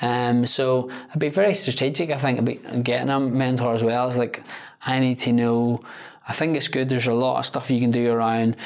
Um, 0.00 0.46
so 0.46 0.90
I'd 1.10 1.18
be 1.18 1.28
very 1.28 1.54
strategic. 1.54 2.10
I 2.10 2.18
think 2.18 2.38
I'd 2.38 2.84
getting 2.84 3.10
a 3.10 3.20
mentor 3.20 3.74
as 3.74 3.82
well. 3.82 4.08
It's 4.08 4.16
like 4.16 4.42
I 4.86 4.98
need 5.00 5.18
to 5.20 5.32
know. 5.32 5.80
I 6.26 6.32
think 6.32 6.56
it's 6.56 6.68
good. 6.68 6.88
There's 6.88 7.06
a 7.06 7.14
lot 7.14 7.38
of 7.38 7.46
stuff 7.46 7.70
you 7.70 7.80
can 7.80 7.90
do 7.90 8.12
around 8.12 8.56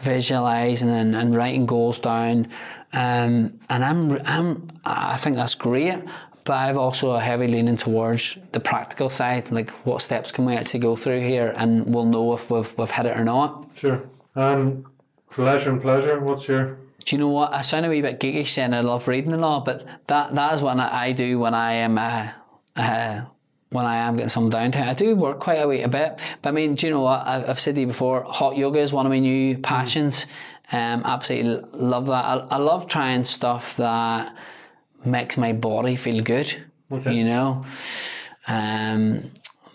visualizing 0.00 0.90
and, 0.90 1.14
and 1.14 1.34
writing 1.34 1.66
goals 1.66 2.00
down, 2.00 2.48
um, 2.92 3.58
and 3.70 3.84
I'm 3.84 4.20
I'm 4.24 4.68
I 4.84 5.16
think 5.16 5.36
that's 5.36 5.54
great. 5.54 6.02
But 6.44 6.54
I've 6.54 6.76
also 6.76 7.12
a 7.12 7.20
heavy 7.20 7.46
leaning 7.46 7.76
towards 7.76 8.36
the 8.50 8.58
practical 8.58 9.08
side, 9.08 9.52
like 9.52 9.70
what 9.86 10.02
steps 10.02 10.32
can 10.32 10.44
we 10.44 10.56
actually 10.56 10.80
go 10.80 10.96
through 10.96 11.20
here, 11.20 11.54
and 11.56 11.94
we'll 11.94 12.04
know 12.04 12.34
if 12.34 12.50
we've 12.50 12.76
we've 12.76 12.90
hit 12.90 13.06
it 13.06 13.16
or 13.16 13.24
not. 13.24 13.68
Sure. 13.74 14.02
Um, 14.34 14.84
and 15.30 15.80
pleasure, 15.80 16.18
what's 16.20 16.48
your 16.48 16.78
Do 17.04 17.16
you 17.16 17.20
know 17.20 17.28
what? 17.28 17.52
I 17.52 17.62
sound 17.62 17.86
a 17.86 17.88
wee 17.88 18.02
bit 18.02 18.20
geeky 18.20 18.46
saying 18.46 18.74
I 18.74 18.80
love 18.80 19.08
reading 19.08 19.32
a 19.32 19.38
lot, 19.38 19.64
but 19.64 19.84
that 20.06 20.34
that 20.34 20.54
is 20.54 20.62
what 20.62 20.78
I 20.78 21.12
do 21.12 21.38
when 21.38 21.54
I 21.54 21.72
am 21.74 21.98
uh, 21.98 22.30
uh, 22.76 23.24
when 23.70 23.86
I 23.86 23.96
am 23.96 24.16
getting 24.16 24.28
some 24.28 24.50
downtime. 24.50 24.88
I 24.88 24.94
do 24.94 25.14
work 25.16 25.40
quite 25.40 25.56
a 25.56 25.68
wee 25.68 25.82
a 25.82 25.88
bit, 25.88 26.20
but 26.40 26.48
I 26.48 26.52
mean, 26.52 26.74
do 26.74 26.86
you 26.86 26.92
know 26.92 27.02
what? 27.02 27.26
I, 27.26 27.44
I've 27.46 27.60
said 27.60 27.74
to 27.76 27.80
you 27.80 27.86
before. 27.86 28.22
Hot 28.24 28.56
yoga 28.56 28.80
is 28.80 28.92
one 28.92 29.06
of 29.06 29.10
my 29.10 29.18
new 29.18 29.58
passions. 29.58 30.26
Um, 30.70 31.02
absolutely 31.04 31.68
love 31.72 32.06
that. 32.06 32.24
I, 32.24 32.34
I 32.50 32.56
love 32.56 32.86
trying 32.86 33.24
stuff 33.24 33.76
that 33.76 34.34
makes 35.04 35.36
my 35.36 35.52
body 35.52 35.96
feel 35.96 36.22
good. 36.22 36.54
You 37.12 37.24
know. 37.24 37.64
Um, 38.48 39.30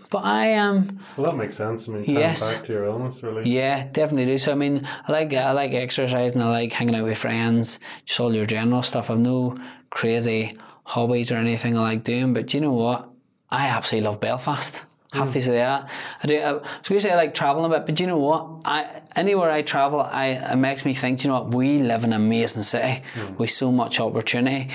but 0.09 0.23
I 0.23 0.47
am. 0.47 0.99
Well, 1.15 1.31
that 1.31 1.37
makes 1.37 1.55
sense. 1.55 1.87
I 1.87 1.91
mean, 1.91 2.03
Yes. 2.07 2.55
back 2.55 2.65
to 2.65 2.73
your 2.73 2.85
illness, 2.85 3.21
really. 3.23 3.49
Yeah, 3.49 3.85
definitely 3.91 4.25
do. 4.25 4.37
So 4.37 4.51
I 4.51 4.55
mean, 4.55 4.87
I 5.07 5.11
like 5.11 5.33
I 5.33 5.51
like 5.51 5.73
exercising. 5.73 6.41
I 6.41 6.49
like 6.49 6.71
hanging 6.71 6.95
out 6.95 7.03
with 7.03 7.17
friends. 7.17 7.79
Just 8.05 8.19
all 8.19 8.33
your 8.33 8.45
general 8.45 8.81
stuff. 8.81 9.09
I've 9.09 9.19
no 9.19 9.57
crazy 9.89 10.57
hobbies 10.83 11.31
or 11.31 11.35
anything 11.35 11.77
I 11.77 11.81
like 11.81 12.03
doing. 12.03 12.33
But 12.33 12.47
do 12.47 12.57
you 12.57 12.61
know 12.61 12.73
what? 12.73 13.09
I 13.49 13.67
absolutely 13.67 14.07
love 14.07 14.19
Belfast. 14.19 14.85
Hmm. 15.11 15.19
Have 15.19 15.33
to 15.33 15.41
say 15.41 15.53
that. 15.53 15.89
I 16.21 16.27
do. 16.27 16.41
I, 16.41 16.59
so 16.81 16.93
you 16.93 16.99
say 16.99 17.11
I 17.11 17.15
like 17.15 17.33
traveling 17.33 17.65
a 17.65 17.69
bit, 17.69 17.85
but 17.85 17.95
do 17.95 18.03
you 18.03 18.07
know 18.07 18.17
what? 18.19 18.61
I 18.65 19.01
anywhere 19.15 19.49
I 19.49 19.61
travel, 19.61 20.01
I 20.01 20.27
it 20.27 20.57
makes 20.57 20.85
me 20.85 20.93
think. 20.93 21.19
Do 21.19 21.27
you 21.27 21.33
know 21.33 21.41
what? 21.41 21.53
We 21.53 21.79
live 21.79 22.03
in 22.03 22.13
an 22.13 22.21
amazing 22.21 22.63
city 22.63 23.03
hmm. 23.13 23.35
with 23.35 23.51
so 23.51 23.71
much 23.71 23.99
opportunity. 23.99 24.69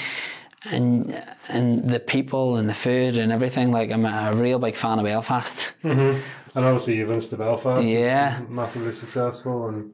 And 0.70 1.20
and 1.48 1.90
the 1.90 1.98
people 1.98 2.56
and 2.56 2.68
the 2.68 2.74
food 2.74 3.16
and 3.16 3.32
everything 3.32 3.72
like 3.72 3.90
I'm 3.90 4.04
a 4.06 4.32
real 4.34 4.60
big 4.60 4.74
fan 4.74 4.98
of 5.00 5.04
Belfast. 5.04 5.74
Mhm. 5.82 6.20
And 6.54 6.64
obviously, 6.64 6.96
you've 6.96 7.08
Insta 7.10 7.36
Belfast. 7.36 7.80
it's 7.82 7.88
Yeah. 7.90 8.38
massively 8.48 8.92
successful, 8.92 9.68
and 9.68 9.92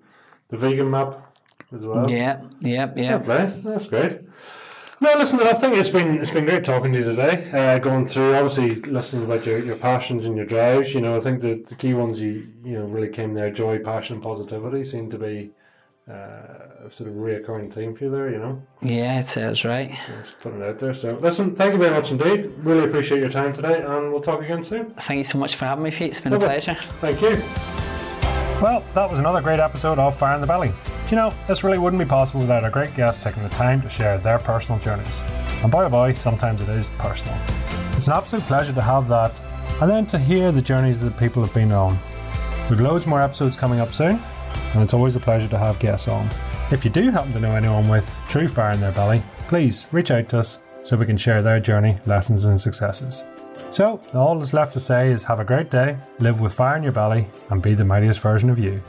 the 0.49 0.57
vegan 0.59 0.91
map 0.91 1.21
as 1.73 1.87
well. 1.87 2.11
Yeah, 2.11 2.41
yeah, 2.61 2.91
yeah. 2.97 3.19
play. 3.19 3.51
That's 3.65 3.87
great. 3.87 4.19
No, 5.01 5.15
listen, 5.17 5.39
I 5.41 5.53
think 5.53 5.77
it's 5.77 5.89
been 5.89 6.19
it's 6.19 6.31
been 6.31 6.45
great 6.45 6.65
talking 6.65 6.93
to 6.93 6.99
you 6.99 7.05
today. 7.05 7.49
Uh, 7.53 7.79
going 7.79 8.05
through, 8.05 8.35
obviously, 8.35 8.75
listening 8.91 9.25
about 9.25 9.47
your, 9.47 9.61
your 9.61 9.77
passions 9.77 10.27
and 10.27 10.37
your 10.37 10.45
drives. 10.45 10.93
You 10.93 11.01
know, 11.01 11.17
I 11.17 11.21
think 11.21 11.41
the, 11.41 11.65
the 11.67 11.77
key 11.77 11.95
ones 11.95 12.21
you 12.21 12.49
you 12.65 12.73
know 12.79 12.85
really 12.85 13.09
came 13.09 13.33
there: 13.35 13.51
joy, 13.51 13.79
passion, 13.79 14.15
and 14.17 14.23
positivity 14.23 14.83
seem 14.83 15.09
to 15.13 15.19
be 15.19 15.51
uh, 16.11 16.85
a 16.85 16.91
sort 16.91 17.11
of 17.11 17.17
reoccurring 17.17 17.73
theme 17.73 17.95
for 17.95 18.05
you 18.05 18.11
there, 18.11 18.31
you 18.31 18.39
know. 18.39 18.63
Yeah, 18.81 19.21
it 19.21 19.29
says 19.29 19.65
right. 19.65 19.97
Just 20.07 20.39
putting 20.39 20.61
it 20.61 20.65
out 20.65 20.79
there. 20.79 20.95
So, 20.95 21.19
listen, 21.21 21.55
thank 21.55 21.75
you 21.75 21.79
very 21.79 21.95
much 21.95 22.11
indeed. 22.11 22.51
Really 22.59 22.85
appreciate 22.85 23.21
your 23.21 23.31
time 23.31 23.53
today, 23.53 23.83
and 23.83 24.13
we'll 24.13 24.23
talk 24.23 24.43
again 24.43 24.63
soon. 24.63 24.91
Thank 24.95 25.19
you 25.19 25.25
so 25.25 25.39
much 25.39 25.57
for 25.57 25.67
having 25.67 25.85
me, 25.85 25.91
Pete. 25.91 26.09
It's 26.09 26.21
been 26.21 26.33
Lovely. 26.33 26.47
a 26.47 26.51
pleasure. 26.51 26.75
Thank 27.01 27.21
you. 27.21 27.43
Well, 28.63 28.85
that 28.95 29.09
was 29.09 29.21
another 29.21 29.41
great 29.41 29.61
episode 29.61 29.99
of 29.99 30.17
Fire 30.17 30.35
in 30.35 30.41
the 30.41 30.47
Belly. 30.47 30.69
Do 30.69 31.11
you 31.11 31.17
know, 31.17 31.33
this 31.47 31.63
really 31.63 31.79
wouldn't 31.79 32.01
be 32.01 32.09
possible 32.09 32.41
without 32.41 32.65
our 32.65 32.71
great 32.71 32.95
guests 32.95 33.23
taking 33.23 33.43
the 33.43 33.49
time 33.51 33.81
to 33.83 33.89
share 33.89 34.19
their 34.19 34.39
personal 34.39 34.81
journeys. 34.81 35.23
And 35.63 35.71
boy 35.71 35.85
oh 35.85 35.89
boy, 35.89 36.13
sometimes 36.15 36.61
it 36.61 36.69
is 36.69 36.91
personal. 36.99 37.39
It's 37.93 38.09
an 38.09 38.15
absolute 38.15 38.45
pleasure 38.47 38.73
to 38.73 38.83
have 38.83 39.09
that, 39.09 39.41
and 39.81 39.89
then 39.89 40.07
to 40.07 40.19
hear 40.19 40.51
the 40.51 40.61
journeys 40.61 41.01
that 41.03 41.17
people 41.17 41.43
have 41.45 41.55
been 41.55 41.71
on. 41.71 41.99
We've 42.69 42.81
loads 42.81 43.07
more 43.07 43.23
episodes 43.23 43.57
coming 43.57 43.79
up 43.79 43.95
soon, 43.95 44.21
and 44.75 44.83
it's 44.83 44.95
always 44.95 45.17
a 45.17 45.21
pleasure 45.21 45.49
to 45.49 45.59
have 45.59 45.79
guests 45.79 46.09
on. 46.09 46.29
If 46.71 46.85
you 46.85 46.91
do 46.91 47.11
happen 47.11 47.33
to 47.33 47.41
know 47.41 47.55
anyone 47.55 47.89
with 47.89 48.21
true 48.29 48.49
fire 48.49 48.73
in 48.73 48.81
their 48.81 48.93
belly, 48.93 49.23
please 49.49 49.87
reach 49.93 50.11
out 50.11 50.29
to 50.31 50.41
us 50.41 50.61
so 50.83 50.97
we 50.97 51.07
can 51.07 51.17
share 51.17 51.43
their 51.43 51.61
journey, 51.61 51.97
lessons, 52.07 52.45
and 52.45 52.61
successes. 52.61 53.25
So, 53.71 54.01
all 54.15 54.39
that's 54.39 54.55
left 54.55 54.73
to 54.75 54.81
say 54.81 55.11
is 55.11 55.25
have 55.25 55.41
a 55.41 55.45
great 55.45 55.71
day, 55.71 55.99
live 56.21 56.41
with 56.41 56.55
fire 56.55 56.77
in 56.77 56.83
your 56.83 56.93
belly, 56.93 57.27
and 57.51 57.63
be 57.63 57.75
the 57.75 57.85
mightiest 57.85 58.21
version 58.21 58.49
of 58.51 58.59
you. 58.59 58.83